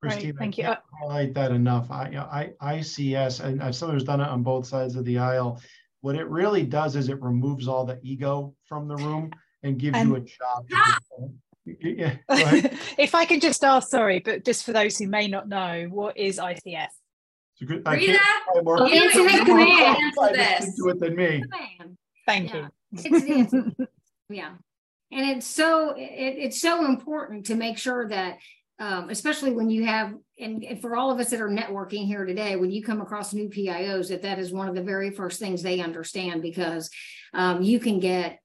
Christine, 0.02 0.30
right, 0.32 0.38
thank 0.38 0.60
I 0.60 0.70
you. 0.70 0.76
highlight 1.00 1.34
that 1.34 1.52
enough. 1.52 1.90
I, 1.90 2.52
I, 2.62 2.78
ICS, 2.80 3.44
and 3.44 3.62
as 3.62 3.78
someone 3.78 3.96
who's 3.96 4.04
done 4.04 4.22
it 4.22 4.28
on 4.28 4.44
both 4.44 4.68
sides 4.68 4.96
of 4.96 5.06
the 5.06 5.18
aisle, 5.18 5.62
what 6.02 6.16
it 6.16 6.28
really 6.30 6.64
does 6.64 6.96
is 6.96 7.10
it 7.10 7.22
removes 7.22 7.68
all 7.68 7.86
the 7.86 8.00
ego 8.04 8.54
from 8.68 8.88
the 8.88 8.96
room 8.96 9.32
and 9.64 9.80
gives 9.80 9.98
and, 9.98 10.10
you 10.10 10.16
a 10.16 10.20
job. 10.20 10.66
Ah! 10.74 11.00
yeah, 11.66 12.16
if 12.98 13.16
I 13.16 13.26
can 13.26 13.40
just 13.40 13.64
ask, 13.64 13.90
sorry, 13.90 14.20
but 14.20 14.46
just 14.46 14.64
for 14.64 14.72
those 14.72 14.98
who 14.98 15.08
may 15.08 15.28
not 15.28 15.50
know, 15.50 15.88
what 15.90 16.18
is 16.18 16.38
ICS? 16.38 16.88
Good, 17.60 17.88
Rita, 17.88 18.20
more, 18.64 18.88
you 18.88 19.10
more 19.10 20.32
this. 20.32 20.76
to 20.76 20.90
it 20.90 21.00
than 21.00 21.16
me. 21.16 21.44
Thank 22.28 22.54
yeah. 22.54 22.68
you. 22.92 23.68
yeah, 24.30 24.54
and 25.12 25.30
it's 25.30 25.48
so 25.48 25.96
it, 25.98 26.36
it's 26.38 26.62
so 26.62 26.86
important 26.86 27.48
to 27.48 27.56
make 27.56 27.80
sure 27.80 28.08
that 28.10 28.38
um, 28.80 29.10
especially 29.10 29.52
when 29.52 29.70
you 29.70 29.86
have, 29.86 30.14
and, 30.40 30.64
and, 30.64 30.82
for 30.82 30.96
all 30.96 31.12
of 31.12 31.20
us 31.20 31.32
that 31.32 31.42
are 31.42 31.50
networking 31.50 32.06
here 32.06 32.26
today, 32.26 32.56
when 32.56 32.70
you 32.70 32.84
come 32.84 33.02
across 33.02 33.34
new 33.34 33.50
PIOs, 33.50 34.10
that 34.10 34.22
that 34.22 34.38
is 34.38 34.52
one 34.52 34.68
of 34.68 34.76
the 34.76 34.84
very 34.84 35.10
first 35.10 35.40
things 35.40 35.64
they 35.64 35.80
understand 35.80 36.42
because 36.42 36.90
um, 37.34 37.62
you 37.62 37.80
can 37.80 38.00
get 38.00 38.40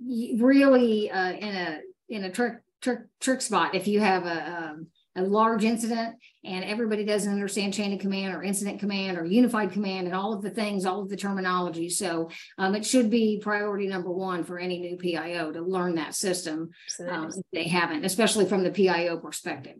really 0.00 1.10
uh, 1.10 1.32
in 1.32 1.54
a 1.54 1.80
in 2.08 2.24
a 2.24 2.30
trick 2.30 2.54
trick 2.80 3.00
trick 3.20 3.42
spot 3.42 3.74
if 3.74 3.86
you 3.86 4.00
have 4.00 4.24
a, 4.24 4.56
um, 4.56 4.86
a 5.18 5.22
large 5.22 5.64
incident 5.64 6.16
and 6.44 6.64
everybody 6.64 7.04
doesn't 7.04 7.32
understand 7.32 7.74
chain 7.74 7.92
of 7.92 7.98
command 7.98 8.34
or 8.34 8.42
incident 8.42 8.78
command 8.78 9.18
or 9.18 9.24
unified 9.24 9.72
command 9.72 10.06
and 10.06 10.14
all 10.14 10.32
of 10.32 10.42
the 10.42 10.50
things, 10.50 10.86
all 10.86 11.02
of 11.02 11.08
the 11.08 11.16
terminology. 11.16 11.88
So 11.88 12.30
um, 12.56 12.74
it 12.74 12.86
should 12.86 13.10
be 13.10 13.40
priority 13.42 13.88
number 13.88 14.10
one 14.10 14.44
for 14.44 14.58
any 14.58 14.78
new 14.78 14.96
PIO 14.96 15.52
to 15.52 15.60
learn 15.60 15.96
that 15.96 16.14
system 16.14 16.70
um, 17.08 17.28
if 17.28 17.44
they 17.52 17.68
haven't, 17.68 18.04
especially 18.04 18.46
from 18.46 18.62
the 18.62 18.70
PIO 18.70 19.18
perspective. 19.18 19.76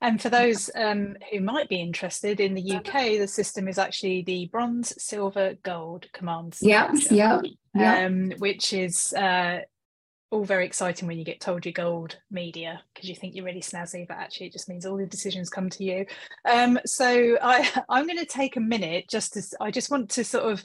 And 0.00 0.20
for 0.20 0.30
those 0.30 0.70
um, 0.74 1.16
who 1.30 1.40
might 1.40 1.68
be 1.68 1.80
interested, 1.80 2.40
in 2.40 2.54
the 2.54 2.76
UK, 2.76 3.18
the 3.18 3.28
system 3.28 3.68
is 3.68 3.78
actually 3.78 4.22
the 4.22 4.46
bronze, 4.46 4.94
silver, 5.02 5.56
gold 5.62 6.06
commands. 6.12 6.60
Yeah, 6.62 6.90
yeah, 7.10 7.40
um, 8.06 8.32
which 8.38 8.72
is 8.72 9.12
uh, 9.12 9.60
all 10.30 10.44
very 10.44 10.66
exciting 10.66 11.08
when 11.08 11.18
you 11.18 11.24
get 11.24 11.40
told 11.40 11.64
you're 11.64 11.72
gold 11.72 12.18
media 12.30 12.82
because 12.92 13.08
you 13.08 13.14
think 13.14 13.34
you're 13.34 13.44
really 13.44 13.62
snazzy, 13.62 14.06
but 14.06 14.18
actually 14.18 14.46
it 14.46 14.52
just 14.52 14.68
means 14.68 14.84
all 14.84 14.96
the 14.96 15.06
decisions 15.06 15.48
come 15.48 15.70
to 15.70 15.84
you. 15.84 16.04
Um, 16.50 16.78
so 16.84 17.38
I, 17.40 17.68
I'm 17.88 18.06
going 18.06 18.18
to 18.18 18.26
take 18.26 18.56
a 18.56 18.60
minute 18.60 19.08
just 19.08 19.34
to, 19.34 19.42
I 19.60 19.70
just 19.70 19.90
want 19.90 20.10
to 20.10 20.24
sort 20.24 20.52
of 20.52 20.62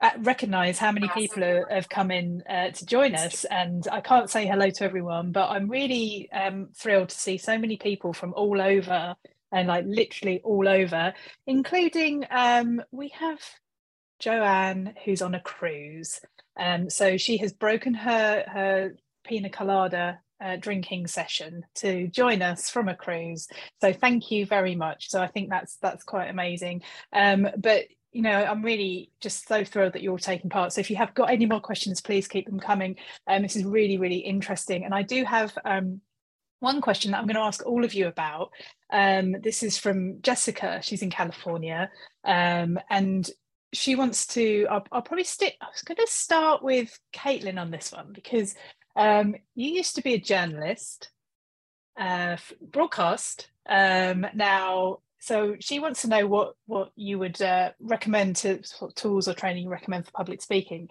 uh, 0.00 0.10
recognize 0.18 0.78
how 0.78 0.92
many 0.92 1.08
people 1.08 1.42
are, 1.42 1.66
have 1.70 1.88
come 1.88 2.10
in 2.10 2.42
uh, 2.48 2.68
to 2.70 2.84
join 2.84 3.14
us 3.14 3.44
and 3.44 3.86
i 3.92 4.00
can't 4.00 4.28
say 4.28 4.44
hello 4.44 4.68
to 4.68 4.84
everyone 4.84 5.30
but 5.30 5.48
i'm 5.48 5.68
really 5.70 6.28
um, 6.32 6.68
thrilled 6.76 7.08
to 7.08 7.16
see 7.16 7.38
so 7.38 7.56
many 7.56 7.76
people 7.76 8.12
from 8.12 8.34
all 8.34 8.60
over 8.60 9.14
and 9.52 9.68
like 9.68 9.84
literally 9.86 10.40
all 10.42 10.68
over 10.68 11.14
including 11.46 12.26
um, 12.30 12.82
we 12.90 13.08
have 13.08 13.38
joanne 14.18 14.92
who's 15.04 15.22
on 15.22 15.34
a 15.34 15.40
cruise 15.40 16.20
um, 16.56 16.90
so 16.90 17.16
she 17.16 17.36
has 17.38 17.52
broken 17.52 17.94
her 17.94 18.44
her 18.46 18.96
pina 19.24 19.50
colada 19.50 20.20
uh, 20.40 20.56
drinking 20.56 21.06
session 21.06 21.64
to 21.76 22.08
join 22.08 22.42
us 22.42 22.68
from 22.68 22.88
a 22.88 22.94
cruise. 22.94 23.48
So 23.80 23.92
thank 23.92 24.30
you 24.30 24.46
very 24.46 24.74
much. 24.74 25.10
So 25.10 25.22
I 25.22 25.26
think 25.26 25.50
that's 25.50 25.76
that's 25.76 26.04
quite 26.04 26.28
amazing. 26.28 26.82
Um, 27.12 27.48
but 27.56 27.84
you 28.12 28.22
know, 28.22 28.30
I'm 28.30 28.62
really 28.62 29.10
just 29.20 29.48
so 29.48 29.64
thrilled 29.64 29.94
that 29.94 30.02
you're 30.02 30.18
taking 30.18 30.50
part. 30.50 30.72
So 30.72 30.80
if 30.80 30.90
you 30.90 30.96
have 30.96 31.14
got 31.14 31.30
any 31.30 31.46
more 31.46 31.60
questions, 31.60 32.00
please 32.00 32.28
keep 32.28 32.46
them 32.46 32.60
coming. 32.60 32.96
Um, 33.26 33.42
this 33.42 33.56
is 33.56 33.64
really 33.64 33.96
really 33.96 34.18
interesting, 34.18 34.84
and 34.84 34.94
I 34.94 35.02
do 35.02 35.24
have. 35.24 35.56
Um, 35.64 36.00
one 36.60 36.80
question 36.80 37.10
that 37.10 37.18
I'm 37.18 37.26
going 37.26 37.34
to 37.34 37.42
ask 37.42 37.66
all 37.66 37.84
of 37.84 37.92
you 37.92 38.06
about. 38.06 38.50
Um, 38.90 39.36
this 39.42 39.62
is 39.62 39.76
from 39.76 40.22
Jessica. 40.22 40.80
She's 40.82 41.02
in 41.02 41.10
California. 41.10 41.90
Um, 42.24 42.78
and 42.88 43.28
she 43.74 43.96
wants 43.96 44.26
to 44.28 44.66
I'll, 44.70 44.86
I'll, 44.92 45.02
probably 45.02 45.24
stick 45.24 45.56
i 45.60 45.66
was 45.66 45.82
going 45.82 45.96
to 45.96 46.06
start 46.06 46.62
with 46.62 46.98
caitlin 47.12 47.60
on 47.60 47.70
this 47.70 47.92
one 47.92 48.12
because 48.12 48.54
um, 48.96 49.34
you 49.54 49.70
used 49.70 49.96
to 49.96 50.02
be 50.02 50.14
a 50.14 50.20
journalist 50.20 51.10
uh, 51.98 52.36
broadcast 52.60 53.48
um, 53.68 54.26
now 54.34 54.98
so 55.20 55.56
she 55.58 55.78
wants 55.78 56.02
to 56.02 56.08
know 56.08 56.26
what 56.26 56.54
what 56.66 56.90
you 56.96 57.18
would 57.18 57.40
uh, 57.42 57.70
recommend 57.80 58.36
to 58.36 58.60
tools 58.94 59.26
or 59.26 59.34
training 59.34 59.64
you 59.64 59.70
recommend 59.70 60.04
for 60.04 60.12
public 60.12 60.42
speaking 60.42 60.88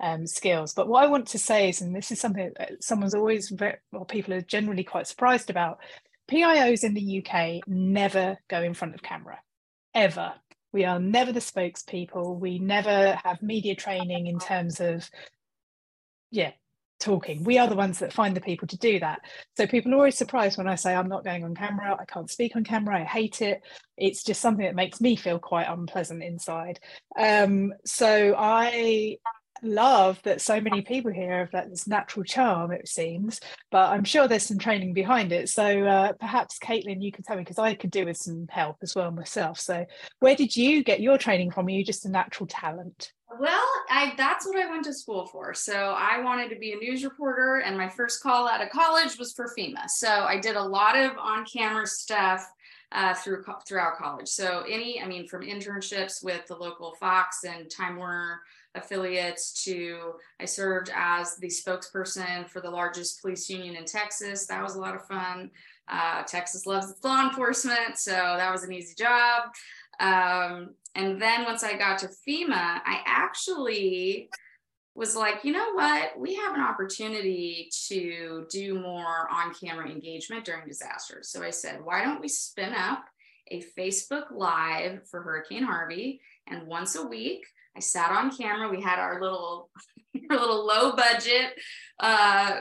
um, 0.00 0.26
skills. 0.26 0.74
But 0.74 0.88
what 0.88 1.04
i 1.04 1.06
want 1.06 1.28
to 1.28 1.38
say 1.38 1.68
is 1.70 1.80
and 1.80 1.94
this 1.94 2.10
is 2.10 2.20
something 2.20 2.52
that 2.58 2.82
someone's 2.82 3.14
always 3.14 3.48
very, 3.48 3.76
well 3.92 4.04
people 4.04 4.34
are 4.34 4.42
generally 4.42 4.84
quite 4.84 5.06
surprised 5.06 5.50
about 5.50 5.78
pios 6.28 6.82
in 6.82 6.94
the 6.94 7.24
uk 7.24 7.62
never 7.68 8.36
go 8.48 8.60
in 8.60 8.74
front 8.74 8.94
of 8.94 9.02
camera 9.02 9.38
ever 9.94 10.34
we 10.76 10.84
are 10.84 11.00
never 11.00 11.32
the 11.32 11.40
spokespeople. 11.40 12.38
We 12.38 12.58
never 12.58 13.18
have 13.24 13.40
media 13.40 13.74
training 13.74 14.26
in 14.26 14.38
terms 14.38 14.78
of, 14.78 15.08
yeah, 16.30 16.52
talking. 17.00 17.44
We 17.44 17.56
are 17.56 17.66
the 17.66 17.74
ones 17.74 18.00
that 18.00 18.12
find 18.12 18.36
the 18.36 18.42
people 18.42 18.68
to 18.68 18.76
do 18.76 19.00
that. 19.00 19.20
So 19.56 19.66
people 19.66 19.92
are 19.92 19.96
always 19.96 20.18
surprised 20.18 20.58
when 20.58 20.68
I 20.68 20.74
say 20.74 20.94
I'm 20.94 21.08
not 21.08 21.24
going 21.24 21.44
on 21.44 21.54
camera. 21.54 21.96
I 21.98 22.04
can't 22.04 22.30
speak 22.30 22.56
on 22.56 22.64
camera. 22.64 23.00
I 23.00 23.04
hate 23.04 23.40
it. 23.40 23.62
It's 23.96 24.22
just 24.22 24.42
something 24.42 24.66
that 24.66 24.74
makes 24.74 25.00
me 25.00 25.16
feel 25.16 25.38
quite 25.38 25.66
unpleasant 25.66 26.22
inside. 26.22 26.78
Um, 27.18 27.72
so 27.86 28.34
I 28.36 29.16
love 29.62 30.20
that 30.22 30.40
so 30.40 30.60
many 30.60 30.82
people 30.82 31.12
here 31.12 31.40
have 31.40 31.50
that 31.52 31.70
this 31.70 31.86
natural 31.86 32.24
charm 32.24 32.72
it 32.72 32.88
seems 32.88 33.40
but 33.70 33.90
i'm 33.90 34.04
sure 34.04 34.26
there's 34.28 34.46
some 34.46 34.58
training 34.58 34.92
behind 34.92 35.32
it. 35.32 35.48
So 35.48 35.84
uh, 35.84 36.12
perhaps 36.14 36.58
caitlin 36.58 37.02
you 37.02 37.12
can 37.12 37.22
tell 37.22 37.36
me 37.36 37.42
because 37.42 37.58
i 37.58 37.74
could 37.74 37.90
do 37.90 38.04
with 38.04 38.16
some 38.16 38.46
help 38.48 38.78
as 38.82 38.94
well 38.94 39.10
myself. 39.10 39.60
So 39.60 39.84
where 40.20 40.34
did 40.34 40.56
you 40.56 40.82
get 40.82 41.00
your 41.00 41.18
training 41.18 41.50
from? 41.50 41.66
Are 41.66 41.70
you 41.70 41.84
just 41.84 42.06
a 42.06 42.10
natural 42.10 42.46
talent? 42.46 43.12
Well 43.38 43.68
i 43.90 44.14
that's 44.16 44.46
what 44.46 44.56
i 44.56 44.70
went 44.70 44.84
to 44.84 44.94
school 44.94 45.26
for. 45.26 45.54
So 45.54 45.94
i 45.96 46.20
wanted 46.22 46.48
to 46.50 46.56
be 46.56 46.72
a 46.72 46.76
news 46.76 47.04
reporter 47.04 47.62
and 47.64 47.76
my 47.76 47.88
first 47.88 48.22
call 48.22 48.48
out 48.48 48.62
of 48.62 48.70
college 48.70 49.18
was 49.18 49.32
for 49.32 49.52
fema. 49.56 49.88
So 49.88 50.08
i 50.08 50.40
did 50.40 50.56
a 50.56 50.62
lot 50.62 50.96
of 50.96 51.16
on 51.18 51.44
camera 51.44 51.86
stuff 51.86 52.48
uh, 52.92 53.14
through 53.14 53.44
throughout 53.66 53.96
college. 53.98 54.28
So 54.28 54.64
any, 54.68 55.02
I 55.02 55.06
mean, 55.06 55.26
from 55.26 55.42
internships 55.42 56.24
with 56.24 56.46
the 56.46 56.54
local 56.54 56.94
Fox 57.00 57.44
and 57.44 57.70
Time 57.70 57.96
Warner 57.96 58.40
affiliates 58.76 59.64
to 59.64 60.14
I 60.40 60.44
served 60.44 60.90
as 60.94 61.36
the 61.36 61.48
spokesperson 61.48 62.48
for 62.48 62.60
the 62.60 62.70
largest 62.70 63.20
police 63.22 63.48
union 63.48 63.76
in 63.76 63.84
Texas. 63.84 64.46
That 64.46 64.62
was 64.62 64.74
a 64.74 64.80
lot 64.80 64.94
of 64.94 65.06
fun. 65.06 65.50
Uh, 65.88 66.22
Texas 66.24 66.66
loves 66.66 66.92
law 67.02 67.28
enforcement, 67.28 67.96
so 67.96 68.12
that 68.12 68.50
was 68.50 68.64
an 68.64 68.72
easy 68.72 68.94
job. 68.94 69.44
Um, 70.00 70.74
and 70.94 71.20
then 71.20 71.44
once 71.44 71.62
I 71.62 71.76
got 71.76 71.98
to 72.00 72.08
FEMA, 72.26 72.80
I 72.84 73.00
actually 73.06 74.30
was 74.94 75.14
like, 75.14 75.44
you 75.44 75.52
know 75.52 75.72
what? 75.74 76.18
We 76.18 76.34
have 76.36 76.54
an 76.54 76.62
opportunity 76.62 77.68
to 77.88 78.46
do 78.50 78.80
more 78.80 79.28
on 79.30 79.54
camera 79.54 79.88
engagement 79.88 80.44
during 80.44 80.66
disasters. 80.66 81.28
So 81.28 81.42
I 81.42 81.50
said, 81.50 81.84
why 81.84 82.02
don't 82.02 82.20
we 82.20 82.28
spin 82.28 82.72
up 82.72 83.04
a 83.48 83.62
Facebook 83.78 84.32
Live 84.32 85.06
for 85.08 85.22
Hurricane 85.22 85.62
Harvey? 85.62 86.20
And 86.48 86.66
once 86.66 86.96
a 86.96 87.06
week, 87.06 87.44
I 87.76 87.80
sat 87.80 88.10
on 88.10 88.34
camera. 88.34 88.68
We 88.68 88.80
had 88.80 88.98
our 88.98 89.20
little, 89.20 89.70
our 90.30 90.36
little 90.38 90.66
low 90.66 90.96
budget 90.96 91.52
uh, 92.00 92.56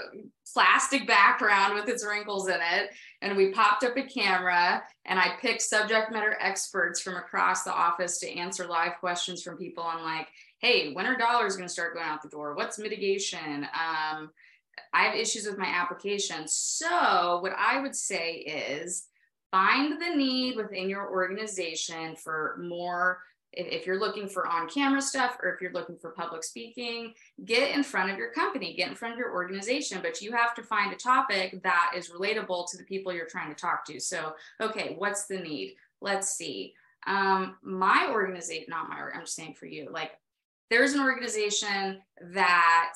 plastic 0.54 1.08
background 1.08 1.74
with 1.74 1.88
its 1.88 2.06
wrinkles 2.06 2.48
in 2.48 2.56
it. 2.56 2.90
And 3.22 3.36
we 3.36 3.52
popped 3.52 3.84
up 3.84 3.98
a 3.98 4.04
camera 4.04 4.84
and 5.06 5.20
I 5.20 5.36
picked 5.42 5.62
subject 5.62 6.12
matter 6.12 6.38
experts 6.40 7.02
from 7.02 7.16
across 7.16 7.64
the 7.64 7.74
office 7.74 8.20
to 8.20 8.38
answer 8.38 8.68
live 8.68 8.94
questions 9.00 9.42
from 9.42 9.58
people 9.58 9.84
on 9.84 10.04
like, 10.04 10.28
hey, 10.60 10.94
when 10.94 11.06
are 11.06 11.18
dollars 11.18 11.56
going 11.56 11.68
to 11.68 11.74
start 11.74 11.94
going 11.94 12.06
out 12.06 12.22
the 12.22 12.30
door? 12.30 12.56
What's 12.56 12.80
mitigation? 12.80 13.64
Um, 13.66 14.32
I 14.94 15.04
have 15.04 15.16
issues 15.16 15.46
with 15.46 15.58
my 15.58 15.68
application. 15.68 16.48
So, 16.48 17.40
what 17.42 17.54
I 17.58 17.82
would 17.82 17.96
say 17.96 18.36
is 18.36 19.08
find 19.52 20.02
the 20.02 20.16
need 20.16 20.58
within 20.58 20.90
your 20.90 21.10
organization 21.10 22.16
for 22.16 22.58
more 22.62 23.20
if 23.56 23.86
you're 23.86 24.00
looking 24.00 24.28
for 24.28 24.48
on 24.48 24.68
camera 24.68 25.02
stuff 25.02 25.38
or 25.42 25.54
if 25.54 25.62
you're 25.62 25.72
looking 25.72 25.98
for 25.98 26.12
public 26.12 26.44
speaking, 26.44 27.14
get 27.46 27.76
in 27.76 27.84
front 27.84 28.12
of 28.12 28.18
your 28.18 28.32
company, 28.32 28.76
get 28.76 28.90
in 28.90 28.96
front 28.96 29.14
of 29.14 29.20
your 29.20 29.34
organization, 29.34 30.00
but 30.02 30.22
you 30.22 30.32
have 30.32 30.54
to 30.56 30.64
find 30.64 30.92
a 30.94 30.98
topic 30.98 31.62
that 31.64 31.94
is 31.96 32.10
relatable 32.10 32.70
to 32.70 32.78
the 32.78 32.84
people 32.84 33.14
you're 33.14 33.26
trying 33.26 33.50
to 33.50 33.60
talk 33.60 33.86
to. 33.86 34.00
So, 34.00 34.34
okay, 34.62 34.96
what's 34.98 35.26
the 35.26 35.40
need? 35.40 35.76
Let's 36.02 36.32
see. 36.32 36.74
Um, 37.08 37.58
my 37.64 38.10
organization, 38.12 38.66
not 38.70 38.90
my, 38.90 38.98
I'm 39.14 39.22
just 39.22 39.36
saying 39.36 39.54
for 39.54 39.68
you, 39.68 39.90
like 39.92 40.12
there's 40.70 40.94
an 40.94 41.02
organization 41.02 42.02
that 42.34 42.94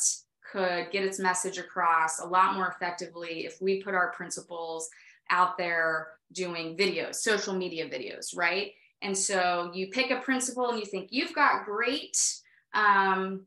could 0.52 0.92
get 0.92 1.04
its 1.04 1.20
message 1.20 1.58
across 1.58 2.20
a 2.20 2.26
lot 2.26 2.56
more 2.56 2.68
effectively 2.68 3.46
if 3.46 3.62
we 3.62 3.84
put 3.84 3.94
our 3.94 4.12
principles 4.12 4.90
out 5.30 5.58
there 5.58 6.08
doing 6.32 6.76
videos, 6.76 7.16
social 7.16 7.54
media 7.54 7.88
videos, 7.88 8.36
right? 8.36 8.72
And 9.02 9.18
so 9.18 9.72
you 9.74 9.88
pick 9.88 10.12
a 10.12 10.20
principle 10.20 10.70
and 10.70 10.80
you 10.80 10.86
think 10.86 11.10
you've 11.12 11.34
got 11.34 11.66
great, 11.66 12.18
um, 12.74 13.46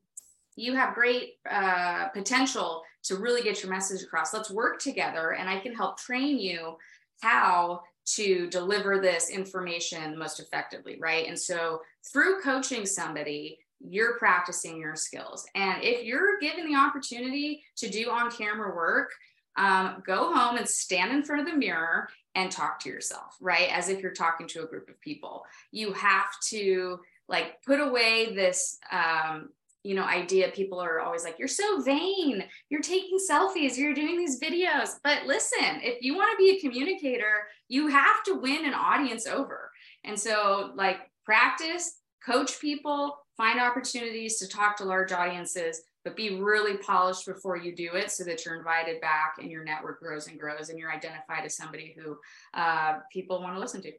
you 0.57 0.74
have 0.74 0.94
great 0.94 1.34
uh, 1.50 2.09
potential 2.09 2.82
to 3.05 3.16
really 3.16 3.42
get 3.42 3.62
your 3.62 3.70
message 3.70 4.03
across. 4.03 4.32
Let's 4.32 4.50
work 4.50 4.80
together 4.80 5.32
and 5.32 5.48
I 5.48 5.59
can 5.59 5.74
help 5.74 5.98
train 5.98 6.38
you 6.38 6.76
how 7.20 7.82
to 8.05 8.48
deliver 8.50 8.98
this 8.98 9.30
information 9.30 10.18
most 10.18 10.40
effectively, 10.40 10.98
right? 11.00 11.26
And 11.28 11.38
so 11.38 11.80
through 12.12 12.40
coaching 12.42 12.84
somebody, 12.84 13.59
you're 13.80 14.18
practicing 14.18 14.78
your 14.78 14.96
skills. 14.96 15.46
And 15.55 15.82
if 15.82 16.05
you're 16.05 16.38
given 16.38 16.70
the 16.70 16.78
opportunity 16.78 17.62
to 17.76 17.88
do 17.88 18.11
on 18.11 18.30
camera 18.30 18.74
work, 18.74 19.11
um, 19.57 20.03
go 20.07 20.32
home 20.34 20.57
and 20.57 20.68
stand 20.68 21.12
in 21.12 21.22
front 21.22 21.42
of 21.42 21.48
the 21.48 21.59
mirror 21.59 22.09
and 22.34 22.50
talk 22.50 22.80
to 22.80 22.88
yourself, 22.88 23.36
right? 23.40 23.68
As 23.70 23.88
if 23.88 24.00
you're 24.00 24.12
talking 24.12 24.46
to 24.48 24.62
a 24.62 24.66
group 24.66 24.88
of 24.88 25.00
people. 25.00 25.44
You 25.70 25.92
have 25.92 26.30
to 26.48 27.00
like 27.28 27.62
put 27.64 27.80
away 27.80 28.34
this 28.34 28.78
um, 28.90 29.50
you 29.82 29.94
know 29.94 30.05
idea. 30.05 30.48
People 30.48 30.80
are 30.80 31.00
always 31.00 31.24
like 31.24 31.38
you're 31.38 31.48
so 31.48 31.82
vain. 31.82 32.44
You're 32.70 32.80
taking 32.82 33.18
selfies. 33.18 33.76
You're 33.76 33.94
doing 33.94 34.18
these 34.18 34.40
videos. 34.40 34.96
But 35.03 35.26
listen 35.26 35.80
if 35.82 36.03
you 36.03 36.14
want 36.14 36.30
to 36.32 36.42
be 36.42 36.57
a 36.57 36.61
communicator 36.61 37.46
you 37.72 37.88
have 37.88 38.22
to 38.22 38.34
win 38.34 38.66
an 38.66 38.74
audience 38.74 39.26
over. 39.26 39.70
And 40.05 40.20
so 40.20 40.72
like 40.76 40.98
practice 41.24 42.00
coach 42.24 42.61
people 42.61 43.16
find 43.34 43.59
opportunities 43.59 44.38
to 44.38 44.46
talk 44.46 44.76
to 44.76 44.84
large 44.84 45.11
audiences 45.11 45.80
but 46.05 46.16
be 46.16 46.40
really 46.40 46.76
polished 46.78 47.26
before 47.26 47.57
you 47.57 47.74
do 47.74 47.94
it 47.94 48.11
so 48.11 48.24
that 48.24 48.44
you're 48.44 48.57
invited 48.57 49.00
back 49.00 49.36
and 49.38 49.50
your 49.50 49.64
network 49.64 50.00
grows 50.00 50.26
and 50.28 50.38
grows 50.38 50.68
and 50.68 50.78
you're 50.78 50.92
identified 50.92 51.44
as 51.44 51.57
somebody 51.57 51.94
who 51.96 52.16
uh, 52.55 52.98
people 53.12 53.40
want 53.40 53.55
to 53.55 53.61
listen 53.61 53.82
to. 53.82 53.92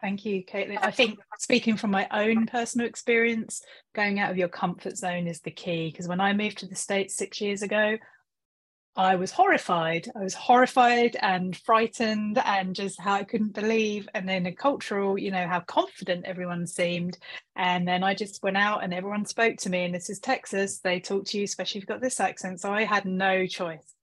Thank 0.00 0.24
you, 0.24 0.44
Caitlin. 0.44 0.78
I 0.80 0.92
think 0.92 1.18
speaking 1.38 1.76
from 1.76 1.90
my 1.90 2.06
own 2.12 2.46
personal 2.46 2.86
experience, 2.86 3.62
going 3.94 4.20
out 4.20 4.30
of 4.30 4.36
your 4.36 4.48
comfort 4.48 4.96
zone 4.96 5.26
is 5.26 5.40
the 5.40 5.50
key. 5.50 5.90
Because 5.90 6.06
when 6.06 6.20
I 6.20 6.32
moved 6.32 6.58
to 6.58 6.68
the 6.68 6.76
States 6.76 7.16
six 7.16 7.40
years 7.40 7.62
ago, 7.62 7.98
I 8.96 9.14
was 9.14 9.30
horrified. 9.30 10.08
I 10.16 10.24
was 10.24 10.34
horrified 10.34 11.16
and 11.20 11.56
frightened 11.56 12.38
and 12.38 12.74
just 12.74 13.00
how 13.00 13.14
I 13.14 13.24
couldn't 13.24 13.54
believe. 13.54 14.08
And 14.12 14.28
then 14.28 14.46
a 14.46 14.52
cultural, 14.52 15.16
you 15.16 15.30
know, 15.30 15.46
how 15.46 15.60
confident 15.60 16.24
everyone 16.24 16.66
seemed. 16.66 17.16
And 17.54 17.86
then 17.86 18.02
I 18.02 18.14
just 18.14 18.42
went 18.42 18.56
out 18.56 18.82
and 18.82 18.92
everyone 18.92 19.24
spoke 19.24 19.56
to 19.58 19.70
me. 19.70 19.84
And 19.84 19.94
this 19.94 20.10
is 20.10 20.18
Texas. 20.18 20.80
They 20.80 20.98
talk 20.98 21.26
to 21.26 21.38
you, 21.38 21.44
especially 21.44 21.78
if 21.78 21.82
you've 21.82 21.88
got 21.88 22.00
this 22.00 22.18
accent. 22.18 22.60
So 22.60 22.72
I 22.72 22.84
had 22.84 23.04
no 23.04 23.46
choice 23.46 23.94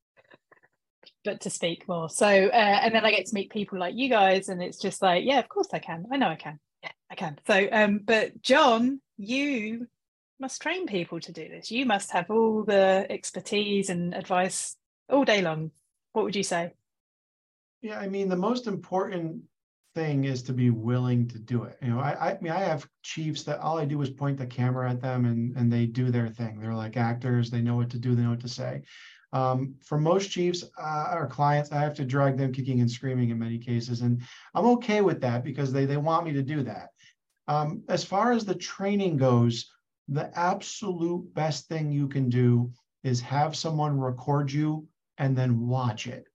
but 1.25 1.41
to 1.41 1.49
speak 1.49 1.88
more. 1.88 2.09
So, 2.09 2.27
uh, 2.27 2.51
and 2.53 2.95
then 2.95 3.05
I 3.05 3.11
get 3.11 3.25
to 3.25 3.36
meet 3.36 3.51
people 3.51 3.77
like 3.79 3.95
you 3.95 4.09
guys. 4.09 4.47
And 4.47 4.61
it's 4.63 4.79
just 4.79 5.01
like, 5.01 5.25
yeah, 5.25 5.39
of 5.39 5.49
course 5.49 5.67
I 5.73 5.79
can. 5.79 6.05
I 6.11 6.17
know 6.17 6.29
I 6.29 6.36
can. 6.36 6.59
Yeah, 6.83 6.91
I 7.11 7.15
can. 7.15 7.38
So, 7.47 7.67
um, 7.71 7.99
but 8.03 8.41
John, 8.41 9.01
you 9.17 9.88
must 10.39 10.61
train 10.61 10.86
people 10.86 11.19
to 11.19 11.31
do 11.31 11.47
this. 11.47 11.71
You 11.71 11.86
must 11.86 12.11
have 12.11 12.29
all 12.29 12.63
the 12.63 13.05
expertise 13.09 13.89
and 13.89 14.13
advice 14.13 14.75
all 15.09 15.23
day 15.23 15.41
long. 15.41 15.71
What 16.13 16.25
would 16.25 16.36
you 16.36 16.43
say? 16.43 16.73
Yeah, 17.81 17.99
I 17.99 18.07
mean, 18.07 18.29
the 18.29 18.36
most 18.36 18.67
important 18.67 19.43
thing 19.93 20.25
is 20.25 20.43
to 20.43 20.53
be 20.53 20.69
willing 20.69 21.27
to 21.29 21.39
do 21.39 21.63
it. 21.63 21.77
You 21.81 21.89
know, 21.89 21.99
I, 21.99 22.31
I 22.31 22.38
mean, 22.41 22.51
I 22.51 22.59
have 22.59 22.88
chiefs 23.01 23.43
that 23.43 23.59
all 23.59 23.77
I 23.77 23.86
do 23.86 24.01
is 24.01 24.09
point 24.09 24.38
the 24.38 24.45
camera 24.45 24.89
at 24.89 25.01
them 25.01 25.25
and 25.25 25.55
and 25.55 25.71
they 25.71 25.86
do 25.86 26.11
their 26.11 26.27
thing. 26.27 26.59
They're 26.59 26.75
like 26.75 26.97
actors. 26.97 27.49
They 27.49 27.61
know 27.61 27.75
what 27.75 27.89
to 27.91 27.99
do. 27.99 28.13
They 28.13 28.23
know 28.23 28.31
what 28.31 28.41
to 28.41 28.49
say. 28.49 28.81
Um, 29.33 29.75
for 29.83 29.97
most 29.97 30.29
chiefs, 30.31 30.63
uh, 30.77 31.07
our 31.09 31.27
clients, 31.27 31.71
I 31.71 31.79
have 31.79 31.93
to 31.95 32.05
drag 32.05 32.38
them 32.38 32.53
kicking 32.53 32.79
and 32.81 32.89
screaming 32.89 33.31
in 33.31 33.39
many 33.39 33.57
cases, 33.57 34.01
and 34.01 34.21
I'm 34.53 34.65
okay 34.77 35.01
with 35.01 35.19
that 35.21 35.43
because 35.43 35.71
they 35.71 35.86
they 35.86 35.97
want 35.97 36.25
me 36.25 36.33
to 36.33 36.43
do 36.43 36.63
that. 36.63 36.89
Um, 37.47 37.83
as 37.89 38.03
far 38.03 38.31
as 38.31 38.45
the 38.45 38.55
training 38.55 39.17
goes, 39.17 39.71
the 40.08 40.32
absolute 40.38 41.34
best 41.34 41.68
thing 41.68 41.91
you 41.91 42.08
can 42.08 42.30
do 42.30 42.72
is 43.03 43.22
have 43.22 43.56
someone 43.56 43.99
record 43.99 44.51
you 44.51 44.88
and 45.18 45.38
then 45.38 45.68
watch 45.68 46.08
it. 46.08 46.26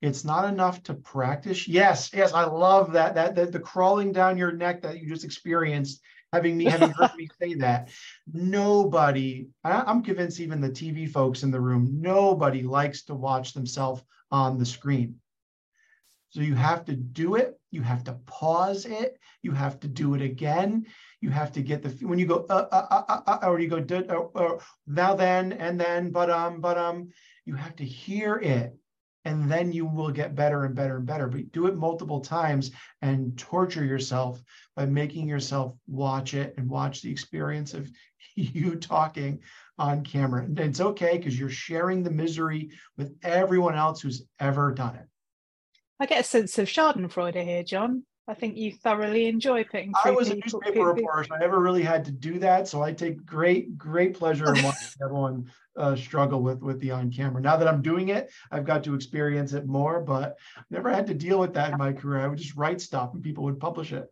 It's 0.00 0.24
not 0.24 0.46
enough 0.50 0.82
to 0.84 0.94
practice. 0.94 1.68
Yes, 1.68 2.10
yes, 2.14 2.32
I 2.32 2.44
love 2.44 2.92
that. 2.92 3.14
That, 3.14 3.34
that 3.34 3.52
the 3.52 3.60
crawling 3.60 4.12
down 4.12 4.38
your 4.38 4.52
neck 4.52 4.82
that 4.82 4.98
you 4.98 5.08
just 5.08 5.24
experienced, 5.24 6.00
having 6.32 6.56
me 6.56 6.64
having 6.64 6.90
heard 6.90 7.14
me 7.16 7.28
say 7.40 7.54
that. 7.58 7.90
Nobody, 8.32 9.48
I, 9.62 9.90
am 9.90 10.02
convinced 10.02 10.40
even 10.40 10.60
the 10.60 10.70
TV 10.70 11.10
folks 11.10 11.42
in 11.42 11.50
the 11.50 11.60
room, 11.60 12.00
nobody 12.00 12.62
likes 12.62 13.02
to 13.04 13.14
watch 13.14 13.52
themselves 13.52 14.02
on 14.30 14.58
the 14.58 14.64
screen. 14.64 15.16
So 16.30 16.40
you 16.40 16.54
have 16.54 16.84
to 16.86 16.94
do 16.94 17.34
it. 17.34 17.60
You 17.70 17.82
have 17.82 18.04
to 18.04 18.12
pause 18.26 18.86
it. 18.86 19.18
You 19.42 19.52
have 19.52 19.80
to 19.80 19.88
do 19.88 20.14
it 20.14 20.22
again. 20.22 20.86
You 21.20 21.30
have 21.30 21.52
to 21.52 21.62
get 21.62 21.82
the 21.82 21.90
when 22.06 22.18
you 22.18 22.26
go 22.26 22.46
uh, 22.48 22.66
uh, 22.70 22.86
uh, 22.90 23.04
uh, 23.08 23.38
uh 23.42 23.48
or 23.48 23.60
you 23.60 23.68
go 23.68 23.84
uh, 24.08 24.38
uh, 24.38 24.58
now 24.86 25.14
then 25.14 25.52
and 25.52 25.78
then 25.78 26.10
but 26.10 26.30
um 26.30 26.60
but 26.60 26.78
um 26.78 27.08
you 27.44 27.54
have 27.54 27.76
to 27.76 27.84
hear 27.84 28.36
it 28.36 28.76
and 29.24 29.50
then 29.50 29.72
you 29.72 29.84
will 29.84 30.10
get 30.10 30.34
better 30.34 30.64
and 30.64 30.74
better 30.74 30.96
and 30.96 31.06
better. 31.06 31.26
But 31.26 31.52
do 31.52 31.66
it 31.66 31.76
multiple 31.76 32.20
times 32.20 32.70
and 33.02 33.36
torture 33.36 33.84
yourself 33.84 34.42
by 34.76 34.86
making 34.86 35.28
yourself 35.28 35.74
watch 35.86 36.34
it 36.34 36.54
and 36.56 36.68
watch 36.68 37.02
the 37.02 37.10
experience 37.10 37.74
of 37.74 37.90
you 38.34 38.76
talking 38.76 39.40
on 39.78 40.04
camera. 40.04 40.44
And 40.44 40.58
it's 40.58 40.80
okay 40.80 41.18
because 41.18 41.38
you're 41.38 41.48
sharing 41.48 42.02
the 42.02 42.10
misery 42.10 42.70
with 42.96 43.14
everyone 43.22 43.74
else 43.74 44.00
who's 44.00 44.22
ever 44.38 44.72
done 44.72 44.96
it. 44.96 45.09
I 46.00 46.06
get 46.06 46.20
a 46.20 46.24
sense 46.24 46.58
of 46.58 46.66
Schadenfreude 46.66 47.44
here, 47.44 47.62
John. 47.62 48.04
I 48.26 48.34
think 48.34 48.56
you 48.56 48.72
thoroughly 48.72 49.26
enjoy 49.26 49.64
putting. 49.64 49.92
I 50.04 50.12
was 50.12 50.30
a 50.30 50.36
newspaper 50.36 50.84
reporter. 50.84 51.24
so 51.24 51.34
I 51.34 51.38
never 51.38 51.60
really 51.60 51.82
had 51.82 52.04
to 52.06 52.12
do 52.12 52.38
that, 52.38 52.68
so 52.68 52.80
I 52.80 52.92
take 52.92 53.26
great, 53.26 53.76
great 53.76 54.14
pleasure 54.14 54.54
in 54.54 54.62
watching 54.62 54.88
everyone 55.04 55.50
uh, 55.76 55.96
struggle 55.96 56.40
with 56.40 56.62
with 56.62 56.80
the 56.80 56.92
on 56.92 57.10
camera. 57.10 57.42
Now 57.42 57.56
that 57.56 57.68
I'm 57.68 57.82
doing 57.82 58.08
it, 58.08 58.30
I've 58.50 58.64
got 58.64 58.84
to 58.84 58.94
experience 58.94 59.52
it 59.52 59.66
more, 59.66 60.00
but 60.00 60.38
never 60.70 60.90
had 60.90 61.08
to 61.08 61.14
deal 61.14 61.38
with 61.38 61.54
that 61.54 61.72
in 61.72 61.78
my 61.78 61.92
career. 61.92 62.20
I 62.20 62.28
would 62.28 62.38
just 62.38 62.56
write 62.56 62.80
stuff 62.80 63.12
and 63.12 63.22
people 63.22 63.44
would 63.44 63.60
publish 63.60 63.92
it. 63.92 64.06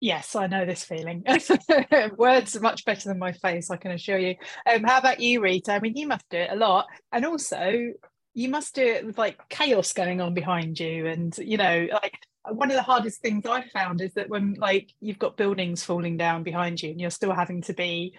Yes, 0.00 0.36
I 0.36 0.46
know 0.46 0.66
this 0.66 0.84
feeling. 0.84 1.24
Words 2.18 2.56
are 2.56 2.60
much 2.60 2.84
better 2.84 3.08
than 3.08 3.18
my 3.18 3.32
face, 3.32 3.70
I 3.70 3.78
can 3.78 3.92
assure 3.92 4.18
you. 4.18 4.36
Um, 4.70 4.84
how 4.84 4.98
about 4.98 5.20
you, 5.20 5.40
Rita? 5.40 5.72
I 5.72 5.80
mean, 5.80 5.96
you 5.96 6.06
must 6.06 6.28
do 6.28 6.36
it 6.36 6.50
a 6.52 6.56
lot, 6.56 6.86
and 7.10 7.24
also 7.24 7.94
you 8.34 8.48
must 8.48 8.74
do 8.74 8.82
it 8.82 9.06
with 9.06 9.16
like 9.16 9.48
chaos 9.48 9.92
going 9.92 10.20
on 10.20 10.34
behind 10.34 10.78
you, 10.78 11.06
and 11.06 11.36
you 11.38 11.56
know, 11.56 11.88
like 11.92 12.18
one 12.48 12.70
of 12.70 12.76
the 12.76 12.82
hardest 12.82 13.20
things 13.20 13.46
I've 13.46 13.70
found 13.70 14.00
is 14.00 14.12
that 14.14 14.28
when 14.28 14.54
like 14.54 14.92
you've 15.00 15.18
got 15.18 15.36
buildings 15.36 15.82
falling 15.82 16.16
down 16.16 16.42
behind 16.42 16.82
you 16.82 16.90
and 16.90 17.00
you're 17.00 17.10
still 17.10 17.32
having 17.32 17.62
to 17.62 17.72
be 17.72 18.14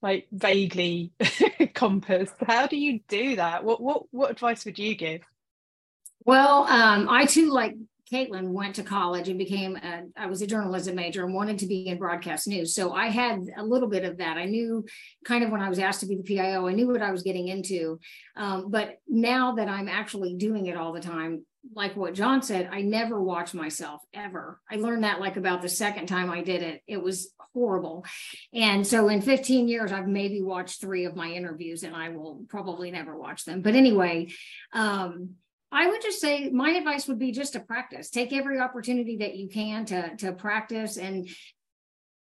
like 0.00 0.26
vaguely 0.32 1.12
compassed. 1.74 2.34
How 2.46 2.66
do 2.66 2.76
you 2.76 3.00
do 3.08 3.36
that? 3.36 3.64
What 3.64 3.82
what 3.82 4.04
what 4.10 4.30
advice 4.30 4.64
would 4.64 4.78
you 4.78 4.94
give? 4.94 5.22
Well, 6.24 6.64
um, 6.64 7.08
I 7.08 7.26
too, 7.26 7.50
like 7.50 7.74
Caitlin, 8.12 8.50
went 8.50 8.76
to 8.76 8.82
college 8.82 9.28
and 9.28 9.38
became 9.38 9.76
a, 9.76 10.04
I 10.16 10.26
was 10.26 10.42
a 10.42 10.46
journalism 10.46 10.94
major 10.94 11.24
and 11.24 11.34
wanted 11.34 11.58
to 11.58 11.66
be 11.66 11.86
in 11.86 11.98
broadcast 11.98 12.48
news. 12.48 12.74
So 12.74 12.92
I 12.92 13.08
had 13.08 13.48
a 13.56 13.64
little 13.64 13.88
bit 13.88 14.04
of 14.04 14.18
that. 14.18 14.36
I 14.36 14.44
knew 14.44 14.84
kind 15.24 15.44
of 15.44 15.50
when 15.50 15.60
I 15.60 15.68
was 15.68 15.78
asked 15.78 16.00
to 16.00 16.06
be 16.06 16.16
the 16.16 16.22
PIO, 16.22 16.66
I 16.66 16.72
knew 16.72 16.88
what 16.88 17.02
I 17.02 17.10
was 17.10 17.22
getting 17.22 17.48
into. 17.48 18.00
Um, 18.36 18.70
but 18.70 18.98
now 19.06 19.56
that 19.56 19.68
I'm 19.68 19.88
actually 19.88 20.34
doing 20.34 20.66
it 20.66 20.76
all 20.76 20.92
the 20.92 21.00
time, 21.00 21.44
like 21.74 21.96
what 21.96 22.14
John 22.14 22.42
said, 22.42 22.68
I 22.72 22.82
never 22.82 23.20
watch 23.20 23.52
myself 23.52 24.00
ever. 24.14 24.60
I 24.70 24.76
learned 24.76 25.04
that 25.04 25.20
like 25.20 25.36
about 25.36 25.62
the 25.62 25.68
second 25.68 26.06
time 26.06 26.30
I 26.30 26.42
did 26.42 26.62
it. 26.62 26.82
It 26.86 27.02
was 27.02 27.32
horrible. 27.52 28.04
And 28.52 28.86
so 28.86 29.08
in 29.08 29.20
15 29.20 29.68
years, 29.68 29.92
I've 29.92 30.06
maybe 30.06 30.42
watched 30.42 30.80
three 30.80 31.04
of 31.04 31.16
my 31.16 31.28
interviews 31.28 31.82
and 31.82 31.94
I 31.94 32.10
will 32.10 32.44
probably 32.48 32.90
never 32.90 33.16
watch 33.16 33.44
them. 33.44 33.62
But 33.62 33.74
anyway, 33.74 34.28
um, 34.72 35.34
I 35.70 35.86
would 35.86 36.00
just 36.00 36.20
say 36.20 36.48
my 36.50 36.70
advice 36.70 37.06
would 37.08 37.18
be 37.18 37.30
just 37.30 37.52
to 37.52 37.60
practice. 37.60 38.10
Take 38.10 38.32
every 38.32 38.58
opportunity 38.58 39.18
that 39.18 39.36
you 39.36 39.48
can 39.48 39.84
to 39.86 40.16
to 40.16 40.32
practice 40.32 40.96
and 40.96 41.28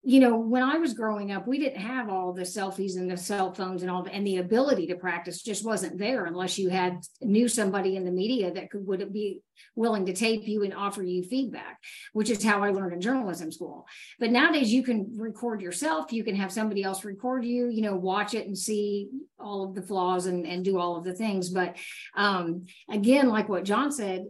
you 0.08 0.22
know, 0.22 0.38
when 0.38 0.64
I 0.64 0.78
was 0.78 0.94
growing 0.94 1.34
up, 1.34 1.50
we 1.50 1.60
didn't 1.60 1.82
have 1.82 2.10
all 2.10 2.32
the 2.32 2.44
selfies 2.44 2.96
and 2.96 3.12
the 3.12 3.18
cell 3.18 3.54
phones 3.54 3.82
and 3.82 3.92
all 3.92 4.08
and 4.10 4.26
the 4.26 4.38
ability 4.38 4.88
to 4.88 4.96
practice 4.96 5.42
just 5.42 5.66
wasn't 5.66 5.98
there 5.98 6.24
unless 6.24 6.58
you 6.58 6.70
had 6.70 7.02
knew 7.22 7.50
somebody 7.50 7.98
in 7.98 8.06
the 8.06 8.12
media 8.12 8.50
that 8.54 8.72
could 8.72 8.88
would 8.88 9.12
be 9.12 9.42
willing 9.76 10.06
to 10.06 10.14
tape 10.14 10.48
you 10.48 10.64
and 10.64 10.74
offer 10.74 11.04
you 11.04 11.24
feedback, 11.24 11.80
which 12.14 12.30
is 12.30 12.42
how 12.42 12.64
I 12.64 12.70
learned 12.70 12.94
in 12.94 13.02
journalism 13.02 13.52
school. 13.52 13.86
But 14.18 14.32
nowadays 14.32 14.72
you 14.72 14.82
can 14.82 15.12
record 15.18 15.60
yourself, 15.60 16.14
you 16.14 16.24
can 16.24 16.38
have 16.38 16.54
somebody 16.54 16.84
else 16.84 17.04
record 17.04 17.44
you, 17.44 17.68
you 17.68 17.82
know, 17.82 17.98
watch 17.98 18.34
it 18.34 18.48
and 18.48 18.58
see 18.58 19.10
all 19.38 19.66
of 19.66 19.76
the 19.76 19.82
flaws 19.82 20.26
and, 20.26 20.48
and 20.48 20.64
do 20.64 20.80
all 20.80 20.96
of 20.96 21.04
the 21.04 21.16
things. 21.16 21.50
But 21.50 21.76
um, 22.16 22.68
again, 22.90 23.28
like 23.28 23.50
what 23.50 23.66
John 23.66 23.92
said, 23.92 24.28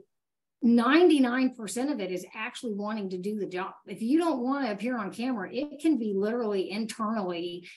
99% 0.67 1.91
of 1.91 1.99
it 1.99 2.11
is 2.11 2.25
actually 2.35 2.73
wanting 2.73 3.09
to 3.11 3.17
do 3.17 3.39
the 3.39 3.45
job. 3.45 3.73
If 3.85 4.01
you 4.01 4.19
don't 4.19 4.43
want 4.43 4.65
to 4.65 4.71
appear 4.71 4.97
on 4.97 5.11
camera, 5.11 5.49
it 5.51 5.79
can 5.81 5.97
be 5.97 6.13
literally 6.13 6.69
internally 6.69 7.67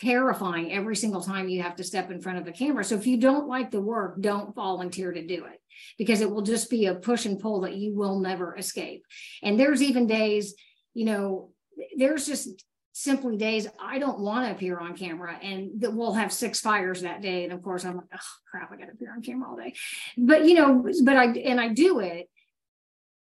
terrifying 0.00 0.72
every 0.72 0.94
single 0.94 1.22
time 1.22 1.48
you 1.48 1.62
have 1.62 1.76
to 1.76 1.84
step 1.84 2.10
in 2.10 2.20
front 2.20 2.38
of 2.38 2.46
a 2.46 2.52
camera. 2.52 2.84
So 2.84 2.94
if 2.96 3.06
you 3.06 3.16
don't 3.16 3.48
like 3.48 3.70
the 3.70 3.80
work, 3.80 4.20
don't 4.20 4.54
volunteer 4.54 5.12
to 5.12 5.26
do 5.26 5.46
it 5.46 5.60
because 5.98 6.20
it 6.20 6.30
will 6.30 6.42
just 6.42 6.70
be 6.70 6.86
a 6.86 6.94
push 6.94 7.26
and 7.26 7.40
pull 7.40 7.62
that 7.62 7.76
you 7.76 7.94
will 7.94 8.20
never 8.20 8.56
escape. 8.56 9.02
And 9.42 9.58
there's 9.58 9.82
even 9.82 10.06
days, 10.06 10.54
you 10.94 11.06
know, 11.06 11.50
there's 11.96 12.26
just 12.26 12.64
simply 12.92 13.36
days 13.36 13.68
I 13.78 13.98
don't 13.98 14.20
want 14.20 14.46
to 14.46 14.52
appear 14.52 14.78
on 14.78 14.96
camera 14.96 15.38
and 15.42 15.82
that 15.82 15.92
we'll 15.92 16.14
have 16.14 16.32
six 16.32 16.60
fires 16.60 17.02
that 17.02 17.20
day. 17.20 17.44
And 17.44 17.52
of 17.52 17.62
course 17.62 17.84
I'm 17.84 17.96
like, 17.96 18.06
oh 18.14 18.18
crap, 18.50 18.72
I 18.72 18.76
gotta 18.76 18.92
appear 18.92 19.12
on 19.12 19.22
camera 19.22 19.50
all 19.50 19.56
day. 19.56 19.74
But 20.16 20.46
you 20.46 20.54
know, 20.54 20.82
but 21.04 21.16
I 21.16 21.26
and 21.26 21.60
I 21.60 21.68
do 21.68 22.00
it, 22.00 22.28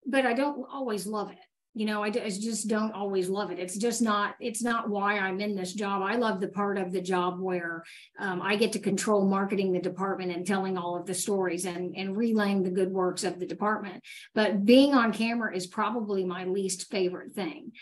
but 0.08 0.26
I 0.26 0.34
don't 0.34 0.66
always 0.72 1.05
love 1.05 1.32
it. 1.32 1.38
You 1.74 1.86
know, 1.86 2.01
I, 2.01 2.08
I 2.08 2.30
just 2.30 2.68
don't 2.68 2.93
always 2.93 3.30
love 3.30 3.51
it. 3.51 3.60
It's 3.60 3.78
just 3.78 4.01
not, 4.01 4.34
it's 4.39 4.64
not 4.64 4.89
why 4.89 5.20
I'm 5.20 5.39
in 5.39 5.55
this 5.55 5.74
job. 5.74 6.01
I 6.01 6.16
love 6.16 6.41
the 6.41 6.47
part 6.47 6.80
of 6.80 6.91
the 6.91 7.01
job 7.01 7.39
where 7.39 7.84
um, 8.18 8.41
I 8.41 8.55
get 8.55 8.72
to 8.74 8.80
control 8.80 9.28
marketing 9.28 9.74
the 9.74 9.80
department 9.80 10.32
and 10.32 10.47
telling 10.47 10.76
all 10.76 10.95
of 10.95 11.05
the 11.05 11.14
stories 11.14 11.66
and, 11.66 11.95
and 11.95 12.18
relaying 12.18 12.64
the 12.64 12.72
good 12.72 12.91
works 12.91 13.24
of 13.24 13.39
the 13.39 13.45
department. 13.45 14.03
But 14.34 14.66
being 14.66 14.95
on 14.95 15.14
camera 15.14 15.55
is 15.55 15.68
probably 15.68 16.26
my 16.26 16.45
least 16.45 16.89
favorite 16.89 17.34
thing. 17.34 17.74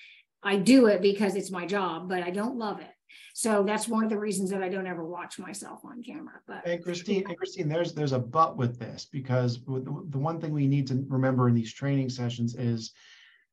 I 0.44 0.58
do 0.58 0.88
it 0.88 1.02
because 1.02 1.36
it's 1.36 1.50
my 1.50 1.66
job, 1.66 2.10
but 2.10 2.22
I 2.22 2.32
don't 2.32 2.58
love 2.58 2.82
it. 2.82 2.95
So 3.34 3.64
that's 3.64 3.88
one 3.88 4.04
of 4.04 4.10
the 4.10 4.18
reasons 4.18 4.50
that 4.52 4.64
I 4.64 4.70
don't 4.70 4.88
ever 4.88 5.06
watch 5.06 5.40
myself 5.40 5.84
on 5.84 6.02
camera. 6.02 6.40
But 6.48 6.66
and 6.66 6.84
Christine, 6.84 7.26
and 7.28 7.38
Christine, 7.38 7.68
there's 7.68 7.94
there's 7.94 8.14
a 8.14 8.20
but 8.20 8.58
with 8.58 8.80
this 8.80 9.06
because 9.12 9.64
the 9.66 10.20
one 10.20 10.40
thing 10.40 10.54
we 10.54 10.68
need 10.68 10.88
to 10.88 11.06
remember 11.08 11.50
in 11.50 11.56
these 11.56 11.74
training 11.74 12.10
sessions 12.10 12.56
is 12.56 12.94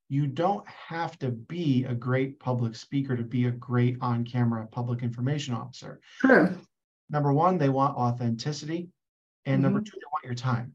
you 0.08 0.26
don't 0.26 0.66
have 0.68 1.18
to 1.18 1.30
be 1.30 1.84
a 1.84 1.94
great 1.94 2.38
public 2.38 2.76
speaker 2.76 3.16
to 3.16 3.22
be 3.22 3.46
a 3.46 3.50
great 3.50 3.96
on-camera 4.00 4.68
public 4.70 5.02
information 5.02 5.54
officer. 5.54 6.00
True. 6.20 6.54
Number 7.08 7.32
one, 7.32 7.58
they 7.58 7.70
want 7.70 7.96
authenticity, 7.96 8.90
and 9.46 9.54
mm-hmm. 9.54 9.62
number 9.62 9.80
two, 9.80 9.92
they 9.94 10.06
want 10.12 10.24
your 10.24 10.34
time. 10.34 10.74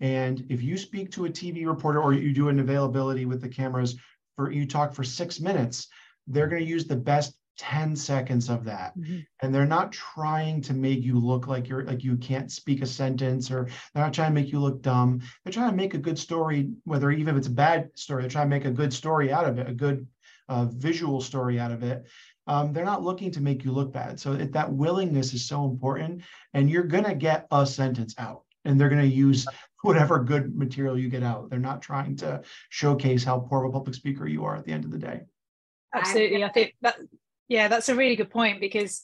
And 0.00 0.46
if 0.50 0.62
you 0.62 0.76
speak 0.76 1.10
to 1.12 1.24
a 1.24 1.30
TV 1.30 1.66
reporter 1.66 2.00
or 2.00 2.12
you 2.12 2.32
do 2.32 2.48
an 2.48 2.60
availability 2.60 3.24
with 3.24 3.40
the 3.40 3.48
cameras 3.48 3.96
for 4.36 4.52
you 4.52 4.66
talk 4.66 4.94
for 4.94 5.04
six 5.04 5.40
minutes, 5.40 5.88
they're 6.26 6.48
going 6.48 6.62
to 6.62 6.68
use 6.68 6.86
the 6.86 6.96
best 6.96 7.34
10 7.58 7.96
seconds 7.96 8.48
of 8.48 8.64
that. 8.64 8.98
Mm-hmm. 8.98 9.20
And 9.40 9.54
they're 9.54 9.66
not 9.66 9.92
trying 9.92 10.60
to 10.62 10.74
make 10.74 11.02
you 11.02 11.18
look 11.18 11.46
like 11.46 11.68
you're 11.68 11.84
like 11.84 12.04
you 12.04 12.16
can't 12.16 12.50
speak 12.50 12.82
a 12.82 12.86
sentence 12.86 13.50
or 13.50 13.68
they're 13.92 14.04
not 14.04 14.12
trying 14.12 14.30
to 14.30 14.40
make 14.40 14.52
you 14.52 14.60
look 14.60 14.82
dumb. 14.82 15.20
They're 15.44 15.52
trying 15.52 15.70
to 15.70 15.76
make 15.76 15.94
a 15.94 15.98
good 15.98 16.18
story, 16.18 16.70
whether 16.84 17.10
even 17.10 17.34
if 17.34 17.38
it's 17.38 17.48
a 17.48 17.52
bad 17.52 17.90
story, 17.94 18.22
they're 18.22 18.30
trying 18.30 18.50
to 18.50 18.56
make 18.56 18.64
a 18.64 18.70
good 18.70 18.92
story 18.92 19.32
out 19.32 19.48
of 19.48 19.58
it, 19.58 19.68
a 19.68 19.74
good 19.74 20.06
uh, 20.48 20.66
visual 20.66 21.20
story 21.20 21.58
out 21.58 21.72
of 21.72 21.82
it. 21.82 22.06
Um, 22.46 22.72
they're 22.72 22.84
not 22.84 23.02
looking 23.02 23.32
to 23.32 23.40
make 23.40 23.64
you 23.64 23.72
look 23.72 23.92
bad. 23.92 24.20
So 24.20 24.32
it, 24.32 24.52
that 24.52 24.72
willingness 24.72 25.34
is 25.34 25.46
so 25.46 25.64
important. 25.64 26.22
And 26.54 26.70
you're 26.70 26.84
going 26.84 27.04
to 27.04 27.14
get 27.14 27.46
a 27.50 27.66
sentence 27.66 28.14
out 28.18 28.42
and 28.64 28.80
they're 28.80 28.88
going 28.88 29.02
to 29.02 29.16
use 29.16 29.46
whatever 29.82 30.22
good 30.22 30.56
material 30.56 30.98
you 30.98 31.08
get 31.08 31.22
out. 31.22 31.50
They're 31.50 31.58
not 31.58 31.82
trying 31.82 32.16
to 32.16 32.42
showcase 32.68 33.24
how 33.24 33.40
poor 33.40 33.64
of 33.64 33.70
a 33.70 33.72
public 33.72 33.94
speaker 33.94 34.26
you 34.26 34.44
are 34.44 34.56
at 34.56 34.64
the 34.64 34.72
end 34.72 34.84
of 34.84 34.90
the 34.90 34.98
day. 34.98 35.22
Absolutely. 35.94 36.44
I 36.44 36.48
think 36.50 36.74
that, 36.82 36.96
yeah, 37.48 37.68
that's 37.68 37.88
a 37.88 37.94
really 37.94 38.16
good 38.16 38.30
point 38.30 38.60
because 38.60 39.02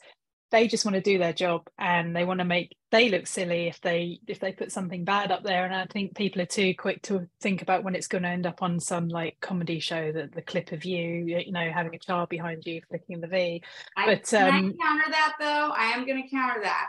they 0.52 0.68
just 0.68 0.84
want 0.84 0.94
to 0.94 1.00
do 1.00 1.18
their 1.18 1.32
job 1.32 1.66
and 1.78 2.14
they 2.14 2.24
want 2.24 2.38
to 2.38 2.44
make 2.44 2.76
they 2.90 3.08
look 3.08 3.26
silly 3.26 3.68
if 3.68 3.80
they 3.80 4.20
if 4.28 4.38
they 4.38 4.52
put 4.52 4.70
something 4.70 5.02
bad 5.02 5.32
up 5.32 5.42
there. 5.42 5.64
And 5.64 5.74
i 5.74 5.86
think 5.86 6.14
people 6.14 6.40
are 6.42 6.46
too 6.46 6.74
quick 6.78 7.02
to 7.02 7.26
think 7.40 7.62
about 7.62 7.82
when 7.82 7.96
it's 7.96 8.06
going 8.06 8.22
to 8.22 8.28
end 8.28 8.46
up 8.46 8.62
on 8.62 8.78
some 8.78 9.08
like 9.08 9.38
comedy 9.40 9.80
show 9.80 10.12
that 10.12 10.32
the 10.32 10.42
clip 10.42 10.70
of 10.70 10.84
you 10.84 11.24
you 11.24 11.50
know 11.50 11.70
having 11.72 11.94
a 11.94 11.98
child 11.98 12.28
behind 12.28 12.64
you 12.66 12.82
flicking 12.88 13.20
the 13.20 13.26
v. 13.26 13.62
I, 13.96 14.06
but 14.06 14.34
um 14.34 14.74
I 14.78 14.84
counter 14.84 15.10
that 15.10 15.34
though? 15.40 15.72
I 15.74 15.92
am 15.96 16.06
going 16.06 16.22
to 16.22 16.28
counter 16.28 16.60
that. 16.62 16.88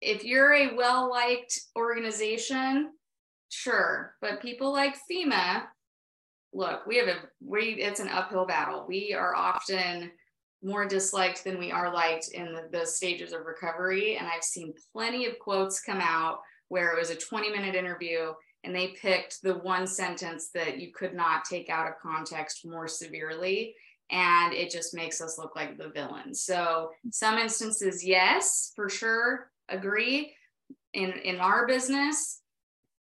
If 0.00 0.24
you're 0.24 0.54
a 0.54 0.74
well 0.74 1.10
liked 1.10 1.60
organization 1.76 2.92
sure 3.50 4.14
but 4.20 4.40
people 4.40 4.72
like 4.72 4.96
fema 5.10 5.64
look 6.52 6.86
we 6.86 6.96
have 6.96 7.08
a 7.08 7.16
we 7.44 7.74
it's 7.80 8.00
an 8.00 8.08
uphill 8.08 8.46
battle. 8.46 8.86
We 8.88 9.14
are 9.14 9.34
often 9.34 10.12
more 10.64 10.86
disliked 10.86 11.44
than 11.44 11.58
we 11.58 11.70
are 11.70 11.92
liked 11.92 12.28
in 12.28 12.54
the, 12.54 12.68
the 12.72 12.86
stages 12.86 13.32
of 13.32 13.44
recovery. 13.44 14.16
And 14.16 14.26
i've 14.26 14.42
seen 14.44 14.74
plenty 14.92 15.26
of 15.26 15.38
quotes 15.38 15.80
come 15.80 16.00
out 16.00 16.40
where 16.68 16.92
it 16.92 16.98
was 16.98 17.10
a 17.10 17.16
20 17.16 17.50
minute 17.50 17.74
interview 17.74 18.32
and 18.64 18.74
they 18.74 18.88
picked 19.00 19.42
the 19.42 19.58
one 19.58 19.86
sentence 19.86 20.48
that 20.54 20.80
you 20.80 20.90
could 20.92 21.14
not 21.14 21.44
take 21.44 21.68
out 21.68 21.86
of 21.86 21.98
context 22.02 22.66
more 22.66 22.88
severely. 22.88 23.74
And 24.10 24.54
it 24.54 24.70
just 24.70 24.94
makes 24.94 25.20
us 25.20 25.38
look 25.38 25.54
like 25.54 25.76
the 25.76 25.90
villain. 25.90 26.34
So 26.34 26.90
some 27.10 27.38
instances 27.38 28.04
yes 28.04 28.72
for 28.74 28.88
sure 28.88 29.50
agree. 29.68 30.34
In 30.94 31.12
in 31.12 31.40
our 31.40 31.66
business 31.66 32.40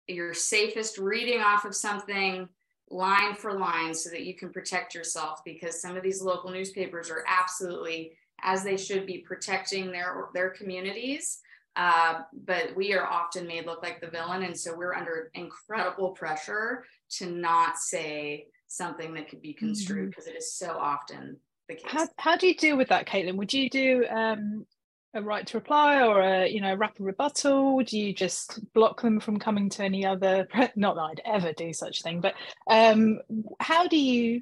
you're 0.07 0.34
safest 0.34 0.97
reading 0.97 1.41
off 1.41 1.66
of 1.66 1.76
something 1.76 2.49
line 2.92 3.36
for 3.36 3.54
line 3.54 3.94
so 3.94 4.10
that 4.10 4.24
you 4.24 4.36
can 4.36 4.52
protect 4.52 4.94
yourself 4.94 5.42
because 5.46 5.82
some 5.82 5.96
of 5.96 6.04
these 6.04 6.22
local 6.22 6.52
newspapers 6.52 7.10
are 7.10 7.24
absolutely 7.28 8.14
as 8.44 8.64
they 8.64 8.78
should 8.78 9.06
be 9.06 9.20
protecting 9.20 9.92
their 9.92 10.28
their 10.34 10.50
communities. 10.50 11.39
Uh, 11.78 12.22
but 12.46 12.76
we 12.76 12.94
are 12.94 13.08
often 13.08 13.48
made 13.48 13.66
look 13.66 13.82
like 13.82 14.02
the 14.02 14.08
villain 14.08 14.44
and 14.44 14.58
so 14.58 14.76
we're 14.76 14.94
under 14.94 15.32
incredible 15.36 16.10
pressure 16.10 16.84
to 17.10 17.28
not 17.28 17.78
say 17.78 18.46
something 18.68 19.14
that 19.14 19.30
could 19.30 19.42
be 19.42 19.54
construed 19.54 20.10
because 20.10 20.26
mm-hmm. 20.26 20.38
is 20.38 20.54
so 20.54 20.72
often 20.78 21.38
the 21.70 21.76
case. 21.76 21.86
How, 21.86 22.08
how 22.18 22.38
do 22.38 22.48
you 22.48 22.56
deal 22.56 22.78
with 22.78 22.89
that 22.89 23.08
caitlin? 23.08 23.36
Would 23.38 23.54
you 23.54 23.70
do 23.70 24.06
um, 24.10 24.66
a 25.14 25.22
right 25.22 25.45
to 25.47 25.57
reply 25.57 26.01
or 26.01 26.22
a 26.22 26.47
you 26.47 26.62
know 26.62 26.74
rapid 26.74 27.01
rebuttal? 27.01 27.82
Do 27.84 27.97
you 27.97 28.14
just 28.14 28.59
block 28.74 29.01
them 29.01 29.20
from 29.20 29.39
coming 29.39 29.70
to 29.72 29.84
any 29.84 30.05
other 30.05 30.47
not 30.76 30.95
that 30.95 31.01
i'd 31.01 31.22
ever 31.26 31.53
do 31.53 31.74
such 31.74 31.99
a 31.99 32.03
thing 32.03 32.22
but 32.22 32.34
um 32.70 33.20
how 33.59 33.88
do 33.88 33.97
you 33.97 34.41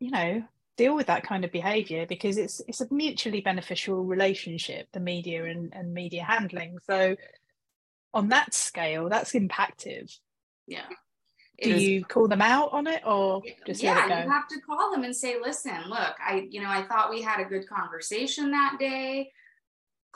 you 0.00 0.10
know 0.10 0.42
deal 0.78 0.94
with 0.94 1.08
that 1.08 1.24
kind 1.24 1.44
of 1.44 1.52
behavior? 1.52 2.06
Because 2.06 2.38
it's 2.38 2.62
it's 2.66 2.80
a 2.80 2.86
mutually 2.90 3.42
beneficial 3.42 4.04
relationship 4.04 4.88
the 4.92 5.00
media 5.00 5.44
and, 5.44 5.74
and 5.74 5.92
media 5.92 6.24
handling. 6.24 6.78
So 6.86 7.16
on 8.14 8.30
that 8.30 8.54
scale 8.54 9.10
that's 9.10 9.32
impactive. 9.32 10.16
Yeah. 10.66 10.86
Do 11.60 11.70
you 11.70 12.04
call 12.04 12.28
them 12.28 12.40
out 12.40 12.72
on 12.72 12.86
it 12.86 13.02
or 13.04 13.42
just 13.66 13.82
yeah 13.82 14.22
you 14.22 14.30
have 14.30 14.46
to 14.46 14.60
call 14.60 14.92
them 14.92 15.02
and 15.02 15.14
say 15.14 15.40
listen 15.42 15.76
look 15.88 16.14
i 16.24 16.46
you 16.48 16.62
know 16.62 16.70
i 16.70 16.84
thought 16.84 17.10
we 17.10 17.20
had 17.20 17.40
a 17.40 17.44
good 17.44 17.68
conversation 17.68 18.52
that 18.52 18.76
day 18.78 19.28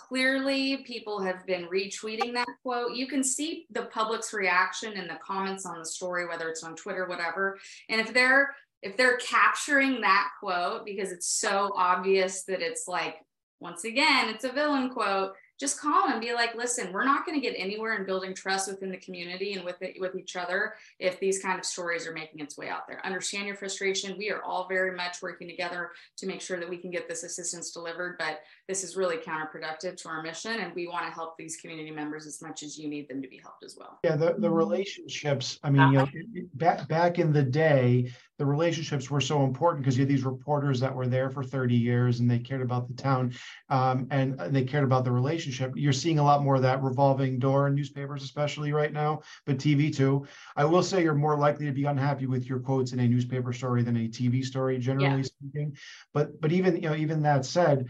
clearly 0.09 0.78
people 0.78 1.20
have 1.20 1.46
been 1.46 1.66
retweeting 1.68 2.34
that 2.34 2.48
quote. 2.62 2.94
You 2.94 3.07
can 3.07 3.22
see 3.22 3.66
the 3.70 3.84
public's 3.86 4.32
reaction 4.32 4.92
in 4.92 5.07
the 5.07 5.18
comments 5.24 5.66
on 5.66 5.78
the 5.78 5.84
story, 5.84 6.26
whether 6.26 6.48
it's 6.48 6.64
on 6.64 6.76
Twitter, 6.76 7.07
whatever. 7.07 7.59
And 7.88 8.00
if 8.00 8.12
they're 8.12 8.55
if 8.82 8.96
they're 8.96 9.18
capturing 9.18 10.00
that 10.00 10.28
quote 10.40 10.84
because 10.84 11.12
it's 11.12 11.28
so 11.28 11.72
obvious 11.76 12.42
that 12.44 12.61
it's 12.61 12.88
like 12.88 13.16
once 13.61 13.84
again 13.84 14.28
it's 14.28 14.44
a 14.44 14.50
villain 14.53 14.90
quote 14.90 15.34
just 15.62 15.80
call 15.80 16.08
and 16.08 16.20
be 16.20 16.34
like, 16.34 16.56
listen, 16.56 16.92
we're 16.92 17.04
not 17.04 17.24
going 17.24 17.40
to 17.40 17.46
get 17.46 17.54
anywhere 17.56 17.94
in 17.94 18.04
building 18.04 18.34
trust 18.34 18.68
within 18.68 18.90
the 18.90 18.96
community 18.96 19.52
and 19.52 19.64
with 19.64 19.80
it, 19.80 19.94
with 20.00 20.16
each 20.16 20.34
other 20.34 20.74
if 20.98 21.20
these 21.20 21.40
kind 21.40 21.56
of 21.56 21.64
stories 21.64 22.04
are 22.04 22.12
making 22.12 22.40
its 22.40 22.58
way 22.58 22.68
out 22.68 22.88
there. 22.88 23.00
Understand 23.06 23.46
your 23.46 23.54
frustration. 23.54 24.18
We 24.18 24.28
are 24.32 24.42
all 24.42 24.66
very 24.68 24.96
much 24.96 25.22
working 25.22 25.46
together 25.46 25.92
to 26.16 26.26
make 26.26 26.40
sure 26.40 26.58
that 26.58 26.68
we 26.68 26.78
can 26.78 26.90
get 26.90 27.08
this 27.08 27.22
assistance 27.22 27.70
delivered, 27.70 28.16
but 28.18 28.40
this 28.66 28.82
is 28.82 28.96
really 28.96 29.18
counterproductive 29.18 29.96
to 30.02 30.08
our 30.08 30.20
mission, 30.20 30.58
and 30.58 30.74
we 30.74 30.88
want 30.88 31.06
to 31.06 31.12
help 31.12 31.36
these 31.38 31.56
community 31.58 31.92
members 31.92 32.26
as 32.26 32.42
much 32.42 32.64
as 32.64 32.76
you 32.76 32.88
need 32.88 33.08
them 33.08 33.22
to 33.22 33.28
be 33.28 33.38
helped 33.38 33.62
as 33.62 33.76
well. 33.78 34.00
Yeah, 34.02 34.16
the, 34.16 34.26
the 34.26 34.32
mm-hmm. 34.32 34.48
relationships. 34.48 35.60
I 35.62 35.70
mean, 35.70 35.96
uh-huh. 35.96 36.06
you 36.12 36.42
know, 36.42 36.48
back 36.54 36.88
back 36.88 37.20
in 37.20 37.32
the 37.32 37.44
day, 37.44 38.10
the 38.43 38.47
relationships 38.47 39.09
were 39.09 39.20
so 39.20 39.45
important 39.45 39.84
because 39.84 39.97
you 39.97 40.03
had 40.03 40.09
these 40.09 40.24
reporters 40.24 40.80
that 40.80 40.93
were 40.93 41.07
there 41.07 41.30
for 41.30 41.45
30 41.45 41.76
years 41.76 42.18
and 42.18 42.28
they 42.28 42.40
cared 42.40 42.61
about 42.61 42.88
the 42.88 42.95
town 42.95 43.32
um, 43.68 44.09
and 44.11 44.36
they 44.36 44.64
cared 44.64 44.82
about 44.82 45.05
the 45.05 45.12
relationship. 45.12 45.70
You're 45.76 45.93
seeing 45.93 46.18
a 46.18 46.24
lot 46.24 46.43
more 46.43 46.57
of 46.57 46.62
that 46.62 46.82
revolving 46.82 47.38
door 47.38 47.68
in 47.68 47.76
newspapers, 47.76 48.24
especially 48.24 48.72
right 48.72 48.93
now, 48.93 49.22
but 49.47 49.59
TV 49.59 49.95
too. 49.95 50.26
I 50.57 50.64
will 50.64 50.82
say 50.82 51.05
you're 51.05 51.14
more 51.14 51.38
likely 51.38 51.66
to 51.66 51.72
be 51.72 51.84
unhappy 51.84 52.26
with 52.26 52.49
your 52.49 52.59
quotes 52.59 52.93
in 52.93 52.99
a 52.99 53.07
newspaper 53.07 53.53
story 53.53 53.84
than 53.84 53.97
a 53.97 54.09
TV 54.09 54.45
story, 54.45 54.76
generally 54.80 55.18
yeah. 55.18 55.22
speaking. 55.22 55.76
But 56.12 56.40
but 56.40 56.51
even 56.51 56.74
you 56.74 56.88
know 56.90 56.97
even 56.97 57.22
that 57.22 57.47
said, 57.47 57.86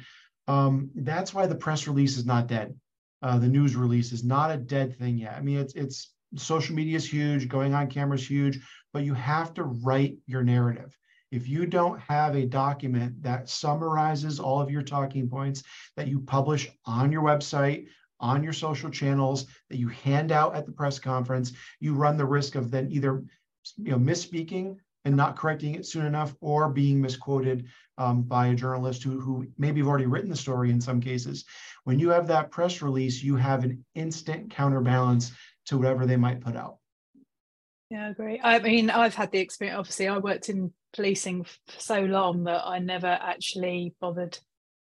um, 0.49 0.91
that's 0.95 1.33
why 1.33 1.47
the 1.47 1.55
press 1.55 1.89
release 1.89 2.19
is 2.19 2.27
not 2.27 2.47
dead. 2.47 2.79
Uh, 3.23 3.39
the 3.39 3.49
news 3.49 3.75
release 3.75 4.13
is 4.13 4.23
not 4.23 4.51
a 4.51 4.59
dead 4.59 4.99
thing 4.99 5.17
yet. 5.17 5.35
I 5.35 5.41
mean, 5.41 5.57
it's 5.57 5.73
it's 5.73 6.13
social 6.37 6.75
media 6.75 6.97
is 6.97 7.11
huge, 7.11 7.49
going 7.49 7.75
on 7.75 7.89
camera 7.89 8.17
is 8.17 8.29
huge, 8.29 8.61
but 8.93 9.05
you 9.05 9.15
have 9.15 9.55
to 9.55 9.65
write 9.65 10.17
your 10.27 10.43
narrative. 10.43 10.97
If 11.31 11.49
you 11.49 11.65
don't 11.65 11.99
have 12.01 12.37
a 12.37 12.47
document 12.47 13.23
that 13.23 13.49
summarizes 13.49 14.39
all 14.39 14.61
of 14.61 14.71
your 14.71 14.83
talking 14.83 15.29
points 15.29 15.63
that 15.97 16.09
you 16.09 16.21
publish 16.21 16.71
on 16.85 17.11
your 17.11 17.23
website, 17.23 17.87
on 18.21 18.45
your 18.45 18.53
social 18.53 18.91
channels, 18.91 19.47
that 19.71 19.79
you 19.79 19.89
hand 19.89 20.31
out 20.31 20.55
at 20.55 20.67
the 20.67 20.73
press 20.73 20.99
conference, 20.99 21.53
you 21.81 21.95
run 21.95 22.17
the 22.17 22.25
risk 22.25 22.55
of 22.55 22.71
then 22.71 22.89
either 22.91 23.25
you 23.79 23.93
know 23.93 23.99
misspeaking 23.99 24.77
and 25.05 25.17
not 25.17 25.37
correcting 25.37 25.75
it 25.75 25.87
soon 25.87 26.07
enough 26.07 26.35
or 26.41 26.69
being 26.69 27.01
misquoted 27.01 27.67
um, 27.99 28.23
by 28.23 28.49
a 28.49 28.55
journalist 28.55 29.03
who, 29.03 29.21
who 29.21 29.47
maybe 29.59 29.81
have 29.81 29.89
already 29.89 30.07
written 30.07 30.31
the 30.31 30.37
story 30.37 30.71
in 30.71 30.81
some 30.81 31.01
cases. 31.01 31.45
When 31.85 31.99
you 31.99 32.11
have 32.11 32.27
that 32.29 32.51
press 32.51 32.83
release, 32.83 33.23
you 33.23 33.37
have 33.37 33.65
an 33.65 33.85
instant 33.95 34.51
counterbalance 34.51 35.33
to 35.67 35.79
whatever 35.79 36.07
they 36.07 36.17
might 36.17 36.41
put 36.41 36.57
out. 36.57 36.77
Yeah, 37.93 38.11
great. 38.15 38.41
I 38.43 38.59
mean, 38.59 38.89
I've 38.89 39.15
had 39.15 39.33
the 39.33 39.39
experience. 39.39 39.79
Obviously, 39.79 40.09
I 40.09 40.17
worked 40.17 40.49
in 40.49 40.73
policing 40.95 41.45
for 41.45 41.53
so 41.77 42.01
long 42.01 42.45
that 42.45 42.63
I 42.65 42.79
never 42.79 43.07
actually 43.07 43.95
bothered, 44.01 44.39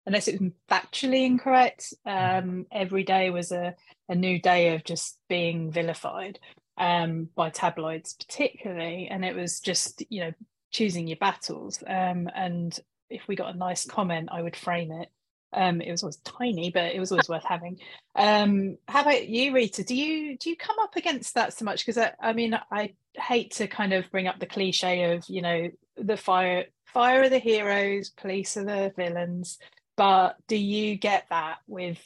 unless 0.05 0.27
it 0.27 0.41
was 0.41 0.51
factually 0.69 1.25
incorrect. 1.25 1.93
Um, 2.05 2.65
every 2.69 3.03
day 3.03 3.29
was 3.29 3.53
a, 3.53 3.75
a 4.09 4.15
new 4.15 4.41
day 4.41 4.75
of 4.75 4.83
just 4.83 5.19
being 5.29 5.71
vilified 5.71 6.37
um, 6.77 7.29
by 7.33 7.49
tabloids, 7.49 8.13
particularly, 8.13 9.07
and 9.09 9.23
it 9.23 9.37
was 9.37 9.61
just 9.61 10.03
you 10.09 10.19
know 10.25 10.31
choosing 10.71 11.07
your 11.07 11.15
battles. 11.15 11.81
Um, 11.87 12.29
and 12.35 12.77
if 13.09 13.25
we 13.29 13.37
got 13.37 13.55
a 13.55 13.57
nice 13.57 13.85
comment, 13.85 14.27
I 14.33 14.41
would 14.41 14.57
frame 14.57 14.91
it 14.91 15.07
um, 15.53 15.81
it 15.81 15.91
was 15.91 16.03
always 16.03 16.17
tiny, 16.17 16.71
but 16.71 16.93
it 16.93 16.99
was 16.99 17.11
always 17.11 17.29
worth 17.29 17.45
having. 17.45 17.79
Um, 18.15 18.77
how 18.87 19.01
about 19.01 19.27
you, 19.27 19.53
Rita? 19.53 19.83
Do 19.83 19.95
you 19.95 20.37
do 20.37 20.49
you 20.49 20.55
come 20.55 20.77
up 20.79 20.95
against 20.95 21.35
that 21.35 21.53
so 21.53 21.65
much? 21.65 21.85
Because 21.85 21.97
I, 21.97 22.13
I 22.19 22.33
mean, 22.33 22.59
I 22.71 22.93
hate 23.13 23.51
to 23.55 23.67
kind 23.67 23.93
of 23.93 24.09
bring 24.11 24.27
up 24.27 24.39
the 24.39 24.45
cliche 24.45 25.13
of 25.13 25.23
you 25.29 25.41
know 25.41 25.69
the 25.95 26.17
fire 26.17 26.65
fire 26.85 27.23
are 27.23 27.29
the 27.29 27.39
heroes, 27.39 28.09
police 28.09 28.57
are 28.57 28.65
the 28.65 28.93
villains. 28.95 29.57
But 29.95 30.35
do 30.47 30.55
you 30.55 30.95
get 30.95 31.25
that 31.29 31.57
with 31.67 31.99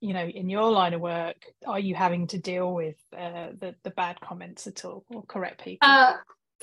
you 0.00 0.14
know 0.14 0.24
in 0.24 0.48
your 0.48 0.70
line 0.70 0.94
of 0.94 1.00
work? 1.00 1.44
Are 1.66 1.80
you 1.80 1.94
having 1.94 2.28
to 2.28 2.38
deal 2.38 2.72
with 2.72 2.96
uh, 3.16 3.48
the 3.58 3.74
the 3.82 3.90
bad 3.90 4.20
comments 4.20 4.66
at 4.66 4.84
all 4.84 5.04
or 5.08 5.24
correct 5.24 5.64
people? 5.64 5.88
Uh, 5.88 6.14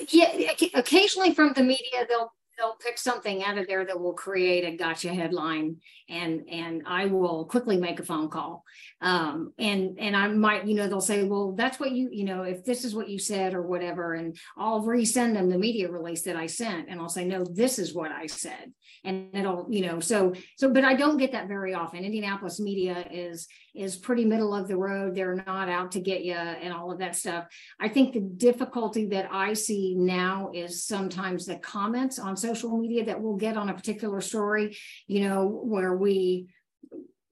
yeah, 0.08 0.52
occasionally 0.74 1.34
from 1.34 1.52
the 1.52 1.62
media 1.62 2.06
they'll 2.08 2.32
they'll 2.60 2.76
pick 2.76 2.98
something 2.98 3.42
out 3.42 3.58
of 3.58 3.66
there 3.66 3.84
that 3.84 3.98
will 3.98 4.12
create 4.12 4.64
a 4.64 4.76
gotcha 4.76 5.08
headline 5.08 5.76
and 6.10 6.42
and 6.50 6.82
I 6.86 7.06
will 7.06 7.44
quickly 7.46 7.78
make 7.78 8.00
a 8.00 8.04
phone 8.04 8.28
call. 8.28 8.64
Um, 9.00 9.52
and 9.58 9.98
and 9.98 10.16
I 10.16 10.28
might, 10.28 10.66
you 10.66 10.74
know, 10.74 10.88
they'll 10.88 11.00
say, 11.00 11.24
well, 11.24 11.52
that's 11.52 11.80
what 11.80 11.92
you, 11.92 12.10
you 12.12 12.24
know, 12.24 12.42
if 12.42 12.64
this 12.64 12.84
is 12.84 12.94
what 12.94 13.08
you 13.08 13.18
said 13.18 13.54
or 13.54 13.62
whatever, 13.62 14.14
and 14.14 14.36
I'll 14.58 14.82
resend 14.82 15.34
them 15.34 15.48
the 15.48 15.58
media 15.58 15.90
release 15.90 16.22
that 16.22 16.36
I 16.36 16.46
sent, 16.46 16.88
and 16.88 17.00
I'll 17.00 17.08
say, 17.08 17.24
no, 17.24 17.44
this 17.44 17.78
is 17.78 17.94
what 17.94 18.10
I 18.10 18.26
said, 18.26 18.72
and 19.04 19.30
it'll, 19.32 19.66
you 19.70 19.86
know, 19.86 20.00
so 20.00 20.34
so, 20.56 20.72
but 20.72 20.84
I 20.84 20.94
don't 20.94 21.16
get 21.16 21.32
that 21.32 21.48
very 21.48 21.74
often. 21.74 22.04
Indianapolis 22.04 22.60
media 22.60 23.06
is 23.10 23.46
is 23.74 23.96
pretty 23.96 24.24
middle 24.24 24.54
of 24.54 24.66
the 24.66 24.76
road. 24.76 25.14
They're 25.14 25.42
not 25.46 25.68
out 25.68 25.92
to 25.92 26.00
get 26.00 26.24
you 26.24 26.34
and 26.34 26.72
all 26.72 26.90
of 26.90 26.98
that 26.98 27.14
stuff. 27.14 27.46
I 27.78 27.88
think 27.88 28.12
the 28.12 28.20
difficulty 28.20 29.06
that 29.06 29.28
I 29.30 29.52
see 29.52 29.94
now 29.94 30.50
is 30.52 30.84
sometimes 30.84 31.46
the 31.46 31.56
comments 31.56 32.18
on 32.18 32.36
social 32.36 32.49
media 32.54 33.04
that 33.06 33.20
we'll 33.20 33.36
get 33.36 33.56
on 33.56 33.68
a 33.68 33.74
particular 33.74 34.20
story, 34.20 34.76
you 35.06 35.28
know, 35.28 35.46
where 35.46 35.96
we 35.96 36.48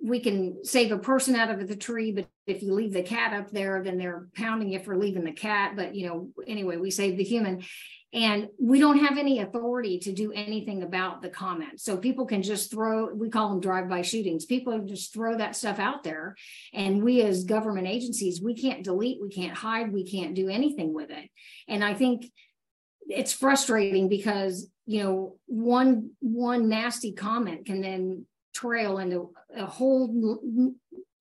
we 0.01 0.21
can 0.21 0.65
save 0.65 0.93
a 0.93 0.99
person 0.99 1.35
out 1.35 1.51
of 1.51 1.67
the 1.67 1.77
tree, 1.77 2.13
but 2.13 2.29
if 2.47 2.63
you 2.63 2.73
leave 2.73 2.93
the 2.93 3.03
cat 3.03 3.33
up 3.33 3.51
there, 3.51 3.83
then 3.83 3.99
they're 3.99 4.29
pounding 4.37 4.71
you 4.71 4.79
for 4.79 4.97
leaving 4.97 5.25
the 5.25 5.33
cat. 5.33 5.75
But 5.77 5.95
you 5.95 6.07
know, 6.07 6.31
anyway, 6.47 6.77
we 6.77 6.91
save 6.91 7.17
the 7.17 7.25
human. 7.25 7.65
And 8.11 8.49
we 8.59 8.79
don't 8.81 9.05
have 9.05 9.19
any 9.19 9.41
authority 9.41 9.99
to 9.99 10.13
do 10.13 10.33
anything 10.33 10.83
about 10.83 11.21
the 11.21 11.29
comments. 11.29 11.85
So 11.85 11.99
people 11.99 12.25
can 12.25 12.43
just 12.43 12.71
throw, 12.71 13.13
we 13.13 13.29
call 13.29 13.51
them 13.51 13.61
drive-by 13.61 14.01
shootings. 14.01 14.47
People 14.47 14.79
just 14.87 15.13
throw 15.13 15.37
that 15.37 15.55
stuff 15.55 15.79
out 15.79 16.05
there. 16.05 16.35
And 16.73 17.05
we 17.05 17.21
as 17.21 17.45
government 17.45 17.87
agencies, 17.87 18.41
we 18.41 18.55
can't 18.55 18.83
delete, 18.83 19.21
we 19.21 19.29
can't 19.29 19.55
hide, 19.55 19.93
we 19.93 20.11
can't 20.11 20.35
do 20.35 20.49
anything 20.49 20.95
with 20.95 21.11
it. 21.11 21.29
And 21.69 21.85
I 21.85 21.93
think 21.93 22.25
it's 23.09 23.35
frustrating 23.35 24.09
because, 24.09 24.71
you 24.89 25.03
know, 25.03 25.37
one 25.45 26.13
one 26.21 26.71
nasty 26.71 27.13
comment 27.13 27.67
can 27.67 27.83
then 27.83 28.25
trail 28.55 28.97
into 28.99 29.35
a 29.55 29.67
whole 29.67 30.73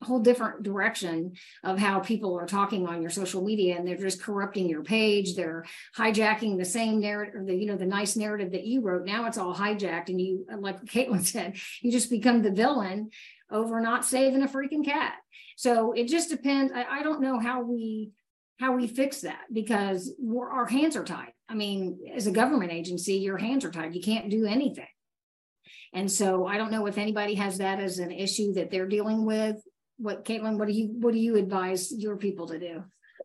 whole 0.01 0.20
different 0.20 0.63
direction 0.63 1.34
of 1.65 1.78
how 1.78 1.99
people 1.99 2.39
are 2.39 2.45
talking 2.45 2.88
on 2.88 3.01
your 3.01 3.11
social 3.11 3.43
media 3.43 3.76
and 3.76 3.86
they're 3.86 3.97
just 3.97 4.24
corrupting 4.24 4.70
your 4.70 4.84
page. 4.84 5.36
They're 5.36 5.65
hijacking 5.97 6.57
the 6.57 6.63
same 6.63 7.01
narrative 7.01 7.45
the 7.45 7.55
you 7.55 7.65
know 7.65 7.76
the 7.76 7.86
nice 7.86 8.15
narrative 8.15 8.53
that 8.53 8.63
you 8.63 8.80
wrote. 8.80 9.05
Now 9.05 9.26
it's 9.26 9.38
all 9.38 9.53
hijacked 9.53 10.07
and 10.07 10.22
you 10.22 10.45
like 10.59 10.86
caitlin 10.86 11.26
said 11.26 11.57
you 11.82 11.91
just 11.91 12.09
become 12.09 12.41
the 12.41 12.51
villain 12.51 13.09
over 13.51 13.82
not 13.82 14.05
saving 14.05 14.43
a 14.43 14.47
freaking 14.47 14.86
cat. 14.86 15.15
So 15.57 15.91
it 15.91 16.07
just 16.07 16.30
depends. 16.30 16.72
I, 16.74 16.86
I 16.86 17.03
don't 17.03 17.22
know 17.22 17.38
how 17.38 17.63
we 17.63 18.11
how 18.61 18.78
we 18.78 18.88
fix 18.88 19.22
that 19.22 19.41
because 19.51 20.13
our 20.39 20.68
hands 20.68 20.95
are 20.95 21.03
tied 21.03 21.34
i 21.50 21.54
mean 21.54 22.00
as 22.16 22.28
a 22.28 22.32
government 22.32 22.72
agency 22.72 23.16
your 23.16 23.38
hands 23.38 23.66
are 23.66 23.72
tied 23.72 23.95
you 23.95 24.02
can't 24.02 24.30
do 24.30 24.45
anything 24.45 24.88
and 25.93 26.12
so 26.12 26.45
I 26.45 26.58
don't 26.58 26.72
know 26.72 26.86
if 26.86 26.98
anybody 26.98 27.34
has 27.36 27.58
that 27.58 27.80
as 27.80 28.00
an 28.00 28.12
issue 28.12 28.54
that 28.54 28.72
they're 28.72 28.88
dealing 28.88 29.26
with. 29.26 29.58
What 29.98 30.26
Caitlin, 30.26 30.58
what 30.58 30.68
do 30.68 30.74
you 30.74 30.89
what 31.00 31.14
do 31.14 31.20
you 31.20 31.38
advise 31.38 31.91
your 31.91 32.18
people 32.18 32.48
to 32.48 32.60
do? 32.60 32.84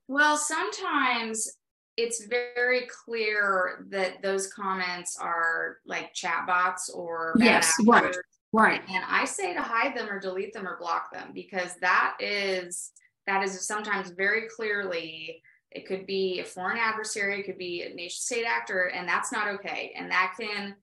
Well, 0.08 0.36
sometimes 0.36 1.58
it's 1.98 2.24
very 2.26 2.86
clear 3.04 3.84
that 3.90 4.22
those 4.22 4.50
comments 4.52 5.18
are 5.20 5.78
like 5.86 6.14
chat 6.14 6.46
bots 6.46 6.88
or 6.88 7.34
yes, 7.38 7.74
right, 7.86 8.16
right. 8.52 8.80
And 8.88 9.04
I 9.06 9.26
say 9.26 9.52
to 9.52 9.60
hide 9.60 9.94
them 9.94 10.08
or 10.08 10.18
delete 10.18 10.54
them 10.54 10.66
or 10.66 10.78
block 10.78 11.12
them 11.12 11.32
because 11.34 11.74
that 11.82 12.16
is 12.20 12.92
that 13.26 13.44
is 13.44 13.66
sometimes 13.66 14.10
very 14.10 14.48
clearly 14.56 15.42
it 15.74 15.86
could 15.86 16.06
be 16.06 16.40
a 16.40 16.44
foreign 16.44 16.78
adversary, 16.78 17.40
it 17.40 17.44
could 17.44 17.58
be 17.58 17.82
a 17.82 17.94
nation 17.94 18.20
state 18.20 18.44
actor, 18.44 18.84
and 18.84 19.08
that's 19.08 19.32
not 19.32 19.48
okay. 19.48 19.92
And 19.96 20.10
that 20.10 20.34
can 20.38 20.74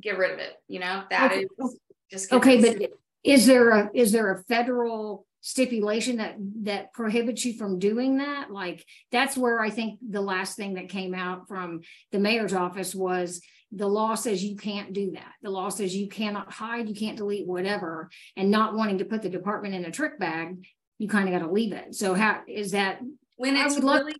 get 0.00 0.18
rid 0.18 0.32
of 0.32 0.38
it. 0.38 0.54
You 0.68 0.80
know, 0.80 1.04
that 1.10 1.32
okay. 1.32 1.46
is 1.60 1.78
just 2.10 2.32
okay. 2.32 2.60
But 2.60 2.90
is 3.24 3.46
there 3.46 3.70
a 3.70 3.90
is 3.94 4.12
there 4.12 4.32
a 4.32 4.42
federal 4.44 5.26
stipulation 5.40 6.16
that 6.16 6.36
that 6.62 6.92
prohibits 6.92 7.44
you 7.44 7.54
from 7.54 7.78
doing 7.78 8.18
that? 8.18 8.50
Like 8.50 8.84
that's 9.12 9.36
where 9.36 9.60
I 9.60 9.70
think 9.70 9.98
the 10.06 10.20
last 10.20 10.56
thing 10.56 10.74
that 10.74 10.88
came 10.88 11.14
out 11.14 11.48
from 11.48 11.80
the 12.12 12.18
mayor's 12.18 12.54
office 12.54 12.94
was 12.94 13.40
the 13.70 13.88
law 13.88 14.14
says 14.14 14.42
you 14.42 14.56
can't 14.56 14.92
do 14.92 15.12
that. 15.12 15.32
The 15.42 15.50
law 15.50 15.68
says 15.68 15.94
you 15.94 16.08
cannot 16.08 16.50
hide, 16.50 16.88
you 16.88 16.94
can't 16.94 17.18
delete 17.18 17.46
whatever, 17.46 18.10
and 18.36 18.50
not 18.50 18.74
wanting 18.74 18.98
to 18.98 19.04
put 19.04 19.22
the 19.22 19.28
department 19.28 19.74
in 19.74 19.84
a 19.84 19.90
trick 19.90 20.18
bag, 20.18 20.64
you 20.98 21.08
kind 21.08 21.28
of 21.28 21.38
got 21.38 21.46
to 21.46 21.52
leave 21.52 21.72
it. 21.72 21.94
So 21.94 22.14
how 22.14 22.40
is 22.48 22.72
that? 22.72 23.00
When 23.38 23.56
it's 23.56 23.78
really 23.78 24.14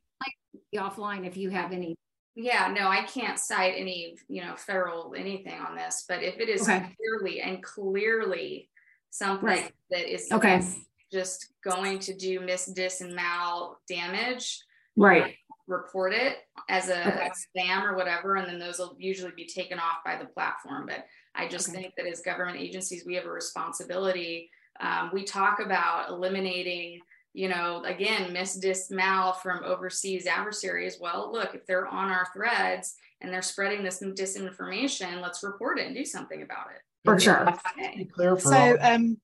love 0.74 0.94
offline 0.96 1.26
if 1.26 1.36
you 1.36 1.50
have 1.50 1.72
any 1.72 1.94
yeah, 2.40 2.72
no, 2.72 2.86
I 2.86 3.02
can't 3.02 3.36
cite 3.36 3.74
any, 3.76 4.14
you 4.28 4.42
know, 4.42 4.54
federal 4.54 5.12
anything 5.16 5.58
on 5.60 5.74
this, 5.74 6.04
but 6.08 6.22
if 6.22 6.38
it 6.38 6.48
is 6.48 6.62
okay. 6.62 6.94
clearly 6.96 7.40
and 7.40 7.60
clearly 7.64 8.70
something 9.10 9.44
Right. 9.44 9.72
that 9.90 10.08
is 10.08 10.28
Okay. 10.30 10.62
just 11.10 11.52
going 11.64 11.98
to 11.98 12.14
do 12.14 12.38
miss, 12.38 12.66
dis, 12.66 13.00
and 13.00 13.12
mal 13.12 13.80
damage, 13.88 14.62
Right. 14.96 15.34
report 15.66 16.12
it 16.12 16.36
as 16.68 16.90
a, 16.90 17.08
Okay. 17.08 17.30
spam 17.56 17.82
or 17.82 17.96
whatever, 17.96 18.36
and 18.36 18.46
then 18.46 18.60
those 18.60 18.78
will 18.78 18.94
usually 19.00 19.32
be 19.34 19.46
taken 19.46 19.80
off 19.80 20.04
by 20.04 20.16
the 20.16 20.26
platform. 20.26 20.86
But 20.86 21.06
I 21.34 21.48
just 21.48 21.70
Okay. 21.70 21.82
think 21.82 21.94
that 21.96 22.06
as 22.06 22.20
government 22.20 22.58
agencies, 22.58 23.04
we 23.04 23.16
have 23.16 23.24
a 23.26 23.32
responsibility. 23.32 24.48
Um, 24.78 25.10
we 25.12 25.24
talk 25.24 25.58
about 25.58 26.10
eliminating, 26.10 27.00
you 27.34 27.48
know, 27.48 27.82
again, 27.84 28.32
miss, 28.32 28.54
dis, 28.54 28.90
mal 28.90 29.32
from 29.32 29.62
overseas 29.64 30.26
adversaries. 30.26 30.98
Well, 31.00 31.30
look, 31.32 31.54
if 31.54 31.66
they're 31.66 31.86
on 31.86 32.10
our 32.10 32.26
threads 32.34 32.94
and 33.20 33.32
they're 33.32 33.42
spreading 33.42 33.82
this 33.82 34.00
disinformation, 34.00 35.20
let's 35.20 35.42
report 35.42 35.78
it 35.78 35.86
and 35.86 35.94
do 35.94 36.04
something 36.04 36.42
about 36.42 36.66
it. 36.74 36.82
For 37.04 37.18
sure. 37.18 37.54
Be 37.96 38.04
clear 38.06 38.36
for. 38.36 38.48
So 38.48 38.76
um, 38.80 39.18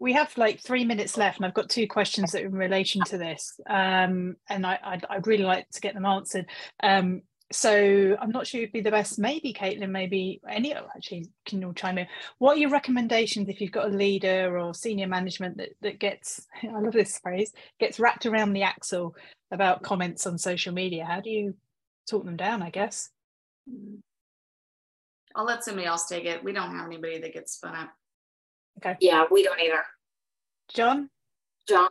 we 0.00 0.12
have 0.14 0.36
like 0.36 0.60
three 0.60 0.84
minutes 0.84 1.16
left, 1.16 1.38
and 1.38 1.46
I've 1.46 1.54
got 1.54 1.70
two 1.70 1.86
questions 1.86 2.32
that 2.32 2.42
are 2.42 2.46
in 2.46 2.52
relation 2.52 3.02
to 3.04 3.18
this, 3.18 3.60
um, 3.68 4.36
and 4.48 4.66
I, 4.66 4.78
I'd, 4.82 5.04
I'd 5.08 5.26
really 5.26 5.44
like 5.44 5.68
to 5.70 5.80
get 5.80 5.94
them 5.94 6.04
answered. 6.04 6.46
Um, 6.82 7.22
so 7.52 8.16
I'm 8.20 8.30
not 8.30 8.46
sure 8.46 8.60
you'd 8.60 8.72
be 8.72 8.80
the 8.80 8.90
best. 8.90 9.18
Maybe 9.18 9.52
Caitlin, 9.52 9.90
maybe 9.90 10.40
any. 10.48 10.74
oh, 10.74 10.86
Actually, 10.96 11.28
can 11.46 11.60
you 11.60 11.68
all 11.68 11.72
chime 11.72 11.98
in? 11.98 12.06
What 12.38 12.56
are 12.56 12.60
your 12.60 12.70
recommendations 12.70 13.48
if 13.48 13.60
you've 13.60 13.72
got 13.72 13.88
a 13.88 13.96
leader 13.96 14.58
or 14.58 14.74
senior 14.74 15.06
management 15.06 15.58
that 15.58 15.70
that 15.82 15.98
gets? 15.98 16.46
I 16.62 16.80
love 16.80 16.92
this 16.92 17.18
phrase. 17.18 17.52
Gets 17.78 18.00
wrapped 18.00 18.26
around 18.26 18.52
the 18.52 18.62
axle 18.62 19.14
about 19.50 19.82
comments 19.82 20.26
on 20.26 20.38
social 20.38 20.72
media. 20.72 21.04
How 21.04 21.20
do 21.20 21.30
you 21.30 21.54
talk 22.08 22.24
them 22.24 22.36
down? 22.36 22.62
I 22.62 22.70
guess. 22.70 23.10
I'll 25.34 25.44
let 25.44 25.64
somebody 25.64 25.86
else 25.86 26.06
take 26.06 26.24
it. 26.24 26.42
We 26.42 26.52
don't 26.52 26.74
have 26.74 26.86
anybody 26.86 27.20
that 27.20 27.32
gets 27.32 27.52
spun 27.54 27.74
up. 27.74 27.90
Okay. 28.78 28.96
Yeah, 29.00 29.24
we 29.30 29.42
don't 29.42 29.60
either. 29.60 29.84
John. 30.74 31.08
John. 31.68 31.90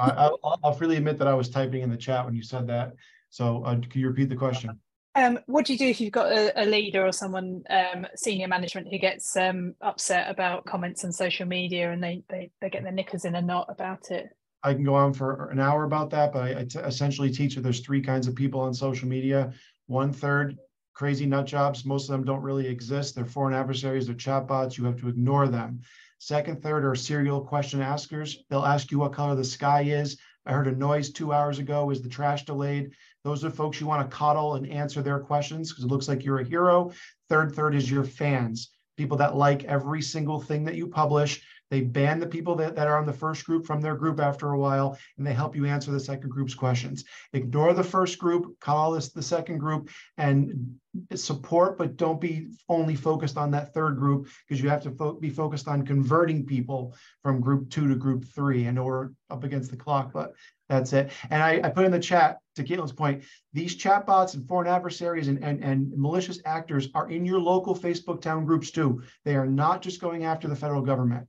I, 0.00 0.10
I'll, 0.10 0.60
I'll 0.62 0.72
freely 0.72 0.96
admit 0.96 1.18
that 1.18 1.28
I 1.28 1.34
was 1.34 1.48
typing 1.48 1.82
in 1.82 1.90
the 1.90 1.96
chat 1.96 2.24
when 2.24 2.34
you 2.34 2.42
said 2.42 2.66
that. 2.68 2.92
So 3.30 3.64
uh, 3.64 3.76
can 3.76 4.00
you 4.00 4.08
repeat 4.08 4.28
the 4.28 4.36
question? 4.36 4.78
Um, 5.14 5.38
what 5.46 5.66
do 5.66 5.74
you 5.74 5.78
do 5.78 5.86
if 5.86 6.00
you've 6.00 6.12
got 6.12 6.32
a, 6.32 6.62
a 6.62 6.64
leader 6.64 7.06
or 7.06 7.12
someone 7.12 7.62
um, 7.68 8.06
senior 8.16 8.48
management 8.48 8.88
who 8.90 8.98
gets 8.98 9.36
um, 9.36 9.74
upset 9.82 10.30
about 10.30 10.64
comments 10.64 11.04
on 11.04 11.12
social 11.12 11.46
media 11.46 11.92
and 11.92 12.02
they, 12.02 12.22
they 12.30 12.50
they 12.60 12.70
get 12.70 12.82
their 12.82 12.92
knickers 12.92 13.26
in 13.26 13.34
a 13.34 13.42
knot 13.42 13.66
about 13.68 14.10
it? 14.10 14.28
I 14.62 14.72
can 14.72 14.84
go 14.84 14.94
on 14.94 15.12
for 15.12 15.50
an 15.50 15.60
hour 15.60 15.84
about 15.84 16.10
that, 16.10 16.32
but 16.32 16.42
I, 16.42 16.60
I 16.60 16.64
t- 16.64 16.78
essentially 16.78 17.30
teach 17.30 17.56
that 17.56 17.62
there's 17.62 17.80
three 17.80 18.00
kinds 18.00 18.26
of 18.26 18.34
people 18.34 18.60
on 18.60 18.72
social 18.72 19.08
media. 19.08 19.52
One 19.86 20.12
third 20.12 20.56
crazy 20.94 21.26
nut 21.26 21.46
jobs. 21.46 21.84
Most 21.84 22.08
of 22.08 22.12
them 22.12 22.24
don't 22.24 22.42
really 22.42 22.66
exist. 22.66 23.14
They're 23.14 23.24
foreign 23.24 23.54
adversaries. 23.54 24.06
They're 24.06 24.14
chatbots. 24.14 24.78
You 24.78 24.84
have 24.84 25.00
to 25.00 25.08
ignore 25.08 25.48
them. 25.48 25.80
Second, 26.18 26.62
third 26.62 26.84
are 26.84 26.94
serial 26.94 27.40
question 27.40 27.82
askers. 27.82 28.44
They'll 28.48 28.64
ask 28.64 28.90
you 28.90 28.98
what 29.00 29.12
color 29.12 29.34
the 29.34 29.44
sky 29.44 29.82
is. 29.82 30.16
I 30.46 30.52
heard 30.52 30.68
a 30.68 30.72
noise 30.72 31.10
two 31.10 31.32
hours 31.32 31.58
ago. 31.58 31.90
Is 31.90 32.02
the 32.02 32.08
trash 32.08 32.44
delayed? 32.44 32.92
Those 33.24 33.44
are 33.44 33.50
folks 33.50 33.80
you 33.80 33.86
want 33.86 34.08
to 34.08 34.16
coddle 34.16 34.54
and 34.54 34.68
answer 34.68 35.00
their 35.00 35.20
questions 35.20 35.70
because 35.70 35.84
it 35.84 35.90
looks 35.90 36.08
like 36.08 36.24
you're 36.24 36.40
a 36.40 36.44
hero. 36.44 36.92
Third, 37.28 37.54
third 37.54 37.74
is 37.74 37.90
your 37.90 38.02
fans, 38.04 38.70
people 38.96 39.16
that 39.18 39.36
like 39.36 39.64
every 39.64 40.02
single 40.02 40.40
thing 40.40 40.64
that 40.64 40.74
you 40.74 40.88
publish. 40.88 41.42
They 41.72 41.80
ban 41.80 42.20
the 42.20 42.26
people 42.26 42.54
that, 42.56 42.76
that 42.76 42.86
are 42.86 42.98
on 42.98 43.06
the 43.06 43.14
first 43.14 43.46
group 43.46 43.64
from 43.64 43.80
their 43.80 43.94
group 43.94 44.20
after 44.20 44.50
a 44.50 44.58
while, 44.58 44.98
and 45.16 45.26
they 45.26 45.32
help 45.32 45.56
you 45.56 45.64
answer 45.64 45.90
the 45.90 45.98
second 45.98 46.28
group's 46.28 46.52
questions. 46.52 47.02
Ignore 47.32 47.72
the 47.72 47.82
first 47.82 48.18
group, 48.18 48.60
call 48.60 48.92
this 48.92 49.10
the 49.10 49.22
second 49.22 49.56
group, 49.56 49.88
and 50.18 50.78
support, 51.14 51.78
but 51.78 51.96
don't 51.96 52.20
be 52.20 52.48
only 52.68 52.94
focused 52.94 53.38
on 53.38 53.50
that 53.52 53.72
third 53.72 53.96
group 53.96 54.28
because 54.46 54.62
you 54.62 54.68
have 54.68 54.82
to 54.82 54.90
fo- 54.90 55.14
be 55.14 55.30
focused 55.30 55.66
on 55.66 55.86
converting 55.86 56.44
people 56.44 56.94
from 57.22 57.40
group 57.40 57.70
two 57.70 57.88
to 57.88 57.96
group 57.96 58.26
three. 58.26 58.68
I 58.68 58.70
know 58.70 58.84
we're 58.84 59.08
up 59.30 59.42
against 59.42 59.70
the 59.70 59.78
clock, 59.78 60.12
but 60.12 60.34
that's 60.68 60.92
it. 60.92 61.10
And 61.30 61.42
I, 61.42 61.62
I 61.64 61.70
put 61.70 61.86
in 61.86 61.90
the 61.90 61.98
chat 61.98 62.36
to 62.56 62.64
Caitlin's 62.64 62.92
point, 62.92 63.24
these 63.54 63.76
chatbots 63.76 64.34
and 64.34 64.46
foreign 64.46 64.68
adversaries 64.68 65.28
and, 65.28 65.42
and, 65.42 65.64
and 65.64 65.90
malicious 65.96 66.38
actors 66.44 66.90
are 66.94 67.08
in 67.08 67.24
your 67.24 67.40
local 67.40 67.74
Facebook 67.74 68.20
town 68.20 68.44
groups 68.44 68.70
too. 68.70 69.02
They 69.24 69.36
are 69.36 69.46
not 69.46 69.80
just 69.80 70.02
going 70.02 70.24
after 70.24 70.48
the 70.48 70.56
federal 70.56 70.82
government. 70.82 71.26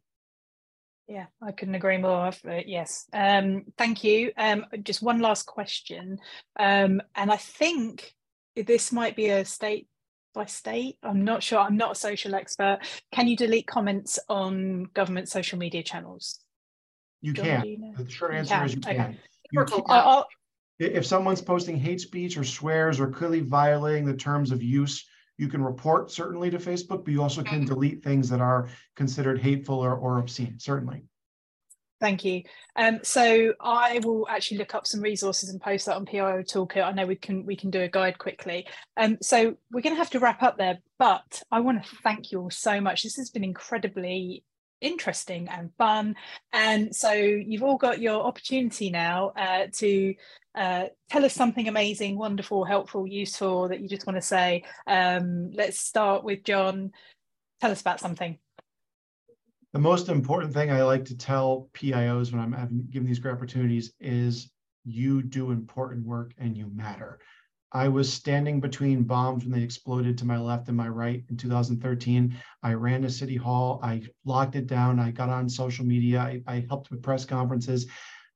Yeah, 1.14 1.28
I 1.44 1.52
couldn't 1.52 1.76
agree 1.76 2.00
more. 2.00 2.32
Uh, 2.44 2.62
yes, 2.66 3.06
um, 3.14 3.66
thank 3.78 4.04
you. 4.04 4.32
Um, 4.36 4.66
just 4.82 5.04
one 5.04 5.20
last 5.20 5.46
question, 5.46 6.18
um, 6.60 7.04
and 7.14 7.32
I 7.32 7.38
think 7.38 8.16
this 8.56 8.92
might 8.92 9.16
be 9.16 9.30
a 9.30 9.46
state 9.46 9.88
by 10.34 10.46
state. 10.46 10.98
I'm 11.04 11.24
not 11.24 11.44
sure. 11.44 11.60
I'm 11.60 11.78
not 11.78 11.92
a 11.92 11.96
social 11.96 12.34
expert. 12.34 12.80
Can 13.12 13.28
you 13.28 13.38
delete 13.38 13.68
comments 13.68 14.18
on 14.28 14.86
government 14.96 15.30
social 15.30 15.60
media 15.60 15.84
channels? 15.84 16.40
You 17.22 17.34
John, 17.34 17.46
can. 17.46 17.66
you 17.66 17.78
know? 17.78 17.94
The 17.96 18.10
short 18.10 18.34
answer 18.34 18.56
can, 18.56 18.66
is 18.66 18.74
you 18.74 18.80
okay. 18.84 18.96
can. 18.96 19.18
You 19.52 19.66
can- 19.66 19.84
I'll- 19.90 20.28
if 20.80 21.06
someone's 21.06 21.44
posting 21.44 21.78
hate 21.78 22.02
speech 22.02 22.38
or 22.38 22.44
swears 22.44 23.00
or 23.00 23.12
clearly 23.12 23.42
violating 23.42 24.06
the 24.06 24.16
terms 24.16 24.52
of 24.52 24.64
use, 24.64 25.06
you 25.38 25.48
can 25.48 25.64
report 25.64 26.12
certainly 26.12 26.50
to 26.52 26.58
Facebook, 26.58 27.06
but 27.06 27.12
you 27.12 27.22
also 27.22 27.44
can 27.44 27.66
delete 27.66 28.04
things 28.04 28.30
that 28.30 28.42
are 28.42 28.70
considered 28.96 29.40
hateful 29.40 29.80
or, 29.80 29.96
or 29.96 30.20
obscene, 30.20 30.60
certainly. 30.60 31.04
Thank 32.00 32.26
you. 32.26 32.44
Um, 32.76 33.00
so 33.02 33.54
I 33.62 34.02
will 34.04 34.28
actually 34.30 34.58
look 34.58 34.76
up 34.76 34.86
some 34.86 35.00
resources 35.00 35.50
and 35.50 35.62
post 35.62 35.86
that 35.86 35.96
on 35.96 36.06
PIO 36.06 36.42
Toolkit. 36.42 36.84
I 36.84 36.92
know 36.92 37.06
we 37.06 37.16
can 37.16 37.46
we 37.46 37.56
can 37.56 37.70
do 37.70 37.82
a 37.82 37.88
guide 37.88 38.18
quickly. 38.18 38.68
Um, 38.98 39.18
so 39.22 39.56
we're 39.72 39.82
going 39.82 39.96
to 39.96 40.00
have 40.00 40.10
to 40.10 40.20
wrap 40.20 40.44
up 40.44 40.58
there, 40.58 40.80
but 41.00 41.42
I 41.50 41.62
want 41.62 41.82
to 41.82 41.96
thank 42.04 42.32
you 42.32 42.42
all 42.42 42.50
so 42.50 42.82
much. 42.82 43.04
This 43.04 43.16
has 43.16 43.30
been 43.30 43.46
incredibly 43.46 44.44
interesting 44.84 45.48
and 45.50 45.72
fun, 45.78 46.16
and 46.52 46.96
so 46.96 47.12
you've 47.14 47.64
all 47.64 47.78
got 47.78 48.00
your 48.00 48.24
opportunity 48.24 48.90
now 48.90 49.30
uh, 49.36 49.68
to 49.74 50.16
uh, 50.56 50.86
tell 51.10 51.26
us 51.26 51.34
something 51.34 51.68
amazing, 51.68 52.18
wonderful, 52.18 52.64
helpful, 52.64 53.08
useful 53.08 53.70
that 53.70 53.80
you 53.80 53.88
just 53.88 54.06
want 54.06 54.18
to 54.18 54.22
say. 54.22 54.64
Um, 54.86 55.52
let's 55.54 55.80
start 55.80 56.24
with 56.24 56.44
John. 56.44 56.92
Tell 57.60 57.72
us 57.72 57.82
about 57.82 58.00
something. 58.00 58.38
The 59.74 59.80
most 59.80 60.10
important 60.10 60.54
thing 60.54 60.72
I 60.72 60.84
like 60.84 61.06
to 61.06 61.18
tell 61.18 61.70
PIOs 61.74 62.32
when 62.32 62.40
I'm 62.40 62.52
having 62.52 62.86
given 62.92 63.08
these 63.08 63.18
great 63.18 63.34
opportunities 63.34 63.94
is 64.00 64.52
you 64.86 65.24
do 65.24 65.50
important 65.50 66.06
work 66.06 66.34
and 66.38 66.56
you 66.56 66.70
matter. 66.76 67.20
I 67.74 67.88
was 67.88 68.12
standing 68.12 68.60
between 68.60 69.04
bombs 69.04 69.44
when 69.44 69.52
they 69.52 69.64
exploded 69.64 70.18
to 70.20 70.26
my 70.26 70.38
left 70.38 70.68
and 70.68 70.78
my 70.78 70.88
right 70.88 71.24
in 71.30 71.38
2013. 71.38 72.38
I 72.62 72.74
ran 72.74 73.02
to 73.02 73.10
City 73.10 73.36
Hall. 73.36 73.80
I 73.82 74.04
locked 74.26 74.56
it 74.56 74.68
down. 74.68 75.00
I 75.00 75.10
got 75.10 75.30
on 75.30 75.50
social 75.50 75.84
media. 75.84 76.20
I, 76.20 76.42
I 76.46 76.66
helped 76.70 76.92
with 76.92 77.02
press 77.02 77.26
conferences. 77.26 77.88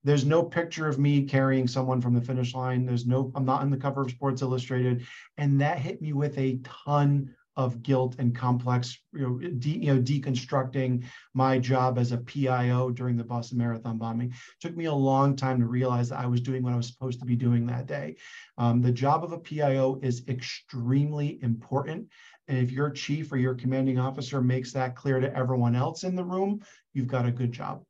There's 0.03 0.25
no 0.25 0.41
picture 0.41 0.87
of 0.87 0.97
me 0.97 1.23
carrying 1.23 1.67
someone 1.67 2.01
from 2.01 2.15
the 2.15 2.21
finish 2.21 2.55
line. 2.55 2.85
There's 2.85 3.05
no, 3.05 3.31
I'm 3.35 3.45
not 3.45 3.61
on 3.61 3.69
the 3.69 3.77
cover 3.77 4.01
of 4.01 4.11
Sports 4.11 4.41
Illustrated. 4.41 5.05
And 5.37 5.61
that 5.61 5.77
hit 5.77 6.01
me 6.01 6.13
with 6.13 6.37
a 6.37 6.59
ton 6.63 7.35
of 7.57 7.81
guilt 7.81 8.15
and 8.19 8.35
complex, 8.35 8.99
you 9.13 9.21
know, 9.21 9.49
de, 9.57 9.71
you 9.71 9.93
know, 9.93 9.99
deconstructing 9.99 11.03
my 11.33 11.57
job 11.57 11.97
as 11.97 12.11
a 12.11 12.17
PIO 12.19 12.91
during 12.91 13.17
the 13.17 13.23
Boston 13.23 13.57
Marathon 13.57 13.97
bombing. 13.97 14.29
It 14.29 14.35
took 14.61 14.77
me 14.77 14.85
a 14.85 14.93
long 14.93 15.35
time 15.35 15.59
to 15.59 15.65
realize 15.65 16.09
that 16.09 16.19
I 16.19 16.27
was 16.27 16.39
doing 16.39 16.61
what 16.61 16.73
I 16.73 16.77
was 16.77 16.87
supposed 16.87 17.19
to 17.19 17.25
be 17.25 17.35
doing 17.35 17.65
that 17.65 17.87
day. 17.87 18.15
Um, 18.59 18.81
the 18.81 18.91
job 18.91 19.23
of 19.23 19.33
a 19.33 19.39
PIO 19.39 19.99
is 20.03 20.23
extremely 20.27 21.39
important. 21.41 22.07
And 22.47 22.59
if 22.59 22.71
your 22.71 22.91
chief 22.91 23.31
or 23.31 23.37
your 23.37 23.55
commanding 23.55 23.99
officer 23.99 24.39
makes 24.39 24.71
that 24.73 24.95
clear 24.95 25.19
to 25.19 25.35
everyone 25.35 25.75
else 25.75 26.03
in 26.03 26.15
the 26.15 26.23
room, 26.23 26.61
you've 26.93 27.07
got 27.07 27.25
a 27.25 27.31
good 27.31 27.51
job. 27.51 27.83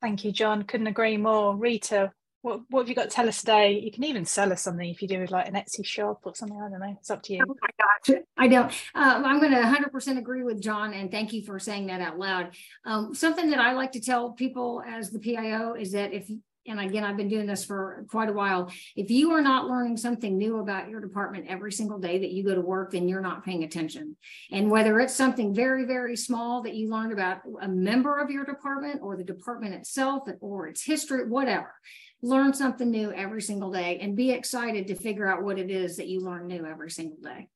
Thank 0.00 0.24
you, 0.24 0.32
John. 0.32 0.64
Couldn't 0.64 0.88
agree 0.88 1.16
more. 1.16 1.56
Rita, 1.56 2.12
what, 2.42 2.60
what 2.70 2.80
have 2.80 2.88
you 2.88 2.94
got 2.94 3.04
to 3.04 3.08
tell 3.08 3.28
us 3.28 3.40
today? 3.40 3.78
You 3.78 3.90
can 3.90 4.04
even 4.04 4.24
sell 4.24 4.52
us 4.52 4.62
something 4.62 4.88
if 4.88 5.02
you 5.02 5.08
do 5.08 5.22
it 5.22 5.30
like 5.30 5.48
an 5.48 5.54
Etsy 5.54 5.84
shop 5.84 6.20
or 6.24 6.34
something. 6.34 6.56
I 6.56 6.68
don't 6.68 6.80
know. 6.80 6.96
It's 6.98 7.10
up 7.10 7.22
to 7.24 7.34
you. 7.34 7.44
Oh 7.48 7.56
my 7.60 7.70
gosh, 7.78 8.22
I 8.36 8.48
don't. 8.48 8.72
Um, 8.94 9.24
I'm 9.24 9.40
going 9.40 9.52
to 9.52 9.58
100% 9.58 10.18
agree 10.18 10.44
with 10.44 10.62
John, 10.62 10.94
and 10.94 11.10
thank 11.10 11.32
you 11.32 11.44
for 11.44 11.58
saying 11.58 11.88
that 11.88 12.00
out 12.00 12.18
loud. 12.18 12.54
Um, 12.84 13.14
something 13.14 13.50
that 13.50 13.58
I 13.58 13.72
like 13.72 13.92
to 13.92 14.00
tell 14.00 14.32
people 14.32 14.82
as 14.86 15.10
the 15.10 15.18
PIO 15.18 15.74
is 15.74 15.92
that 15.92 16.12
if, 16.12 16.30
and 16.66 16.78
again, 16.78 17.02
I've 17.02 17.16
been 17.16 17.28
doing 17.28 17.46
this 17.46 17.64
for 17.64 18.04
quite 18.08 18.28
a 18.28 18.32
while. 18.32 18.70
If 18.94 19.10
you 19.10 19.32
are 19.32 19.40
not 19.40 19.66
learning 19.66 19.96
something 19.96 20.36
new 20.36 20.58
about 20.60 20.90
your 20.90 21.00
department 21.00 21.46
every 21.48 21.72
single 21.72 21.98
day 21.98 22.18
that 22.18 22.30
you 22.30 22.44
go 22.44 22.54
to 22.54 22.60
work, 22.60 22.92
then 22.92 23.08
you're 23.08 23.22
not 23.22 23.44
paying 23.44 23.64
attention. 23.64 24.16
And 24.52 24.70
whether 24.70 25.00
it's 25.00 25.14
something 25.14 25.54
very, 25.54 25.86
very 25.86 26.14
small 26.14 26.62
that 26.62 26.74
you 26.74 26.90
learned 26.90 27.12
about 27.12 27.38
a 27.60 27.68
member 27.68 28.18
of 28.18 28.30
your 28.30 28.44
department 28.44 29.00
or 29.02 29.16
the 29.16 29.24
department 29.24 29.74
itself 29.74 30.28
or 30.40 30.68
its 30.68 30.84
history, 30.84 31.26
whatever 31.26 31.74
learn 32.22 32.52
something 32.52 32.90
new 32.90 33.12
every 33.12 33.42
single 33.42 33.70
day 33.70 33.98
and 34.00 34.16
be 34.16 34.30
excited 34.30 34.86
to 34.88 34.94
figure 34.94 35.28
out 35.28 35.42
what 35.42 35.58
it 35.58 35.70
is 35.70 35.96
that 35.96 36.08
you 36.08 36.20
learn 36.20 36.46
new 36.46 36.66
every 36.66 36.90
single 36.90 37.18
day. 37.22 37.48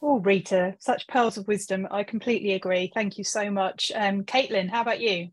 Oh, 0.00 0.18
Rita, 0.20 0.74
such 0.80 1.06
pearls 1.06 1.38
of 1.38 1.48
wisdom. 1.48 1.88
I 1.90 2.02
completely 2.02 2.52
agree. 2.52 2.90
Thank 2.92 3.16
you 3.16 3.24
so 3.24 3.50
much. 3.50 3.90
Um, 3.94 4.24
Caitlin, 4.24 4.70
how 4.70 4.82
about 4.82 5.00
you? 5.00 5.28